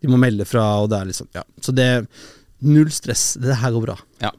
de 0.00 0.08
må 0.08 0.16
melde 0.20 0.46
fra, 0.48 0.64
og 0.82 0.90
det 0.92 1.00
er 1.02 1.10
liksom 1.10 1.28
ja. 1.36 1.42
Så 1.60 1.74
det 1.76 1.90
Null 2.64 2.88
stress. 2.88 3.34
Det 3.36 3.52
her 3.60 3.74
går 3.74 3.82
bra. 3.84 3.94
Ja. 4.22 4.30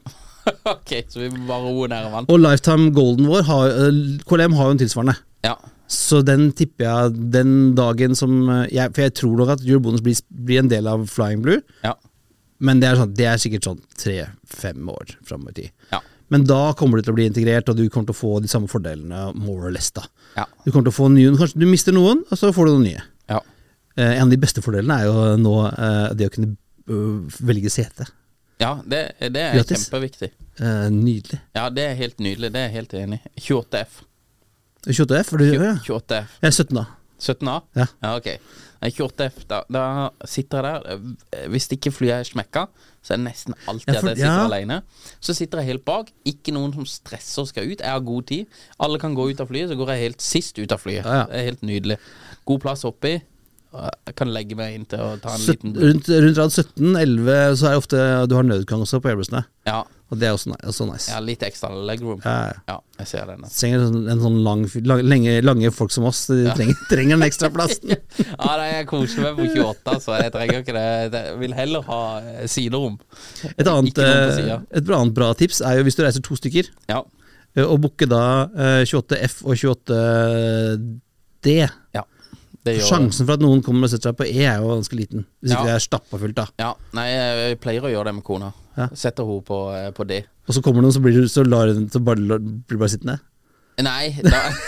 ok, 0.74 0.90
så 1.06 1.20
vi 1.22 1.28
må 1.30 1.44
bare 1.46 1.70
roe 1.70 1.86
nervene. 1.92 2.26
Og 2.32 2.40
Lifetime 2.42 2.88
Golden 2.96 3.28
vår 3.30 3.44
har 3.46 3.68
eh, 3.86 4.00
KLM 4.26 4.56
har 4.58 4.70
jo 4.70 4.74
en 4.74 4.80
tilsvarende. 4.80 5.14
Ja. 5.46 5.54
Så 5.88 6.18
den 6.26 6.48
tipper 6.58 6.84
jeg 6.88 7.30
den 7.32 7.52
dagen 7.78 8.18
som 8.18 8.34
eh, 8.50 8.64
jeg, 8.74 8.90
For 8.96 9.06
jeg 9.06 9.14
tror 9.20 9.38
nok 9.38 9.54
at 9.54 9.62
Eurobonus 9.64 10.02
blir, 10.04 10.18
blir 10.34 10.64
en 10.64 10.72
del 10.72 10.90
av 10.90 11.06
Flying 11.08 11.44
Blue, 11.46 11.62
Ja. 11.86 11.94
men 12.58 12.82
det 12.82 12.90
er, 12.90 12.98
sånn, 12.98 13.14
det 13.14 13.28
er 13.30 13.38
sikkert 13.38 13.68
sånn 13.70 13.78
tre-fem 14.02 14.90
år 14.90 15.14
fram 15.30 15.46
i 15.48 15.54
tid. 15.60 15.70
Ja. 15.94 16.02
Men 16.32 16.44
da 16.44 16.72
kommer 16.76 16.98
du 17.00 17.06
til 17.06 17.14
å 17.14 17.16
bli 17.18 17.26
integrert, 17.28 17.68
og 17.72 17.78
du 17.78 17.86
kommer 17.88 18.10
til 18.10 18.16
å 18.16 18.18
få 18.18 18.32
de 18.44 18.50
samme 18.52 18.68
fordelene, 18.68 19.30
more 19.38 19.68
or 19.68 19.72
less. 19.72 19.90
da. 19.96 20.04
Ja. 20.36 20.44
Du 20.64 20.70
kommer 20.70 20.88
til 20.90 20.92
å 20.92 20.98
få 20.98 21.08
nye, 21.12 21.30
kanskje 21.40 21.62
du 21.62 21.66
mister 21.70 21.96
noen, 21.96 22.20
og 22.28 22.38
så 22.40 22.50
får 22.52 22.68
du 22.68 22.74
noen 22.76 22.88
nye. 22.90 23.04
ja. 23.32 23.40
Eh, 23.98 24.12
en 24.14 24.28
av 24.28 24.30
de 24.30 24.36
beste 24.38 24.62
fordelene 24.62 24.94
er 25.00 25.08
jo 25.08 25.22
nå 25.42 25.52
eh, 25.72 26.12
det 26.14 26.28
å 26.28 26.30
kunne 26.30 26.52
øh, 26.86 27.38
velge 27.48 27.70
sete. 27.74 28.04
Ja, 28.62 28.76
det, 28.86 29.00
det 29.34 29.40
er 29.42 29.56
Gratis. 29.56 29.88
kjempeviktig. 29.88 30.28
Eh, 30.60 30.84
nydelig. 30.94 31.40
Ja, 31.56 31.64
det 31.70 31.82
er 31.88 31.96
helt 31.98 32.20
nydelig. 32.22 32.52
Det 32.54 32.60
er 32.60 32.68
jeg 32.68 32.76
helt 32.76 32.94
enig 33.00 33.18
i. 33.24 33.32
28F. 33.48 33.98
28F? 34.86 35.32
Er 35.34 35.42
det, 35.42 35.48
ja. 35.56 35.74
28F. 35.88 36.38
Jeg 36.44 36.52
er 36.52 36.56
17 36.62 36.78
da. 36.78 36.84
17A? 37.18 37.56
Ja. 37.74 37.86
ok. 38.14 38.28
Nei, 38.80 38.90
28F, 38.94 39.40
da, 39.50 39.62
da 39.68 39.84
sitter 40.24 40.62
jeg 40.62 40.82
der. 40.84 41.08
Eh, 41.34 41.46
Hvis 41.50 41.66
ikke 41.74 41.90
flyet 41.90 42.14
er 42.20 42.28
smekka, 42.28 42.66
så 43.02 43.14
er 43.14 43.18
det 43.18 43.24
nesten 43.26 43.54
alltid 43.66 43.94
Ja, 43.94 44.00
for- 44.00 44.08
at 44.12 44.16
jeg 44.16 44.26
sitter 44.26 44.38
ja. 44.38 44.44
alene. 44.46 44.82
Så 45.20 45.34
sitter 45.34 45.58
jeg 45.58 45.66
helt 45.72 45.84
bak. 45.84 46.12
Ikke 46.24 46.52
noen 46.54 46.72
som 46.76 46.86
stresser 46.86 47.42
og 47.42 47.48
skal 47.50 47.66
ut. 47.72 47.80
Jeg 47.80 47.90
har 47.90 48.00
god 48.06 48.26
tid. 48.30 48.46
Alle 48.78 48.98
kan 49.02 49.14
gå 49.18 49.26
ut 49.32 49.40
av 49.40 49.48
flyet, 49.50 49.68
så 49.72 49.74
går 49.80 49.88
jeg 49.96 50.04
helt 50.06 50.22
sist 50.22 50.58
ut 50.58 50.70
av 50.72 50.78
flyet. 50.78 51.04
Ja. 51.04 51.24
Det 51.26 51.34
er 51.40 51.48
helt 51.50 51.62
nydelig. 51.66 51.98
God 52.46 52.60
plass 52.60 52.84
oppi. 52.84 53.16
Jeg 53.68 54.14
kan 54.16 54.30
legge 54.32 54.56
meg 54.56 54.78
inn 54.78 54.86
til 54.88 54.96
å 55.04 55.10
ta 55.20 55.34
en 55.36 55.42
17, 55.42 55.44
liten 55.44 55.74
rundt, 55.76 56.06
rundt 56.08 56.38
rad 56.40 56.48
17-11 56.54 57.58
så 57.60 57.66
er 57.68 57.74
det 57.74 57.80
ofte 57.82 57.98
du 58.30 58.34
har 58.38 58.46
nødgang 58.48 58.80
også 58.86 58.96
på 59.04 59.10
Airbusene. 59.12 59.42
Ja, 59.68 59.82
Og 60.08 60.16
det 60.16 60.24
er 60.24 60.32
også, 60.32 60.54
også 60.64 60.86
nice. 60.88 61.10
ja 61.12 61.18
litt 61.20 61.42
ekstra 61.44 61.68
legroom. 61.84 62.22
Ja, 62.24 62.48
ja. 62.48 62.54
Ja, 62.70 62.76
jeg 63.02 63.06
ser 63.10 63.28
den. 63.28 63.44
Trenger 63.44 63.82
en, 63.84 63.92
sånn- 63.92 64.08
en 64.14 64.22
sånn 64.24 64.38
lang, 64.46 64.62
lang 64.88 65.02
lange, 65.04 65.34
lange 65.44 65.68
folk 65.76 65.92
som 65.92 66.06
oss. 66.08 66.22
De 66.32 66.48
trenger, 66.56 66.80
trenger 66.92 67.12
den 67.18 67.26
ekstra 67.28 67.50
plassen. 67.52 67.92
Ja, 67.92 68.48
nei, 68.56 68.70
jeg 68.78 68.88
koser 68.88 69.20
meg 69.26 69.36
på 69.36 69.44
28, 69.52 70.00
så 70.06 70.16
jeg 70.22 70.32
trenger 70.38 70.56
ikke 70.64 70.76
det. 70.78 70.86
Jeg 71.12 71.36
vil 71.44 71.52
heller 71.60 71.84
ha 71.90 72.00
eh, 72.24 72.46
siderom. 72.48 72.96
Et 73.52 73.68
annet, 73.68 73.92
eh, 74.00 74.64
et 74.80 74.88
annet 74.96 75.12
bra 75.20 75.28
tips 75.36 75.60
er 75.60 75.76
jo 75.76 75.84
hvis 75.90 75.98
du 76.00 76.06
reiser 76.08 76.24
to 76.24 76.40
stykker, 76.40 76.72
Ja. 76.88 77.04
eh, 77.52 77.68
og 77.68 77.84
booke 77.84 78.08
da 78.08 78.24
eh, 78.56 78.80
28F 78.88 79.44
og 79.44 79.60
28D. 79.60 81.68
ja. 81.94 82.02
Gjør 82.76 82.88
Sjansen 82.90 83.26
for 83.26 83.32
at 83.38 83.40
noen 83.40 83.62
kommer 83.64 83.88
og 83.88 83.90
setter 83.92 84.10
seg 84.12 84.16
på 84.20 84.26
E, 84.28 84.44
er 84.44 84.58
jo 84.60 84.68
ganske 84.74 84.96
liten. 84.98 85.24
Hvis 85.42 85.50
Ja. 85.52 85.56
ikke 85.62 85.66
det 85.70 85.74
er 85.74 85.84
stappa 85.86 86.18
fullt, 86.20 86.34
da. 86.34 86.46
Ja, 86.58 86.74
nei, 86.94 87.06
jeg 87.10 87.60
pleier 87.60 87.82
å 87.88 87.92
gjøre 87.92 88.04
det 88.10 88.14
med 88.20 88.24
kona. 88.24 88.52
Ja. 88.76 88.88
Setter 88.94 89.24
hun 89.24 89.40
på, 89.42 89.62
eh, 89.74 89.90
på 89.96 90.06
D. 90.06 90.22
Og 90.48 90.54
så 90.54 90.62
kommer 90.62 90.82
noen, 90.82 90.92
så 90.92 91.00
blir 91.02 91.12
du 91.12 91.26
så 91.28 91.44
lar 91.46 91.66
så 91.90 92.00
bare, 92.04 92.16
lar- 92.20 92.38
blir 92.40 92.78
bare 92.78 92.88
sittende. 92.94 93.18
Nei, 93.80 94.10
da 94.22 94.50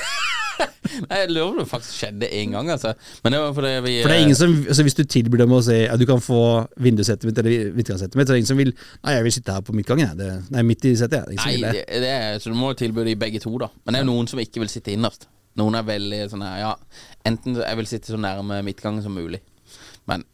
Nei, 1.08 1.16
jeg 1.22 1.30
lurer 1.32 1.46
på 1.46 1.52
om 1.54 1.58
det 1.62 1.68
faktisk 1.70 1.94
skjedde 2.02 2.28
én 2.36 2.50
gang, 2.52 2.68
altså. 2.68 2.90
Men 3.24 3.32
det 3.32 3.38
var 3.40 3.52
fordi 3.56 3.70
vi 3.84 3.92
For 4.02 4.10
det 4.12 4.16
er 4.18 4.24
ingen 4.26 4.36
som, 4.36 4.52
altså 4.68 4.82
Hvis 4.84 4.96
du 4.98 5.02
tilbyr 5.04 5.38
dem 5.38 5.54
å 5.56 5.60
si 5.64 5.76
ja, 5.86 5.96
du 5.96 6.04
kan 6.08 6.20
få 6.20 6.40
vindussettet 6.82 7.24
mitt 7.28 7.38
eller 7.40 7.70
midtgangssettet 7.76 8.18
mitt, 8.18 8.28
så 8.28 8.34
er 8.34 8.36
det 8.36 8.42
ingen 8.42 8.50
som 8.50 8.60
vil 8.60 8.72
Nei, 9.04 9.14
jeg 9.14 9.24
vil 9.24 9.32
sitte 9.38 9.54
her 9.56 9.62
på 9.64 9.72
midtgangen. 9.76 10.10
jeg. 10.10 10.18
Det, 10.20 10.50
nei, 10.52 10.62
midt 10.68 10.84
i 10.84 10.92
settet. 11.00 11.30
jeg. 11.32 11.38
Nei, 11.40 11.56
det. 11.62 11.72
det, 11.78 12.00
det 12.04 12.10
er, 12.12 12.38
så 12.42 12.52
du 12.52 12.58
må 12.60 12.74
tilby 12.76 13.04
de 13.08 13.14
begge 13.16 13.40
to, 13.40 13.52
da. 13.62 13.70
Men 13.86 13.94
det 13.94 14.00
er 14.02 14.04
jo 14.04 14.10
noen 14.12 14.28
som 14.28 14.42
ikke 14.42 14.60
vil 14.60 14.68
sitte 14.72 14.92
innerst. 14.92 15.26
Noen 15.58 15.78
er 15.78 15.86
veldig 15.86 16.24
sånn 16.30 16.46
her 16.46 16.58
Ja, 16.62 16.74
enten 17.26 17.58
jeg 17.58 17.78
vil 17.80 17.88
sitte 17.90 18.12
så 18.12 18.20
nærme 18.20 18.60
midtgangen 18.66 19.02
som 19.02 19.16
mulig. 19.16 19.42
Men 20.08 20.24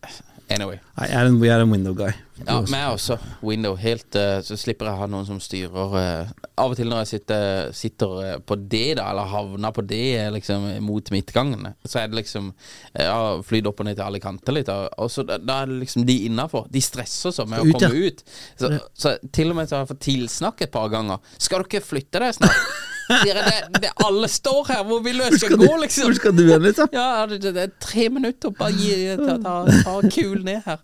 anyway. 0.53 0.79
Jeg 1.01 1.13
er 1.13 1.29
en, 1.29 1.37
er 1.45 1.63
en 1.65 1.73
window 1.73 1.95
guy. 1.97 2.13
Ja, 2.45 2.59
meg 2.71 2.85
også. 2.93 3.17
Window. 3.45 3.77
Helt 3.81 4.17
uh, 4.19 4.39
Så 4.45 4.59
slipper 4.61 4.89
jeg 4.89 4.97
å 4.97 5.01
ha 5.03 5.09
noen 5.11 5.27
som 5.29 5.41
styrer 5.43 5.95
Uh, 5.97 6.31
Av 6.61 6.73
og 6.73 6.77
til 6.79 6.89
når 6.89 7.03
jeg 7.03 7.11
sitter, 7.11 7.73
sitter 7.77 8.13
eh, 8.23 8.37
på 8.41 8.57
det, 8.57 8.97
da, 8.97 9.11
eller 9.11 9.29
havner 9.29 9.75
på 9.77 9.83
det 9.85 10.25
liksom 10.33 10.65
mot 10.85 11.11
midtgangen, 11.13 11.67
så 11.85 12.01
er 12.01 12.09
det 12.09 12.17
liksom 12.23 12.49
Ja, 12.97 13.37
flydd 13.45 13.69
opp 13.69 13.83
og 13.85 13.89
ned 13.89 13.99
til 13.99 14.07
alle 14.07 14.23
kanter 14.25 14.57
litt, 14.57 14.71
og 14.73 15.13
så 15.13 15.27
da, 15.29 15.37
da 15.37 15.59
er 15.63 15.69
det 15.69 15.83
liksom 15.83 16.07
de 16.09 16.17
innafor. 16.31 16.71
De 16.73 16.81
stresser 16.81 17.35
så 17.37 17.45
med 17.45 17.61
å 17.61 17.69
Ut, 17.69 17.75
ja. 17.75 17.91
komme 17.91 18.09
ut. 18.09 18.25
Så, 18.57 18.73
så 18.97 19.17
til 19.37 19.53
og 19.53 19.61
med 19.61 19.69
så 19.69 19.77
har 19.77 19.85
jeg 19.85 19.93
fått 19.93 20.05
tilsnakk 20.09 20.65
et 20.65 20.73
par 20.73 20.89
ganger. 20.93 21.21
Skal 21.37 21.61
du 21.61 21.69
ikke 21.69 21.85
flytte 21.85 22.25
deg 22.25 22.39
snart? 22.39 22.85
Sier 23.07 23.39
jeg, 23.39 23.47
det, 23.47 23.81
det, 23.85 23.91
alle 24.03 24.29
står 24.31 24.71
her, 24.73 24.83
hvor 24.89 25.03
vil 25.05 25.23
skal 25.39 25.55
gå, 25.59 25.69
liksom? 25.83 26.09
Hvor 26.09 26.19
skal 26.19 26.35
du 26.35 26.43
hen, 26.49 26.63
liksom? 26.65 26.91
Ja, 26.95 27.09
det, 27.31 27.41
det 27.45 27.63
er 27.63 27.73
tre 27.83 28.09
minutter. 28.13 28.55
Bare 28.57 28.75
gi, 28.75 28.97
ta, 29.21 29.37
ta, 29.43 29.57
ta 29.87 29.97
kul 30.13 30.43
ned 30.47 30.63
her. 30.67 30.81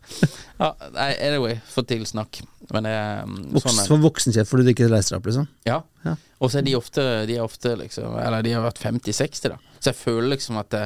Ja, 0.62 0.72
nei, 0.94 1.08
anyway, 1.28 1.56
få 1.72 1.84
tilsnakk. 1.88 2.42
Men 2.72 2.86
det 2.86 2.92
er 2.94 3.24
mm, 3.26 3.40
Voks, 3.56 3.64
sånn 3.66 3.80
det. 3.80 3.86
for 3.90 4.04
voksenkjeft 4.04 4.50
fordi 4.50 4.68
du 4.68 4.74
ikke 4.74 4.90
reiser 4.92 5.16
deg 5.16 5.22
opp, 5.22 5.30
liksom. 5.32 5.48
Ja. 5.68 5.80
Ja. 6.06 6.14
Og 6.42 6.52
så 6.52 6.60
er 6.60 6.66
de 6.66 6.76
ofte, 6.78 7.06
de 7.28 7.36
er 7.38 7.44
ofte 7.44 7.76
liksom 7.78 8.16
Eller 8.18 8.42
de 8.42 8.54
har 8.56 8.64
vært 8.64 8.80
50-60, 8.82 9.52
da. 9.54 9.58
Så 9.78 9.90
jeg 9.92 9.98
føler 9.98 10.32
liksom 10.34 10.58
at 10.62 10.70
det, 10.74 10.84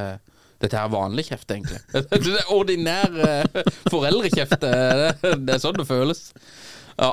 dette 0.65 0.81
er 0.81 0.93
vanlig 0.93 1.27
kjeft, 1.29 1.53
egentlig. 1.53 1.83
Det 1.93 2.33
er 2.41 2.53
ordinær 2.55 3.21
eh, 3.29 3.61
foreldrekjeft. 3.93 4.57
Det, 4.65 5.35
det 5.45 5.57
er 5.59 5.63
sånn 5.63 5.77
det 5.77 5.89
føles. 5.89 6.31
Ja. 6.97 7.13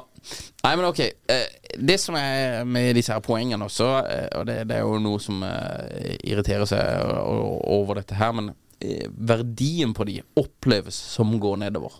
Nei, 0.64 0.76
men 0.80 0.86
ok. 0.88 1.00
eh, 1.04 1.48
Det 1.80 1.98
som 2.00 2.16
er 2.16 2.64
med 2.64 2.96
disse 2.96 3.12
her 3.12 3.24
poengene 3.26 3.66
også, 3.68 3.88
eh, 4.08 4.28
og 4.40 4.46
det, 4.48 4.62
det 4.70 4.78
er 4.78 4.86
jo 4.86 5.00
noe 5.04 5.20
som 5.20 5.42
eh, 5.44 6.16
irriterer 6.24 6.66
seg 6.70 7.04
over 7.68 8.00
dette 8.00 8.16
her, 8.20 8.32
men 8.36 8.54
verdien 9.16 9.94
på 9.96 10.04
de 10.04 10.18
oppleves 10.40 10.96
som 11.14 11.30
går 11.40 11.62
nedover. 11.62 11.94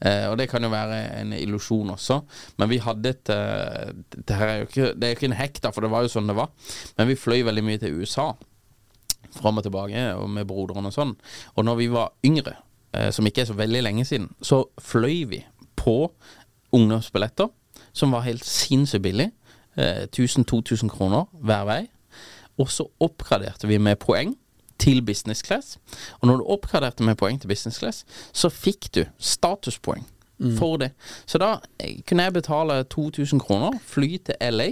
Eh, 0.00 0.24
og 0.30 0.38
det 0.40 0.46
kan 0.48 0.64
jo 0.64 0.70
være 0.72 0.98
en 1.20 1.32
illusjon 1.36 1.90
også, 1.92 2.20
men 2.60 2.70
vi 2.70 2.78
hadde 2.80 3.12
et 3.12 3.32
eh, 3.32 3.90
Det 4.14 4.36
er 4.36 4.54
jo 4.62 4.68
ikke, 4.68 4.86
det 4.96 5.04
er 5.08 5.12
jo 5.12 5.18
ikke 5.18 5.28
en 5.30 5.36
hekk, 5.40 5.60
da, 5.64 5.72
for 5.74 5.84
det 5.84 5.90
var 5.92 6.04
jo 6.06 6.12
sånn 6.14 6.28
det 6.30 6.36
var. 6.38 6.52
Men 6.96 7.10
vi 7.10 7.18
fløy 7.20 7.42
veldig 7.44 7.64
mye 7.66 7.80
til 7.82 8.00
USA 8.00 8.30
fram 9.34 9.58
og 9.58 9.66
tilbake 9.66 10.04
og 10.14 10.28
med 10.30 10.46
broderen 10.48 10.86
og 10.88 10.94
sånn. 10.94 11.12
Og 11.58 11.66
når 11.66 11.80
vi 11.80 11.88
var 11.92 12.12
yngre, 12.24 12.56
eh, 12.94 13.10
som 13.12 13.26
ikke 13.28 13.44
er 13.44 13.50
så 13.50 13.56
veldig 13.58 13.82
lenge 13.84 14.04
siden, 14.08 14.30
så 14.44 14.62
fløy 14.80 15.24
vi 15.32 15.42
på 15.80 15.98
ungdomsbilletter 16.74 17.50
som 17.94 18.14
var 18.14 18.26
helt 18.26 18.44
sinnssykt 18.44 19.02
billig. 19.02 19.30
Eh, 19.78 20.06
1000-2000 20.10 20.90
kroner 20.90 21.28
hver 21.42 21.68
vei. 21.68 21.82
Og 22.58 22.70
så 22.70 22.86
oppgraderte 23.02 23.66
vi 23.70 23.78
med 23.78 23.96
poeng 24.02 24.36
til 24.78 25.02
business 25.02 25.42
class. 25.42 25.78
Og 26.20 26.28
når 26.28 26.36
du 26.36 26.50
oppgraderte 26.54 27.02
med 27.02 27.16
poeng 27.18 27.40
til 27.40 27.48
business 27.48 27.78
class, 27.78 28.04
så 28.32 28.48
fikk 28.48 28.94
du 28.94 29.04
statuspoeng 29.18 30.06
for 30.58 30.76
det. 30.76 30.90
Så 31.26 31.38
da 31.38 31.56
eh, 31.80 32.02
kunne 32.06 32.22
jeg 32.22 32.32
betale 32.32 32.82
2000 32.84 33.40
kroner, 33.40 33.78
fly 33.86 34.18
til 34.26 34.34
LA, 34.40 34.68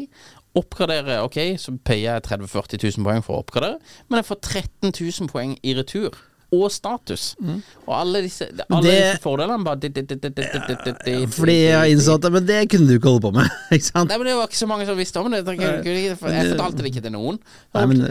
oppgradere 0.55 1.23
Ok, 1.23 1.39
så 1.57 1.73
payer 1.85 2.13
jeg 2.13 2.23
30 2.23 2.45
000-40 2.45 2.99
000 2.99 3.07
poeng 3.07 3.25
for 3.25 3.39
å 3.39 3.45
oppgradere, 3.45 3.79
men 4.09 4.21
jeg 4.21 4.29
får 4.29 4.41
13 4.43 4.93
000 4.93 5.31
poeng 5.33 5.55
i 5.63 5.75
retur 5.79 6.19
og 6.53 6.69
status. 6.73 7.33
Og 7.87 7.93
alle 7.97 8.21
disse, 8.27 8.47
alle 8.53 8.83
det, 8.85 8.93
disse 8.93 9.21
fordelene 9.25 9.65
bare 9.65 9.81
dit, 9.81 9.95
dit, 9.97 10.13
dit, 10.13 11.33
Fordi 11.33 11.55
jeg 11.57 11.79
har 11.79 11.89
innsatt 11.89 12.27
det, 12.27 12.33
men 12.35 12.47
det 12.49 12.59
kunne 12.73 12.89
du 12.91 12.99
ikke 12.99 13.09
holde 13.09 13.25
på 13.25 13.33
med. 13.39 13.49
Ikke 13.77 13.89
sant? 13.89 14.13
Nei, 14.13 14.19
men 14.21 14.29
Det 14.29 14.37
var 14.37 14.51
ikke 14.51 14.61
så 14.61 14.69
mange 14.71 14.87
som 14.89 15.01
visste 15.01 15.23
om 15.23 15.33
det. 15.33 15.41
Jeg 15.41 16.19
fortalte 16.21 16.85
det 16.85 16.93
ikke 16.93 17.05
til 17.07 17.17
noen. 17.17 17.41
Nei, 17.79 17.87
men, 17.89 18.05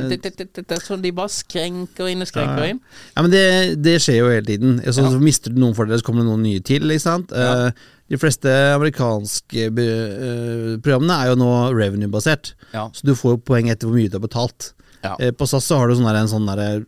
sånn 0.82 1.06
de 1.06 1.14
bare 1.22 1.34
skrenker 1.34 2.10
inn 2.10 2.26
og 2.26 2.32
skrenker 2.32 2.68
inn. 2.72 2.82
Ja, 3.14 3.22
men 3.22 3.32
det, 3.34 3.46
det 3.86 3.96
skjer 4.02 4.22
jo 4.24 4.34
hele 4.34 4.48
tiden. 4.50 4.82
Så, 4.90 5.06
så 5.06 5.22
mister 5.22 5.54
du 5.54 5.62
noen 5.62 5.78
fordeler, 5.78 6.02
så 6.02 6.10
kommer 6.10 6.26
det 6.26 6.32
noen 6.32 6.46
nye 6.50 6.66
til. 6.66 6.90
ikke 6.90 7.06
sant? 7.06 7.34
Ja. 7.38 7.72
De 8.12 8.20
fleste 8.20 8.52
amerikanske 8.74 9.70
programmene 9.72 11.16
er 11.16 11.32
jo 11.32 11.40
nå 11.40 11.52
revenue-basert. 11.78 12.56
Ja. 12.74 12.90
Så 12.92 13.06
du 13.08 13.14
får 13.16 13.40
poeng 13.48 13.70
etter 13.72 13.88
hvor 13.88 14.02
mye 14.02 14.12
du 14.12 14.18
har 14.18 14.26
betalt. 14.26 14.74
Ja. 15.06 15.16
På 15.38 15.48
SAS 15.50 15.70
så 15.70 15.80
har 15.80 15.90
du 15.90 15.96
sånn 15.98 16.10
der, 16.10 16.20
en 16.20 16.30
sånn 16.30 16.50
der 16.50 16.82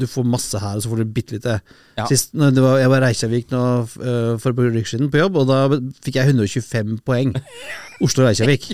du 0.00 0.06
får 0.10 0.26
masse 0.26 0.58
her, 0.60 0.78
og 0.78 0.84
så 0.84 0.90
får 0.90 1.02
du 1.02 1.12
bitte 1.16 1.36
lite. 1.36 1.58
Ja. 1.98 2.06
Sist, 2.10 2.32
var, 2.34 2.78
jeg 2.80 2.90
var 2.90 3.02
i 3.02 3.04
Reykjavik 3.08 3.52
nå, 3.54 3.62
eh, 3.84 4.30
for 4.42 4.50
et 4.50 4.58
par 4.58 4.70
uker 4.70 4.90
siden 4.90 5.10
på 5.12 5.20
jobb, 5.20 5.38
og 5.42 5.50
da 5.50 5.60
fikk 6.04 6.18
jeg 6.20 6.34
125 6.34 6.98
poeng. 7.06 7.34
Oslo-Reykjavik. 8.04 8.70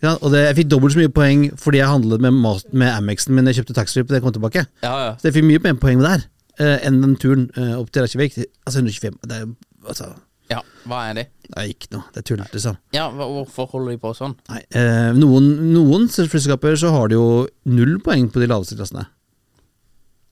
Ja, 0.00 0.14
og 0.16 0.30
det, 0.32 0.46
jeg 0.46 0.58
fikk 0.62 0.70
dobbelt 0.72 0.94
så 0.94 1.02
mye 1.02 1.12
poeng 1.12 1.42
fordi 1.60 1.80
jeg 1.82 1.90
handlet 1.90 2.22
med, 2.24 2.38
med 2.72 2.88
Amexen 2.88 3.34
min 3.36 3.50
jeg 3.50 3.60
kjøpte 3.60 3.76
taxfree 3.76 4.06
på 4.06 4.14
det 4.14 4.20
jeg 4.20 4.26
kom 4.26 4.36
tilbake. 4.36 4.64
Ja, 4.84 4.94
ja. 5.04 5.12
Så 5.20 5.28
jeg 5.28 5.36
fikk 5.40 5.48
mye 5.50 5.62
mer 5.66 5.76
poeng 5.82 6.00
der 6.04 6.24
eh, 6.56 6.78
enn 6.88 7.02
den 7.04 7.18
turen 7.20 7.50
eh, 7.56 7.76
opp 7.76 7.92
til 7.92 8.06
Reykjavik. 8.06 8.40
Altså 8.64 8.80
125 8.80 9.20
Det 9.26 9.42
er 9.42 9.52
altså, 9.84 10.12
ja. 10.50 10.62
Hva 10.88 11.04
er 11.10 11.20
det? 11.20 11.26
det 11.50 11.58
er 11.58 11.70
ikke 11.70 11.90
noe. 11.94 12.06
Det 12.14 12.22
er 12.22 12.26
tull, 12.26 12.42
liksom. 12.54 12.76
Ja, 12.94 13.06
Hvorfor 13.14 13.68
holder 13.72 13.94
de 13.94 14.00
på 14.02 14.12
sånn? 14.16 14.36
Nei, 14.50 14.60
eh, 14.78 15.10
noen, 15.18 15.48
noen 15.74 16.08
flyselskaper 16.10 16.76
så 16.78 16.92
har 16.94 17.10
de 17.10 17.18
jo 17.18 17.26
null 17.70 17.96
poeng 18.04 18.30
på 18.32 18.42
de 18.42 18.48
laveste 18.50 18.78
klassene. 18.78 19.06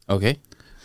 Ok 0.09 0.37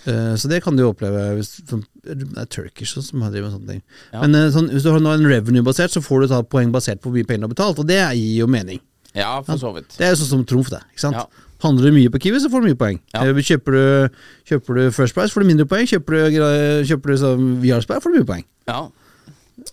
Eh, 0.05 0.33
så 0.35 0.49
det 0.51 0.57
kan 0.65 0.75
du 0.75 0.81
oppleve 0.83 1.37
hvis 1.37 1.61
som- 1.65 1.85
Det 2.03 2.25
er 2.35 2.45
Turkish 2.51 2.91
som 2.99 3.21
driver 3.21 3.45
med 3.47 3.53
sånne 3.53 3.67
ting. 3.69 3.81
Ja. 4.11 4.19
Men 4.25 4.35
eh, 4.35 4.49
sånn, 4.51 4.67
hvis 4.69 4.83
du 4.83 4.89
har 4.91 4.97
en 4.99 5.23
revenue-basert, 5.23 5.93
så 5.95 6.01
får 6.03 6.21
du 6.21 6.27
ta 6.27 6.41
poeng 6.43 6.73
basert 6.73 6.99
på 6.99 7.07
hvor 7.07 7.13
mye 7.15 7.23
penger 7.25 7.39
du 7.39 7.47
har 7.47 7.53
betalt, 7.53 7.79
og 7.79 7.87
det 7.87 8.01
gir 8.17 8.41
jo 8.41 8.47
mening. 8.51 8.81
Ja, 9.15 9.41
for 9.41 9.55
så 9.55 9.71
vidt. 9.73 9.95
Det 9.95 10.03
er 10.03 10.09
jo 10.11 10.19
sånn 10.19 10.27
som 10.33 10.43
trumf, 10.43 10.67
det. 10.69 10.81
ikke 10.91 10.99
sant? 11.05 11.15
Ja. 11.15 11.23
Handler 11.63 11.87
du 11.87 11.91
mye 11.95 12.09
på 12.11 12.19
Kiwi, 12.19 12.41
så 12.43 12.51
får 12.51 12.65
du 12.65 12.67
mye 12.73 12.75
poeng. 12.83 12.99
Ja. 13.13 13.21
Eh, 13.23 13.31
Kjøper, 13.47 13.71
du, 13.71 14.09
kjøper 14.51 14.75
du 14.75 14.91
First 14.91 15.15
Price, 15.15 15.31
får 15.31 15.39
du 15.45 15.47
mindre 15.53 15.65
poeng. 15.71 15.87
Kjøper 15.87 16.19
du, 16.19 16.83
kjøper 16.83 17.07
du 17.07 17.15
VR 17.63 17.65
Jarlsberg, 17.71 18.03
får 18.03 18.11
du 18.11 18.19
mye 18.19 18.27
poeng. 18.33 18.43
Ja. 18.67 18.89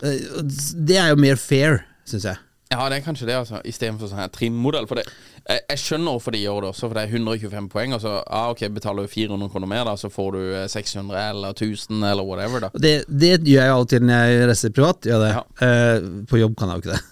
Det 0.00 0.96
er 0.96 1.08
jo 1.10 1.16
mer 1.16 1.34
fair, 1.42 1.82
syns 2.06 2.22
jeg. 2.30 2.38
Ja, 2.70 2.84
det 2.86 3.00
er 3.00 3.02
kanskje 3.02 3.26
det, 3.26 3.34
altså. 3.34 3.58
Istedenfor 3.66 4.06
sånn 4.06 4.20
her 4.22 4.28
trimmodell. 4.30 4.84
For 4.86 5.00
det, 5.00 5.02
jeg, 5.42 5.62
jeg 5.72 5.80
skjønner 5.82 6.14
hvorfor 6.14 6.34
de 6.36 6.42
gjør 6.44 6.60
det 6.62 6.68
også, 6.70 6.86
for 6.86 6.94
det 6.94 7.02
er 7.02 7.14
125 7.18 7.66
poeng. 7.72 7.94
Og 7.96 8.02
så 8.04 8.12
ah, 8.22 8.50
ok, 8.52 8.62
betaler 8.76 9.08
du 9.08 9.10
400 9.10 9.50
kroner 9.50 9.70
mer, 9.72 9.82
da, 9.88 9.96
så 9.98 10.10
får 10.12 10.28
du 10.36 10.42
eh, 10.60 10.66
600 10.70 11.24
eller 11.32 11.56
1000 11.56 12.04
eller 12.12 12.28
whatever, 12.28 12.62
da. 12.68 12.70
Det, 12.78 12.92
det 13.10 13.32
gjør 13.42 13.66
jeg 13.66 13.74
alltid 13.74 14.06
når 14.06 14.22
jeg 14.30 14.46
reiser 14.52 14.74
privat. 14.76 15.10
Gjør 15.10 15.24
det. 15.24 15.32
Ja. 15.34 15.42
Eh, 15.66 16.06
på 16.30 16.38
jobb 16.44 16.54
kan 16.60 16.70
jeg 16.70 16.78
jo 16.78 16.84
ikke 16.84 16.94
det. 16.94 17.02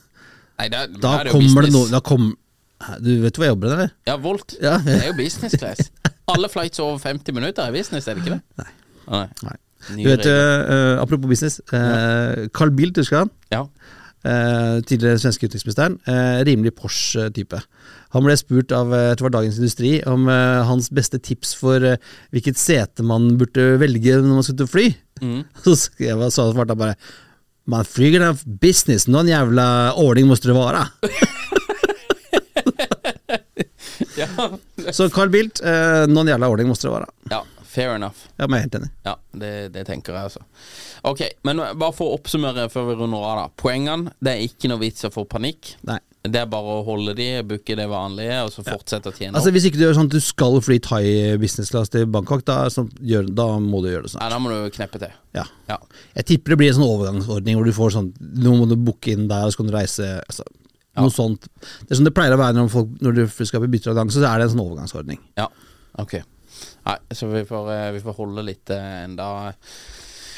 Nei, 0.58 0.68
det, 0.74 0.84
Da 1.02 1.16
det 1.26 1.34
kommer 1.34 1.66
det 1.66 1.72
business. 1.72 1.74
noe 1.74 1.90
da 1.96 2.02
kom, 2.06 2.30
Du 3.02 3.10
vet 3.24 3.36
hvor 3.38 3.48
jeg 3.48 3.56
jobber, 3.56 3.74
eller? 3.74 3.92
Ja, 4.06 4.16
Volt. 4.22 4.54
Ja. 4.62 4.76
Det 4.86 4.94
er 5.00 5.10
jo 5.10 5.18
business 5.18 5.58
class. 5.58 5.90
Alle 6.30 6.50
flights 6.52 6.78
over 6.84 7.02
50 7.02 7.34
minutter 7.34 7.66
er 7.66 7.74
business, 7.74 8.06
er 8.06 8.14
det 8.14 8.22
ikke 8.22 8.38
det? 8.38 8.42
Nei. 8.62 8.70
Nei. 9.10 9.26
Nei. 9.48 9.58
Du 9.88 10.06
vet, 10.06 10.26
eh, 10.26 11.02
Apropos 11.02 11.26
business. 11.30 11.58
Uh, 11.72 12.46
Carl 12.54 12.70
Bildt, 12.78 12.98
husker 13.02 13.16
du 13.16 13.20
han? 13.26 13.30
Ja. 13.50 13.64
Eh, 14.26 14.80
tidligere 14.82 15.20
svenske 15.22 15.46
utenriksministeren. 15.46 15.94
Eh, 16.10 16.40
rimelig 16.48 16.72
Porsche-type. 16.74 17.60
Han 18.16 18.24
ble 18.26 18.34
spurt 18.40 18.72
av 18.74 18.90
eh, 18.90 19.04
jeg 19.12 19.18
tror 19.20 19.28
det 19.28 19.28
var 19.28 19.36
Dagens 19.36 19.60
Industri 19.60 19.92
om 20.10 20.26
eh, 20.32 20.62
hans 20.66 20.88
beste 20.90 21.20
tips 21.22 21.54
for 21.60 21.84
eh, 21.86 22.00
hvilket 22.34 22.58
sete 22.58 23.06
man 23.06 23.30
burde 23.38 23.76
velge 23.78 24.18
når 24.18 24.40
man 24.40 24.46
skulle 24.46 24.66
fly. 24.70 24.88
Mm. 25.22 25.42
Så 25.64 25.76
skrev 25.86 26.18
han, 26.24 26.34
så 26.34 26.48
svarte 26.50 26.74
han 26.74 26.82
bare 26.82 26.98
Man 27.68 27.84
flyger 27.84 28.22
av 28.30 28.42
business, 28.62 29.06
noen 29.12 29.28
jævla 29.28 29.92
ordning 30.00 30.26
måste 30.30 30.50
det 30.50 30.56
være. 30.58 30.86
Ja. 34.18 34.26
Så 34.96 35.08
Carl 35.14 35.30
Bildt, 35.32 35.60
eh, 35.62 36.04
noen 36.10 36.30
jævla 36.30 36.48
ordning 36.50 36.70
måste 36.70 36.88
det 36.88 36.94
være. 36.96 37.08
ja, 37.30 37.42
fair 37.78 37.94
enough. 37.94 38.26
Ja, 38.40 38.48
men 38.50 38.64
helt 38.66 38.74
enig. 38.74 38.90
Ja, 39.06 39.14
det, 39.38 39.52
det 39.76 39.86
tenker 39.88 40.16
jeg 40.16 40.30
altså. 40.32 40.42
Ok, 41.06 41.24
men 41.46 41.62
bare 41.78 41.94
for 41.94 42.10
å 42.10 42.18
oppsummere 42.18 42.66
før 42.72 42.90
vi 42.90 42.98
runder 42.98 43.24
av, 43.24 43.42
da. 43.44 43.48
Poengene, 43.62 44.14
det 44.18 44.34
er 44.34 44.46
ikke 44.48 44.70
noe 44.72 44.82
vits 44.82 45.06
å 45.06 45.12
få 45.14 45.26
panikk. 45.30 45.76
Nei. 45.88 46.00
Det 46.28 46.40
er 46.40 46.48
bare 46.50 46.80
å 46.80 46.84
holde 46.84 47.14
de, 47.16 47.26
booke 47.46 47.76
det 47.78 47.86
vanlige, 47.88 48.40
og 48.42 48.50
så 48.52 48.64
fortsette 48.66 49.08
å 49.08 49.14
tjene 49.14 49.38
Altså. 49.38 49.52
Hvis 49.54 49.68
ikke 49.68 49.78
du 49.78 49.84
gjør 49.86 49.96
sånn 49.96 50.08
at 50.10 50.16
du 50.16 50.22
skal 50.22 50.58
fly 50.64 50.78
thai 50.82 51.02
business 51.40 51.70
class 51.72 51.92
til 51.94 52.08
Bangkok, 52.10 52.42
da, 52.48 52.64
så 52.74 52.84
gjør, 52.98 53.30
da 53.38 53.46
må 53.62 53.80
du 53.84 53.90
gjøre 53.92 54.08
det 54.08 54.16
Nei, 54.16 54.24
Ja, 54.26 54.32
da 54.34 54.40
må 54.42 54.52
du 54.52 54.74
kneppe 54.74 55.00
til. 55.00 55.14
Ja. 55.38 55.46
Ja. 55.70 55.78
Jeg 56.18 56.28
tipper 56.32 56.54
det 56.54 56.60
blir 56.60 56.72
en 56.72 56.80
sånn 56.80 56.88
overgangsordning 56.88 57.58
hvor 57.58 57.68
du 57.68 57.74
får 57.76 57.94
sånn 57.94 58.10
Nå 58.18 58.56
må 58.58 58.66
du 58.68 58.74
booke 58.74 59.14
inn 59.14 59.28
der, 59.30 59.46
og 59.46 59.54
så 59.54 59.62
kan 59.62 59.70
du 59.70 59.76
reise 59.76 60.08
altså, 60.24 60.48
Noe 60.98 61.14
sånt. 61.14 61.46
Det 61.86 61.94
er 61.94 62.00
sånn 62.00 62.08
det 62.08 62.14
pleier 62.16 62.34
å 62.34 62.40
være 62.40 62.56
når, 62.58 62.72
folk, 62.72 62.90
når 63.04 63.20
du 63.20 63.22
skal 63.46 63.62
på 63.62 63.70
avgang, 63.92 64.10
så 64.10 64.24
er 64.26 64.40
det 64.40 64.48
en 64.48 64.54
sånn 64.56 64.64
overgangsordning. 64.64 65.20
Ja, 65.38 65.46
ok. 66.02 66.18
Nei, 66.88 66.98
så 67.14 67.28
vi 67.30 67.44
får, 67.48 67.72
eh, 67.74 67.88
vi 67.96 68.02
får 68.04 68.16
holde 68.16 68.44
litt 68.46 68.70
eh, 68.74 68.92
enda 69.04 69.52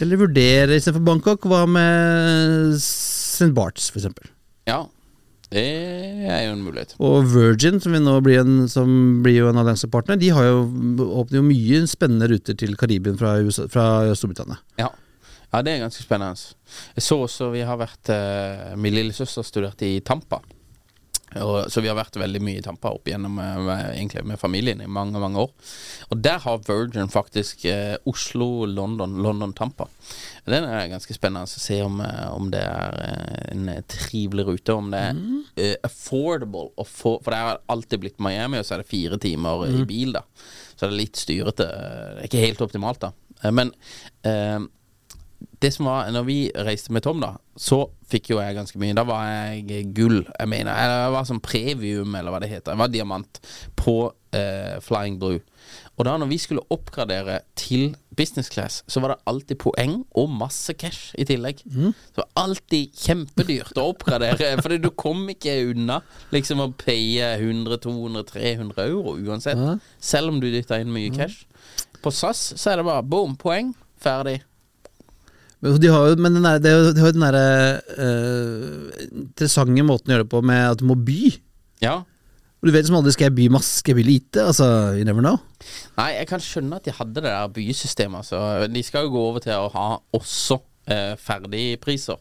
Eller 0.01 0.21
vurdere 0.21 0.79
istedenfor 0.79 1.05
Bangkok, 1.07 1.47
hva 1.51 1.67
med 1.69 2.75
St. 2.81 3.51
Barts, 3.57 3.91
eksempel. 3.95 4.31
Ja, 4.69 4.85
det 5.51 5.67
er 6.31 6.45
jo 6.47 6.55
en 6.55 6.63
mulighet. 6.63 6.95
Og 7.03 7.25
Virgin, 7.33 7.81
som, 7.83 7.97
blir 8.23 8.39
en, 8.45 8.69
som 8.71 8.91
blir 9.25 9.41
jo 9.41 9.49
en 9.51 9.59
alliansepartner, 9.59 10.21
de 10.21 10.31
har 10.35 10.47
jo, 10.47 10.61
åpner 11.23 11.41
jo 11.41 11.47
mye 11.49 11.81
spennende 11.91 12.31
ruter 12.31 12.59
til 12.59 12.77
Karibien 12.79 13.19
fra, 13.19 13.35
USA, 13.43 13.67
fra 13.71 13.87
Storbritannia. 14.15 14.61
Ja. 14.79 14.93
ja, 15.51 15.63
det 15.67 15.75
er 15.75 15.85
ganske 15.85 16.07
spennende. 16.07 16.55
Jeg 16.95 17.07
så 17.09 17.19
også 17.27 17.51
vi 17.57 17.67
har 17.67 17.81
vært 17.81 18.13
eh, 18.15 18.71
Min 18.79 18.95
lillesøster 18.95 19.47
studerte 19.47 19.89
i 19.91 19.99
Tampa. 20.07 20.39
Og, 21.39 21.69
så 21.71 21.83
vi 21.83 21.87
har 21.87 21.95
vært 21.95 22.17
veldig 22.19 22.41
mye 22.43 22.59
i 22.59 22.63
Tampa 22.65 22.91
opp 22.91 23.07
igjennom 23.07 23.37
med, 23.39 23.61
med, 23.69 24.15
med 24.27 24.41
familien 24.41 24.81
i 24.83 24.89
mange 24.91 25.21
mange 25.23 25.45
år. 25.45 25.53
Og 26.11 26.23
der 26.25 26.41
har 26.43 26.65
Virgin 26.67 27.13
faktisk 27.13 27.65
eh, 27.71 27.95
Oslo, 28.11 28.67
London, 28.67 29.15
London-Tampa. 29.23 29.87
Den 30.51 30.67
er 30.67 30.89
ganske 30.91 31.15
spennende 31.15 31.47
å 31.47 31.53
se 31.53 31.79
om, 31.87 32.01
eh, 32.03 32.27
om 32.35 32.51
det 32.51 32.65
er 32.67 32.99
eh, 33.07 33.45
en 33.55 33.71
trivelig 33.87 34.49
rute. 34.49 34.75
Om 34.75 34.91
det 34.91 35.05
er 35.07 35.23
eh, 35.55 35.77
affordable 35.87 36.73
å 36.75 36.87
få 36.89 37.19
For 37.23 37.31
det 37.31 37.41
har 37.45 37.63
alltid 37.71 38.03
blitt 38.03 38.19
Miami, 38.23 38.59
og 38.59 38.67
så 38.67 38.75
er 38.77 38.83
det 38.83 38.91
fire 38.91 39.21
timer 39.23 39.69
i 39.71 39.85
bil, 39.87 40.17
da. 40.19 40.25
Så 40.75 40.87
det 40.87 40.91
er 40.91 40.99
litt 41.05 41.21
styrete. 41.21 41.71
Det 41.71 42.25
er 42.25 42.29
ikke 42.31 42.45
helt 42.47 42.67
optimalt, 42.67 43.07
da. 43.07 43.13
Eh, 43.45 43.55
Men 43.55 43.71
eh, 44.27 44.59
det 45.61 45.73
som 45.75 45.89
var 45.91 46.09
Når 46.13 46.25
vi 46.25 46.39
reiste 46.67 46.93
med 46.93 47.05
Tom, 47.05 47.21
da, 47.21 47.35
så 47.57 47.83
fikk 48.11 48.33
jo 48.33 48.41
jeg 48.41 48.57
ganske 48.57 48.81
mye. 48.81 48.97
Da 48.97 49.05
var 49.07 49.27
jeg 49.29 49.91
gull. 49.95 50.23
Jeg 50.25 50.49
mener, 50.49 50.73
jeg 50.73 51.13
var 51.13 51.27
som 51.29 51.41
previum, 51.45 52.15
eller 52.17 52.33
hva 52.33 52.41
det 52.43 52.49
heter. 52.51 52.73
Jeg 52.73 52.81
var 52.81 52.93
diamant 52.93 53.41
på 53.79 53.97
uh, 54.09 54.77
Flying 54.83 55.21
Blue. 55.21 55.43
Og 56.01 56.07
da 56.09 56.15
når 56.17 56.31
vi 56.31 56.39
skulle 56.41 56.65
oppgradere 56.73 57.43
til 57.61 57.93
business 58.17 58.49
class, 58.49 58.81
så 58.89 59.03
var 59.05 59.13
det 59.13 59.19
alltid 59.29 59.61
poeng 59.61 59.99
og 60.17 60.33
masse 60.33 60.73
cash 60.81 61.13
i 61.21 61.27
tillegg. 61.29 61.61
Det 61.93 62.23
var 62.23 62.31
alltid 62.41 62.97
kjempedyrt 62.97 63.77
å 63.77 63.91
oppgradere, 63.93 64.55
Fordi 64.65 64.81
du 64.81 64.89
kom 64.97 65.27
ikke 65.29 65.59
unna 65.69 66.01
liksom 66.33 66.65
å 66.65 66.71
paye 66.81 67.35
100-200-300 67.37 68.87
euro 68.89 69.19
uansett. 69.21 69.61
Selv 70.01 70.33
om 70.33 70.41
du 70.41 70.49
dytta 70.49 70.81
inn 70.81 70.93
mye 70.95 71.13
cash. 71.13 71.45
På 72.01 72.09
SAS 72.15 72.55
så 72.57 72.73
er 72.73 72.81
det 72.81 72.89
bare 72.89 73.05
boom, 73.05 73.37
poeng, 73.37 73.75
ferdig. 74.01 74.41
Men 75.61 75.77
de 75.81 75.91
har 75.93 76.07
jo, 76.09 76.17
men 76.17 76.39
den 76.39 76.47
der, 76.47 76.57
er 76.57 76.95
de 76.97 77.03
har 77.05 77.13
den 77.13 77.25
derre 77.25 77.49
eh, 78.01 79.03
interessante 79.13 79.85
måten 79.85 80.09
å 80.09 80.15
gjøre 80.17 80.25
det 80.25 80.33
på 80.33 80.41
med 80.49 80.63
at 80.71 80.81
du 80.81 80.87
må 80.89 80.97
by. 80.97 81.35
Ja. 81.85 81.99
Og 82.61 82.69
Du 82.69 82.73
vet 82.75 82.89
som 82.89 82.99
aldri 82.99 83.13
skal 83.15 83.31
jeg 83.31 83.37
by 83.39 83.47
masse, 83.53 83.81
skal 83.81 83.95
jeg 83.95 84.01
by 84.03 84.07
lite? 84.09 84.47
Altså, 84.53 84.67
you 84.97 85.05
never 85.09 85.25
know. 85.25 85.39
Nei, 85.97 86.11
jeg 86.19 86.29
kan 86.29 86.43
skjønne 86.45 86.81
at 86.81 86.89
de 86.89 86.97
hadde 86.97 87.17
det 87.21 87.29
der 87.29 87.53
bysystemet. 87.57 88.25
Altså. 88.25 88.41
De 88.73 88.83
skal 88.85 89.07
jo 89.07 89.15
gå 89.15 89.23
over 89.31 89.45
til 89.45 89.57
å 89.57 89.71
ha 89.73 89.87
også 90.17 90.59
eh, 90.93 91.15
ferdigpriser. 91.21 92.21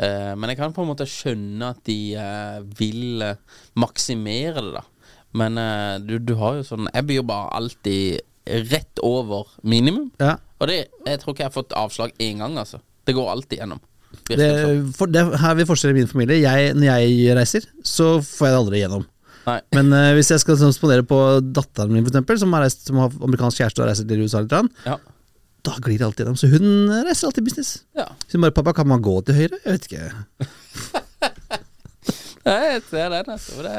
Eh, 0.00 0.32
men 0.36 0.52
jeg 0.52 0.60
kan 0.60 0.72
på 0.76 0.84
en 0.84 0.90
måte 0.92 1.08
skjønne 1.08 1.72
at 1.74 1.82
de 1.88 1.98
eh, 2.20 2.58
vil 2.78 3.24
eh, 3.24 3.40
maksimere 3.80 4.64
det, 4.64 4.72
da. 4.78 4.84
Men 5.36 5.60
eh, 5.60 5.94
du, 6.04 6.16
du 6.24 6.32
har 6.40 6.56
jo 6.56 6.64
sånn 6.64 6.86
Jeg 6.94 7.04
byr 7.10 7.24
bare 7.28 7.50
alltid 7.58 8.24
rett 8.70 9.00
over 9.04 9.48
minimum. 9.66 10.08
Ja. 10.22 10.36
Og 10.60 10.70
det, 10.70 10.76
jeg 11.06 11.20
tror 11.20 11.34
ikke 11.34 11.44
jeg 11.44 11.50
har 11.50 11.56
fått 11.56 11.74
avslag 11.76 12.14
én 12.22 12.40
gang, 12.42 12.56
altså. 12.60 12.80
Det 13.06 13.14
går 13.16 13.28
alltid 13.32 13.60
gjennom. 13.60 13.82
Det, 14.26 14.46
for, 14.96 15.10
det, 15.12 15.22
her 15.42 15.50
er 15.52 15.58
vi 15.58 15.66
forskjell 15.68 15.92
i 15.92 15.98
min 15.98 16.08
familie. 16.10 16.38
Jeg, 16.40 16.72
når 16.78 16.86
jeg 16.88 17.36
reiser, 17.36 17.66
så 17.84 18.16
får 18.24 18.48
jeg 18.48 18.54
det 18.54 18.60
aldri 18.62 18.80
gjennom. 18.80 19.04
Nei. 19.46 19.58
Men 19.76 19.92
uh, 19.94 20.12
hvis 20.16 20.32
jeg 20.32 20.42
skal 20.42 20.58
spandere 20.74 21.04
på 21.06 21.18
datteren 21.54 21.92
min, 21.94 22.02
for 22.06 22.10
eksempel, 22.14 22.38
som 22.40 22.54
har, 22.56 22.64
reist, 22.66 22.86
som 22.88 22.98
har 23.02 23.12
amerikansk 23.28 23.60
kjæreste 23.60 23.84
og 23.84 23.90
reiser 23.90 24.08
til 24.08 24.24
USA 24.24 24.42
litt, 24.42 24.56
Ja. 24.86 24.96
da 25.68 25.76
glir 25.84 26.00
det 26.00 26.06
alltid 26.08 26.24
gjennom. 26.24 26.38
Så 26.40 26.50
hun 26.50 26.90
reiser 27.06 27.28
alltid 27.28 27.46
business. 27.46 27.84
ja. 27.94 28.08
Så 28.26 28.38
hun 28.38 28.46
bare 28.46 28.56
'pappa, 28.56 28.74
kan 28.74 28.88
man 28.88 29.02
gå 29.02 29.20
til 29.26 29.34
høyre?' 29.34 29.60
Jeg 29.64 29.72
vet 29.72 29.86
ikke. 29.90 31.02
Jeg 32.46 32.82
ser 32.86 33.08
den, 33.10 33.30
altså. 33.32 33.62
Det, 33.64 33.78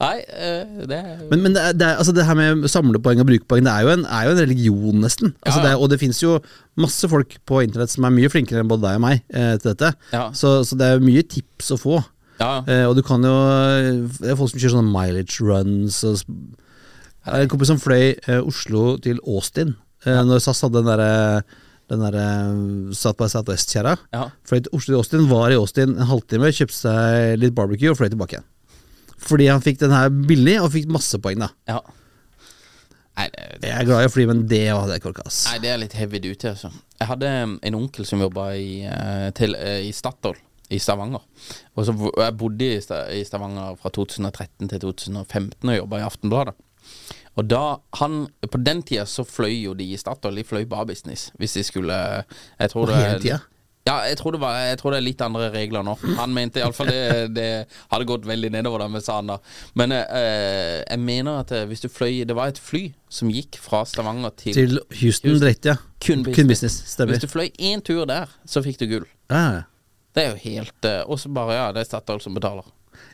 nei, 0.00 0.16
eh, 0.34 0.86
det 0.90 1.00
Men, 1.30 1.42
men 1.44 1.54
det, 1.54 1.62
er, 1.62 1.76
det, 1.78 1.86
er, 1.86 2.00
altså 2.02 2.14
det 2.16 2.24
her 2.26 2.38
med 2.38 2.66
samlepoeng 2.70 3.22
og 3.22 3.28
brukerpoeng, 3.28 3.62
det 3.66 3.72
er 3.72 3.86
jo 3.86 3.92
en, 3.94 4.06
er 4.06 4.26
jo 4.26 4.32
en 4.34 4.40
religion, 4.42 4.98
nesten. 5.04 5.34
Altså 5.42 5.60
Ja, 5.60 5.68
ja. 5.68 5.74
det, 5.76 5.82
og 5.84 5.92
det 5.92 6.00
fins 6.02 6.22
jo 6.22 6.38
masse 6.82 7.08
folk 7.08 7.36
på 7.46 7.60
internett 7.62 7.92
som 7.92 8.08
er 8.08 8.14
mye 8.16 8.30
flinkere 8.32 8.64
enn 8.64 8.72
både 8.72 8.88
deg 8.88 8.98
og 8.98 9.04
meg 9.06 9.22
eh, 9.30 9.54
til 9.60 9.70
dette. 9.70 9.92
Ja. 10.10 10.24
Så, 10.34 10.60
så 10.66 10.78
det 10.80 10.88
er 10.88 11.04
mye 11.04 11.22
tips 11.22 11.70
å 11.76 11.78
få. 11.78 12.00
Ja. 12.40 12.56
Eh, 12.66 12.84
og 12.88 12.96
du 12.98 13.04
kan 13.06 13.22
jo 13.22 13.32
Det 14.18 14.32
er 14.32 14.38
folk 14.38 14.50
som 14.50 14.58
kjører 14.58 14.76
sånne 14.78 14.90
mileage 14.90 15.46
runs. 15.46 16.02
Og, 16.08 16.24
en 17.30 17.50
kompis 17.50 17.70
som 17.70 17.78
fløy 17.78 18.16
eh, 18.16 18.40
Oslo 18.40 18.96
til 19.02 19.20
Austin 19.22 19.76
eh, 20.06 20.22
når 20.26 20.42
SAS 20.42 20.64
hadde 20.64 20.80
den 20.80 20.90
derre 20.90 21.44
den 21.92 22.02
der 22.02 22.18
South 22.96 23.18
by 23.20 23.28
Southwest-kjerra. 23.30 23.96
Ja. 24.14 24.26
Fløy 24.48 24.64
til 24.64 24.76
Oslo 24.76 24.94
til 24.94 25.00
Austin, 25.00 25.26
var 25.30 25.52
i 25.52 25.58
Austin 25.60 25.96
en 25.96 26.08
halvtime, 26.08 26.52
kjøpte 26.56 26.78
seg 26.78 27.40
litt 27.42 27.56
barbecue 27.56 27.92
og 27.92 27.98
fløy 28.00 28.08
tilbake 28.12 28.38
igjen. 28.38 28.48
Fordi 29.22 29.50
han 29.52 29.62
fikk 29.62 29.82
den 29.84 29.94
her 29.94 30.08
billig, 30.10 30.56
og 30.62 30.72
fikk 30.74 30.88
masse 30.92 31.20
poeng, 31.22 31.44
da. 31.44 31.52
ja. 31.70 31.82
Nei, 33.12 33.26
det, 33.28 33.42
det, 33.60 33.68
Jeg 33.68 33.76
er 33.76 33.88
glad 33.90 34.02
i 34.02 34.08
å 34.08 34.12
fly, 34.12 34.24
men 34.30 34.38
det 34.48 34.62
hadde 34.70 34.94
jeg 34.94 35.02
ikke 35.02 35.10
orka. 35.10 35.26
Nei, 35.28 35.58
det 35.60 35.68
er 35.68 35.80
litt 35.82 35.96
heavy 35.98 36.20
duty, 36.24 36.48
altså. 36.54 36.70
Jeg 36.96 37.10
hadde 37.10 37.32
um, 37.44 37.58
en 37.68 37.76
onkel 37.76 38.08
som 38.08 38.22
jobba 38.24 38.46
i, 38.56 38.70
eh, 38.88 39.26
til, 39.36 39.52
eh, 39.58 39.82
i 39.84 39.92
Statoil 39.92 40.38
i 40.72 40.78
Stavanger. 40.80 41.20
Og 41.76 41.84
så, 41.84 41.92
jeg 41.92 42.36
bodde 42.40 42.68
i, 42.68 42.78
i 43.18 43.24
Stavanger 43.28 43.76
fra 43.80 43.92
2013 43.92 44.70
til 44.72 44.80
2015 44.86 45.68
og 45.68 45.76
jobba 45.76 46.00
i 46.00 46.06
Aftenbladet. 46.06 46.56
Og 47.38 47.46
da 47.48 47.62
han 48.00 48.26
På 48.50 48.60
den 48.60 48.82
tida 48.84 49.06
så 49.08 49.24
fløy 49.24 49.62
jo 49.62 49.72
de 49.78 49.86
i 49.94 49.96
Statoil, 50.00 50.36
de 50.36 50.44
fløy 50.44 50.66
bare 50.68 50.90
business. 50.92 51.30
Hvis 51.40 51.56
de 51.56 51.64
skulle 51.64 51.94
Jeg 51.94 52.70
tror 52.70 52.86
det 52.90 53.00
Hele 53.00 53.22
tida? 53.22 53.40
Ja, 53.82 53.96
jeg 54.06 54.14
tror, 54.20 54.30
det 54.30 54.38
var, 54.38 54.54
jeg 54.62 54.78
tror 54.78 54.94
det 54.94 54.98
er 55.00 55.04
litt 55.08 55.22
andre 55.24 55.48
regler 55.50 55.82
nå. 55.82 55.96
Han 56.20 56.30
mente 56.30 56.60
iallfall 56.60 56.86
det, 56.86 57.32
det 57.34 57.46
hadde 57.90 58.06
gått 58.06 58.28
veldig 58.30 58.52
nedover, 58.54 58.84
da, 58.84 58.86
med 58.94 59.02
sa 59.02 59.16
han 59.18 59.32
da. 59.32 59.40
Men 59.74 59.94
eh, 59.96 60.84
jeg 60.84 61.00
mener 61.02 61.40
at 61.40 61.50
eh, 61.50 61.64
hvis 61.66 61.82
du 61.82 61.88
fløy 61.90 62.20
Det 62.28 62.36
var 62.38 62.52
et 62.52 62.60
fly 62.62 62.84
som 63.10 63.32
gikk 63.32 63.58
fra 63.58 63.82
Stavanger 63.88 64.30
til, 64.38 64.54
Til 64.54 64.78
Houston 65.00 65.32
Houston. 65.32 65.40
direkte, 65.42 65.74
ja. 65.74 65.76
kun 65.98 66.22
business. 66.22 66.38
Kun 66.38 66.52
business, 66.52 66.78
stemmer. 66.94 67.16
Hvis 67.16 67.26
du 67.26 67.32
fløy 67.32 67.50
én 67.58 67.82
tur 67.82 68.06
der, 68.06 68.30
så 68.46 68.62
fikk 68.62 68.78
du 68.84 68.86
gull. 68.86 69.08
Ja, 69.32 69.42
ja. 69.58 69.66
Det 70.14 70.22
er 70.22 70.30
jo 70.30 70.40
helt 70.44 70.86
eh, 70.86 71.02
Og 71.08 71.18
så 71.18 71.32
bare, 71.34 71.58
ja, 71.58 71.66
det 71.74 71.82
er 71.82 71.90
Statoil 71.90 72.22
som 72.22 72.38
betaler. 72.38 72.70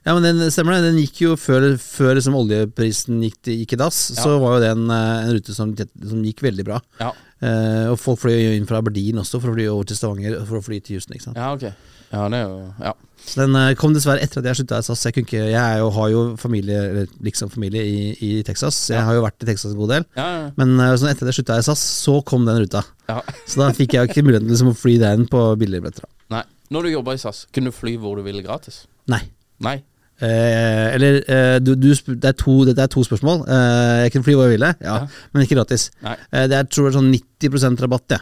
Ja, 0.06 0.14
men 0.16 0.24
den 0.24 0.50
stemmer 0.54 0.76
det. 0.76 0.90
Den 0.90 1.00
gikk 1.02 1.22
jo 1.24 1.36
før, 1.40 1.70
før 1.82 2.16
liksom 2.16 2.36
oljeprisen 2.38 3.22
gikk, 3.26 3.40
gikk 3.52 3.74
i 3.76 3.80
dass. 3.80 3.98
Så 4.16 4.38
var 4.40 4.56
jo 4.56 4.62
det 4.64 4.70
en, 4.76 4.86
eh, 4.90 5.24
en 5.26 5.34
rute 5.36 5.56
som, 5.56 5.74
som 5.76 6.22
gikk 6.24 6.44
veldig 6.46 6.68
bra. 6.68 6.80
Ja, 7.02 7.12
Eh, 7.38 7.84
og 7.86 7.98
folk 8.02 8.18
fløy 8.24 8.34
jo 8.34 8.54
inn 8.56 8.64
fra 8.66 8.80
Aberdeen 8.82 9.20
også 9.20 9.38
for 9.38 9.52
å 9.52 9.54
fly 9.54 9.68
over 9.70 9.86
til 9.86 9.98
Stavanger 9.98 10.40
for 10.48 10.58
å 10.58 10.64
fly 10.64 10.80
til 10.82 10.96
Houston. 10.98 11.14
ikke 11.14 11.28
sant? 11.28 11.38
ja 11.38 11.52
ok. 11.54 11.68
Ja, 12.08 12.24
det 12.32 12.40
er 12.40 12.48
jo 12.48 12.72
Ja. 12.82 12.94
Så 13.28 13.42
den 13.42 13.54
eh, 13.58 13.74
kom 13.76 13.92
dessverre 13.92 14.22
etter 14.24 14.40
at 14.40 14.46
jeg 14.48 14.58
slutta 14.60 14.78
i 14.80 14.86
SAS. 14.86 15.04
Jeg, 15.04 15.22
ikke, 15.22 15.42
jeg 15.52 15.78
jo, 15.82 15.88
har 15.92 16.08
jo 16.08 16.20
familie, 16.40 17.06
liksom 17.22 17.50
familie 17.52 17.82
i, 17.84 17.98
i 18.24 18.30
Texas. 18.46 18.78
Jeg 18.90 19.04
har 19.04 19.14
jo 19.14 19.22
vært 19.22 19.44
i 19.44 19.48
Texas 19.50 19.74
en 19.74 19.78
god 19.78 19.92
del. 19.92 20.06
Ja, 20.16 20.28
ja, 20.32 20.44
Men 20.56 20.74
sånn 20.96 21.10
etter 21.10 21.26
at 21.26 21.34
jeg 21.34 21.42
slutta 21.42 21.58
i 21.60 21.66
SAS, 21.66 21.82
så 22.06 22.18
kom 22.24 22.46
den 22.48 22.62
ruta. 22.62 22.82
ja. 23.10 23.20
Så 23.44 23.60
da 23.60 23.68
fikk 23.76 23.98
jeg 23.98 24.08
ikke 24.08 24.24
muligheten 24.24 24.48
til 24.48 24.56
liksom, 24.56 24.72
å 24.72 24.78
fly 24.78 24.96
den 25.02 25.26
på 25.30 25.42
billige 25.60 25.84
billetter. 25.84 26.08
Nei. 26.32 26.42
Når 26.72 26.88
du 26.88 26.94
jobba 26.94 27.14
i 27.16 27.20
SAS, 27.20 27.44
kunne 27.52 27.70
du 27.70 27.76
fly 27.76 27.98
hvor 28.00 28.16
du 28.18 28.24
ville 28.24 28.42
gratis? 28.46 28.86
Nei. 29.10 29.20
Nei. 29.64 29.76
Eh, 30.18 30.94
eller 30.96 31.20
eh, 31.30 31.58
du, 31.62 31.76
du, 31.78 31.92
det, 31.94 32.24
er 32.32 32.34
to, 32.38 32.64
det 32.66 32.78
er 32.82 32.90
to 32.90 33.04
spørsmål. 33.06 33.44
Eh, 33.46 33.98
jeg 34.06 34.12
kunne 34.16 34.26
fly 34.26 34.34
hvor 34.34 34.48
jeg 34.48 34.56
ville, 34.56 34.72
ja, 34.82 34.96
men 35.32 35.44
ikke 35.44 35.58
gratis. 35.60 35.90
Eh, 36.02 36.48
det 36.50 36.56
er 36.58 36.66
tror 36.66 36.88
jeg 36.88 36.96
sånn 36.96 37.12
90 37.14 37.78
rabatt, 37.84 38.16
ja, 38.16 38.18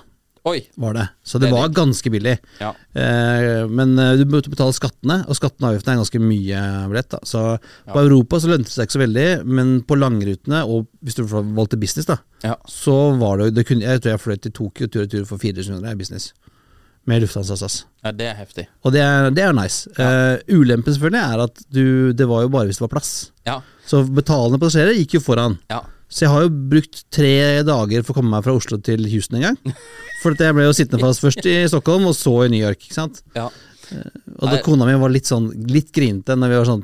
Oi. 0.46 0.60
var 0.78 0.92
det. 0.94 1.06
Så 1.26 1.40
det, 1.40 1.48
Det 1.48 1.56
var 1.56 1.72
ganske 1.74 2.10
billig. 2.12 2.34
Ja. 2.60 2.68
Eh, 2.94 3.64
men 3.66 3.96
eh, 3.98 4.12
du 4.20 4.26
måtte 4.30 4.52
betale 4.52 4.76
skattene, 4.76 5.22
og 5.26 5.38
skattene 5.40 5.66
og 5.66 5.72
avgiftene 5.72 5.96
er 5.96 6.02
ganske 6.04 6.20
mye 6.22 6.60
billett. 6.92 7.08
da 7.16 7.18
Så 7.26 7.40
på 7.88 7.98
Europa 8.04 8.38
så 8.44 8.52
lønte 8.52 8.68
det 8.68 8.76
seg 8.76 8.86
ikke 8.86 8.98
så 8.98 9.02
veldig, 9.06 9.26
men 9.48 9.72
på 9.88 9.96
langrutene, 9.98 10.60
og 10.68 10.86
hvis 11.02 11.16
du 11.18 11.24
valgte 11.32 11.80
business, 11.80 12.06
da 12.12 12.18
Ja. 12.44 12.54
så 12.68 13.16
var 13.18 13.38
det, 13.40 13.54
det 13.56 13.66
kunne, 13.66 13.80
Jeg 13.88 14.02
tror 14.04 14.12
jeg 14.12 14.20
fløy 14.20 14.36
til 14.42 14.52
Tokyo 14.52 14.86
tur 14.86 15.02
og 15.02 15.10
tur 15.10 15.24
for 15.24 15.38
400 15.38 15.64
kroner 15.72 15.90
i 15.96 15.96
business. 16.04 16.32
Med 17.06 17.22
Lufthansa 17.22 17.54
SAS. 17.56 17.84
ja, 18.02 18.10
det 18.12 18.26
er 18.32 18.34
heftig. 18.40 18.64
Og 18.82 18.92
det 18.94 19.00
er, 19.04 19.28
det 19.30 19.44
er 19.46 19.52
nice. 19.54 19.86
Eh, 19.94 20.40
ulempen 20.56 20.94
selvfølgelig 20.94 21.22
er 21.22 21.42
at 21.44 21.60
du, 21.70 21.84
det 22.18 22.26
var 22.26 22.42
jo 22.42 22.48
bare 22.50 22.66
hvis 22.66 22.80
det 22.80 22.86
var 22.88 22.94
plass. 22.96 23.12
Ja. 23.46 23.60
Så 23.86 24.00
betalende 24.10 24.58
passasjerer 24.62 24.96
gikk 24.98 25.14
jo 25.18 25.22
foran. 25.22 25.54
Ja. 25.70 25.84
Så 26.10 26.24
jeg 26.26 26.32
har 26.32 26.44
jo 26.46 26.50
brukt 26.74 27.04
tre 27.14 27.30
dager 27.66 28.02
for 28.06 28.14
å 28.14 28.18
komme 28.20 28.30
meg 28.34 28.42
fra 28.46 28.54
Oslo 28.58 28.78
til 28.82 29.06
Houston 29.10 29.38
en 29.40 29.48
gang. 29.48 29.76
For 30.22 30.34
jeg 30.38 30.54
ble 30.56 30.64
jo 30.66 30.74
sittende 30.74 31.02
fast 31.02 31.20
først 31.22 31.46
i 31.46 31.54
Stockholm, 31.70 32.06
og 32.10 32.14
så 32.18 32.32
i 32.46 32.50
New 32.50 32.58
York. 32.62 32.80
ikke 32.82 32.94
sant? 32.96 33.18
Ja. 33.36 33.46
Og 34.40 34.46
da 34.50 34.58
kona 34.64 34.86
mi 34.88 34.94
var 34.98 35.12
litt 35.14 35.28
sånn 35.30 35.44
Litt 35.70 35.92
grinete 35.94 36.34
når 36.34 36.50
vi 36.50 36.56
var 36.58 36.66
sånn 36.66 36.80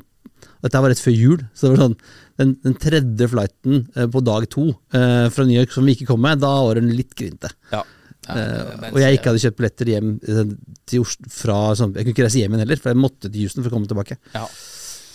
Dette 0.63 0.79
var 0.85 0.93
rett 0.93 1.01
før 1.03 1.15
jul. 1.17 1.41
Så 1.51 1.65
det 1.65 1.71
var 1.73 1.81
sånn 1.89 1.97
Den, 2.39 2.53
den 2.63 2.77
tredje 2.79 3.27
flighten 3.33 3.81
eh, 3.97 4.07
på 4.13 4.21
dag 4.23 4.45
to 4.53 4.69
eh, 4.95 5.25
fra 5.33 5.43
New 5.49 5.57
York 5.57 5.73
som 5.75 5.83
vi 5.83 5.97
ikke 5.97 6.07
kom 6.13 6.23
med, 6.23 6.39
da 6.39 6.53
var 6.63 6.79
hun 6.79 6.87
litt 6.95 7.11
grinete. 7.19 7.51
ja. 7.73 7.83
Ja, 8.27 8.35
Eh, 8.39 8.91
og 8.91 8.99
jeg 9.01 9.17
ikke 9.17 9.31
hadde 9.31 9.41
kjøpt 9.43 9.57
billetter 9.59 9.89
hjem 9.91 10.13
eh, 10.21 10.53
til 10.89 11.03
Oslo 11.03 11.31
fra 11.33 11.57
sånn, 11.75 11.91
Jeg 11.97 12.05
kunne 12.05 12.15
ikke 12.15 12.27
reise 12.27 12.39
hjem 12.39 12.53
igjen 12.55 12.63
heller, 12.63 12.79
for 12.79 12.93
jeg 12.93 13.01
måtte 13.01 13.29
til 13.29 13.43
Houston 13.43 13.65
for 13.65 13.71
å 13.71 13.75
komme 13.75 13.89
tilbake. 13.91 14.17
Ja. 14.35 14.45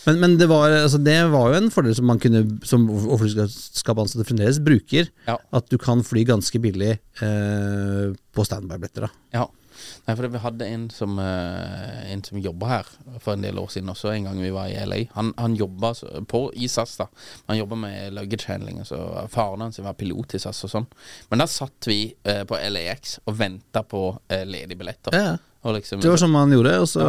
Men, 0.08 0.20
men 0.22 0.36
det, 0.40 0.48
var, 0.48 0.72
altså, 0.72 1.00
det 1.02 1.16
var 1.32 1.52
jo 1.52 1.58
en 1.58 1.70
fordel 1.72 1.96
som 1.96 2.06
man 2.08 2.20
kunne 2.22 2.44
Som 2.64 2.86
flyselskapansatte 2.88 4.24
fremdeles 4.24 4.60
bruker. 4.64 5.10
Ja. 5.26 5.36
At 5.52 5.68
du 5.72 5.76
kan 5.80 6.04
fly 6.06 6.22
ganske 6.28 6.60
billig 6.64 6.94
uh, 7.20 8.14
på 8.32 8.46
standby-billetter. 8.46 9.08
Ja. 9.36 9.44
Nei, 10.08 10.14
for 10.16 10.28
Vi 10.32 10.40
hadde 10.40 10.66
en 10.72 10.86
som, 10.88 11.18
uh, 11.20 12.12
en 12.12 12.22
som 12.24 12.38
jobba 12.40 12.68
her 12.70 12.86
for 13.20 13.34
en 13.34 13.42
del 13.44 13.58
år 13.60 13.68
siden 13.74 13.92
også, 13.92 14.08
en 14.14 14.24
gang 14.24 14.38
vi 14.40 14.52
var 14.54 14.70
i 14.72 14.78
LA. 14.88 15.02
Han, 15.12 15.34
han 15.36 15.56
jobba 15.58 15.92
på 16.28 16.40
i 16.56 16.68
SAS, 16.68 16.96
da. 16.96 17.10
Han 17.50 17.58
jobba 17.58 17.76
med 17.76 18.14
luggage 18.16 18.48
handling. 18.48 18.80
Så 18.88 18.96
faren 19.28 19.66
hans 19.66 19.80
var 19.84 19.98
pilot 20.00 20.38
i 20.38 20.40
SAS 20.40 20.62
og 20.64 20.72
sånn. 20.72 20.88
Men 21.28 21.44
da 21.44 21.48
satt 21.50 21.90
vi 21.90 22.00
eh, 22.24 22.40
på 22.48 22.56
LAX 22.56 23.18
og 23.26 23.36
venta 23.36 23.84
på 23.84 24.02
uh, 24.16 24.42
ledige 24.48 24.80
billetter. 24.80 25.12
Ja, 25.12 25.36
ja. 25.36 25.36
Liksom, 25.74 26.00
Det 26.00 26.08
var 26.08 26.20
sånn 26.22 26.32
man 26.32 26.56
gjorde. 26.56 26.74
Og 26.80 26.88
så 26.88 27.04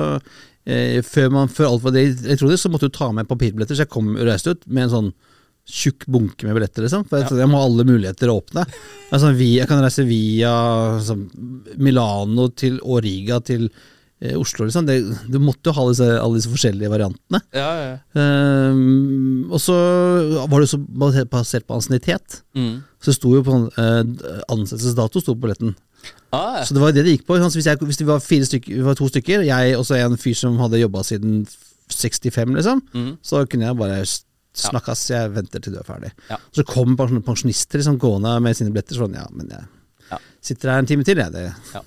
eh, 0.68 1.00
før, 1.06 1.32
man, 1.38 1.52
før 1.54 1.72
alt 1.72 1.86
var 1.86 1.96
det 1.96 2.04
jeg 2.10 2.42
trodde, 2.42 2.60
så 2.60 2.72
måtte 2.74 2.92
du 2.92 2.98
ta 3.00 3.14
med 3.16 3.30
papirbilletter. 3.30 3.80
Så 3.80 3.88
jeg 3.88 3.94
kom 3.96 4.12
og 4.18 4.28
reiste 4.28 4.58
ut 4.58 4.68
med 4.68 4.90
en 4.90 4.96
sånn 4.98 5.12
tjukk 5.70 6.08
bunke 6.10 6.48
med 6.48 6.58
billetter. 6.58 6.86
Liksom. 6.86 7.06
For 7.10 7.22
jeg, 7.22 7.30
ja. 7.30 7.44
jeg 7.44 7.52
må 7.52 7.60
ha 7.60 7.68
alle 7.70 7.86
muligheter 7.88 8.32
å 8.32 8.40
åpne. 8.42 8.66
Altså, 9.10 9.32
vi, 9.38 9.54
jeg 9.60 9.70
kan 9.70 9.82
reise 9.84 10.06
via 10.08 10.52
altså, 10.98 11.18
Milano 11.78 12.50
til 12.58 12.80
og 12.82 13.04
Riga 13.06 13.40
til 13.46 13.68
eh, 13.70 14.36
Oslo. 14.40 14.68
Liksom. 14.68 14.88
Det, 14.90 15.00
du 15.30 15.40
måtte 15.44 15.72
jo 15.72 15.76
ha 15.78 15.88
disse, 15.92 16.10
alle 16.18 16.40
disse 16.40 16.52
forskjellige 16.52 16.92
variantene. 16.92 17.44
Ja, 17.56 17.70
ja. 17.84 17.94
Um, 18.18 19.46
og 19.50 19.62
så 19.64 19.78
var 20.50 20.58
det 20.58 20.72
jo 20.72 20.82
basert 20.90 21.68
på 21.70 21.78
ansiennitet. 21.78 22.42
Mm. 22.58 22.80
Så 23.00 23.14
det 23.14 23.20
sto 23.20 23.36
jo 23.38 23.46
på 23.46 23.62
eh, 23.70 24.02
ansettelsesdato 24.50 25.24
sto 25.24 25.38
på 25.38 25.48
billetten. 25.48 25.78
Ah, 26.32 26.62
Så 26.64 26.76
det 26.76 26.82
var 26.82 26.94
det 26.94 27.04
det 27.06 27.18
gikk 27.18 27.26
på. 27.28 27.38
Så 27.42 27.58
hvis, 27.58 27.70
jeg, 27.70 27.80
hvis 27.82 28.00
vi 28.02 28.08
var, 28.08 28.22
stykker, 28.22 28.76
vi 28.76 28.86
var 28.86 28.98
to 28.98 29.08
stykker, 29.10 29.44
jeg 29.48 29.78
og 29.78 29.86
så 29.88 29.98
en 29.98 30.18
fyr 30.20 30.38
som 30.38 30.60
hadde 30.62 30.82
jobba 30.82 31.04
siden 31.04 31.44
65, 31.90 32.56
liksom, 32.56 32.82
mm. 32.94 33.14
så 33.26 33.46
kunne 33.50 33.66
jeg 33.66 33.78
bare 33.80 34.04
snakkes, 34.62 35.04
jeg 35.10 35.32
venter 35.36 35.64
til 35.64 35.74
du 35.74 35.80
er 35.80 35.88
ferdig. 35.88 36.12
Ja. 36.30 36.38
Så 36.56 36.66
kommer 36.68 36.96
pensjon- 37.00 37.24
pensjonister 37.26 37.80
liksom, 37.82 37.98
gående 38.02 38.36
med 38.44 38.56
sine 38.58 38.72
billetter 38.76 39.00
sånn, 39.00 39.16
ja, 39.16 39.26
men 39.32 39.48
jeg 39.50 39.66
Ja. 40.12 40.18
sitter 40.42 40.72
her 40.72 40.80
en 40.80 40.86
time 40.90 41.04
til, 41.04 41.18
jeg. 41.18 41.32
Det, 41.32 41.54
Ja. 41.74 41.82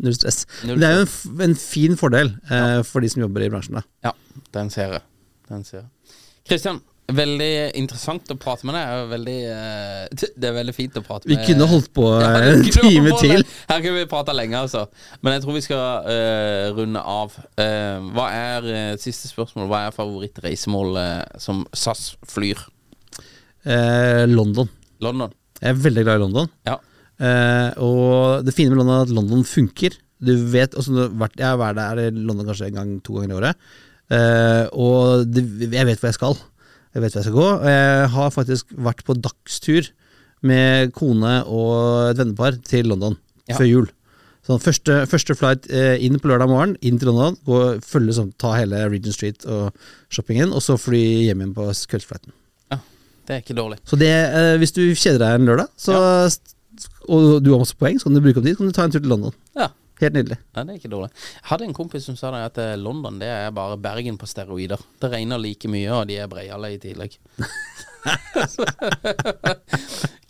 Null 0.00 0.14
stress. 0.16 0.46
Null 0.64 0.78
det 0.80 0.88
er 0.88 0.94
jo 0.96 1.02
en, 1.04 1.40
en 1.50 1.54
fin 1.54 1.94
fordel 1.96 2.30
eh, 2.50 2.82
for 2.88 3.00
de 3.04 3.08
som 3.12 3.20
jobber 3.22 3.42
i 3.44 3.50
bransjen. 3.52 3.74
da. 3.74 3.82
Ja, 4.04 4.12
den 4.52 4.70
ser 4.70 4.92
jeg. 4.94 5.02
Den 5.48 5.64
ser 5.64 5.82
jeg. 5.82 5.88
Kristian, 6.48 6.80
veldig 7.16 7.50
interessant 7.78 8.30
å 8.32 8.36
prate 8.40 8.66
med 8.68 8.76
deg. 8.76 9.04
Veldig, 9.10 9.36
eh, 9.52 10.26
det 10.36 10.48
er 10.48 10.56
veldig 10.56 10.74
fint 10.76 10.98
å 10.98 11.02
prate 11.04 11.28
Vi 11.30 11.36
med 11.38 11.46
kunne 11.48 11.68
holdt 11.70 11.90
på 11.96 12.06
Ja, 12.22 12.30
eh, 12.38 12.50
en 12.54 12.64
time 12.66 13.14
på 13.14 13.20
til. 13.22 13.44
Her 13.70 13.80
kunne 13.84 13.96
vi 13.98 14.08
prata 14.10 14.34
lenge, 14.36 14.58
altså. 14.60 14.86
Men 15.20 15.36
jeg 15.36 15.44
tror 15.44 15.56
vi 15.56 15.62
skal 15.64 16.08
uh, 16.08 16.66
runde 16.76 17.04
av. 17.14 17.36
Uh, 17.58 18.10
hva 18.16 18.26
er 18.34 18.68
uh, 18.68 18.98
Siste 19.00 19.30
spørsmål. 19.30 19.68
Hva 19.70 19.86
er 19.86 19.96
favorittreisemålet 19.96 21.40
som 21.42 21.64
SAS 21.76 22.14
flyr? 22.28 22.62
London. 23.60 24.70
London? 25.04 25.32
Jeg 25.60 25.74
er 25.74 25.80
veldig 25.84 26.04
glad 26.06 26.16
i 26.16 26.22
London. 26.22 26.46
Ja. 26.64 26.78
Og 27.84 28.46
det 28.46 28.54
fine 28.56 28.72
med 28.72 28.80
London 28.80 28.94
er 28.94 29.04
at 29.04 29.12
London 29.12 29.42
funker. 29.44 29.98
Du 30.16 30.32
vet, 30.52 30.72
også, 30.72 30.94
du 30.94 31.02
har 31.02 31.10
vært, 31.26 31.36
Jeg 31.36 31.48
har 31.48 31.58
vært 31.60 31.76
der 31.76 32.00
i 32.06 32.14
London 32.16 32.48
kanskje 32.48 32.70
en 32.70 32.78
gang, 32.78 32.94
to 33.04 33.18
ganger 33.18 33.34
i 33.34 33.36
året. 33.36 33.68
Og 34.72 35.28
det, 35.28 35.44
jeg 35.68 35.90
vet 35.90 36.00
hvor 36.00 36.08
jeg 36.08 36.16
skal. 36.16 36.40
Jeg 36.94 37.02
vet 37.04 37.12
hvor 37.14 37.20
jeg 37.20 37.28
skal 37.28 37.38
gå. 37.38 37.48
Og 37.60 37.68
jeg 37.70 38.10
har 38.16 38.30
faktisk 38.34 38.72
vært 38.74 39.04
på 39.06 39.14
dagstur 39.22 39.88
med 40.42 40.92
kone 40.96 41.34
og 41.46 42.10
et 42.10 42.20
vennepar 42.22 42.56
til 42.66 42.88
London 42.90 43.16
Ja. 43.50 43.56
før 43.58 43.68
jul. 43.68 43.88
Sånn, 44.46 44.58
første, 44.62 45.02
første 45.06 45.34
flight 45.36 45.66
eh, 45.70 45.98
inn 46.02 46.16
på 46.18 46.30
lørdag 46.30 46.48
morgen, 46.48 46.76
inn 46.82 46.96
til 46.98 47.10
London. 47.12 47.36
Gå, 47.46 47.58
følge, 47.84 48.14
sånn, 48.16 48.30
ta 48.40 48.54
hele 48.56 48.80
Regent 48.88 49.14
Street 49.14 49.44
og 49.46 49.74
shoppingen, 50.10 50.54
og 50.56 50.62
så 50.64 50.78
fly 50.80 51.02
hjem 51.28 51.42
igjen 51.44 51.54
på 51.54 51.66
kveldsflighten. 51.92 52.32
ja. 52.72 52.78
Det 53.28 53.36
er 53.36 53.42
ikke 53.44 53.54
dårlig. 53.54 53.76
Så 53.86 53.98
det, 54.00 54.08
eh, 54.10 54.56
hvis 54.58 54.72
du 54.74 54.80
kjeder 54.96 55.20
deg 55.22 55.34
en 55.36 55.46
lørdag, 55.46 55.68
så, 55.78 55.94
og 57.06 57.42
du 57.44 57.52
har 57.52 57.60
masse 57.62 57.76
poeng, 57.78 58.00
så 58.00 58.08
kan 58.08 58.16
du 58.16 58.22
bruke 58.24 58.40
opp 58.40 58.48
dit, 58.48 58.56
kan 58.58 58.66
du 58.66 58.72
ta 58.74 58.86
en 58.88 58.90
tur 58.94 59.02
til 59.04 59.12
London. 59.12 59.34
Ja. 59.54 59.68
Helt 60.00 60.16
nydelig. 60.16 60.38
Nei, 60.56 60.64
det 60.64 60.72
er 60.72 60.78
ikke 60.80 60.92
dårlig. 60.94 61.10
Jeg 61.12 61.48
hadde 61.50 61.66
en 61.68 61.76
kompis 61.76 62.06
som 62.08 62.16
sa 62.16 62.30
det 62.32 62.40
at 62.46 62.60
eh, 62.62 62.78
London 62.80 63.20
det 63.20 63.28
er 63.28 63.52
bare 63.56 63.76
Bergen 63.80 64.16
på 64.20 64.28
steroider. 64.30 64.80
Det 65.02 65.10
regner 65.12 65.42
like 65.42 65.68
mye, 65.68 65.90
og 65.92 66.08
de 66.08 66.16
er 66.22 66.30
breiale 66.30 66.72
i 66.72 66.80
tillegg. 66.80 67.18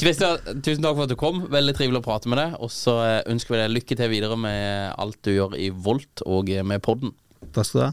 Kristian, 0.01 0.43
tusen 0.65 0.83
takk 0.83 0.97
for 0.97 1.07
at 1.07 1.13
du 1.13 1.19
kom. 1.21 1.45
Veldig 1.55 1.77
trivelig 1.79 2.03
å 2.03 2.09
prate 2.09 2.31
med 2.33 2.43
deg. 2.43 2.59
Og 2.59 2.71
så 2.75 2.99
eh, 3.05 3.23
ønsker 3.31 3.55
vi 3.55 3.63
deg 3.63 3.75
lykke 3.77 4.01
til 4.03 4.13
videre 4.13 4.39
med 4.41 4.95
alt 4.99 5.23
du 5.23 5.35
gjør 5.37 5.55
i 5.61 5.71
Volt 5.71 6.27
og 6.27 6.51
med 6.67 6.83
podden. 6.83 7.15
Takk 7.55 7.67
skal 7.69 7.79
du 7.79 7.87
ha. 7.87 7.93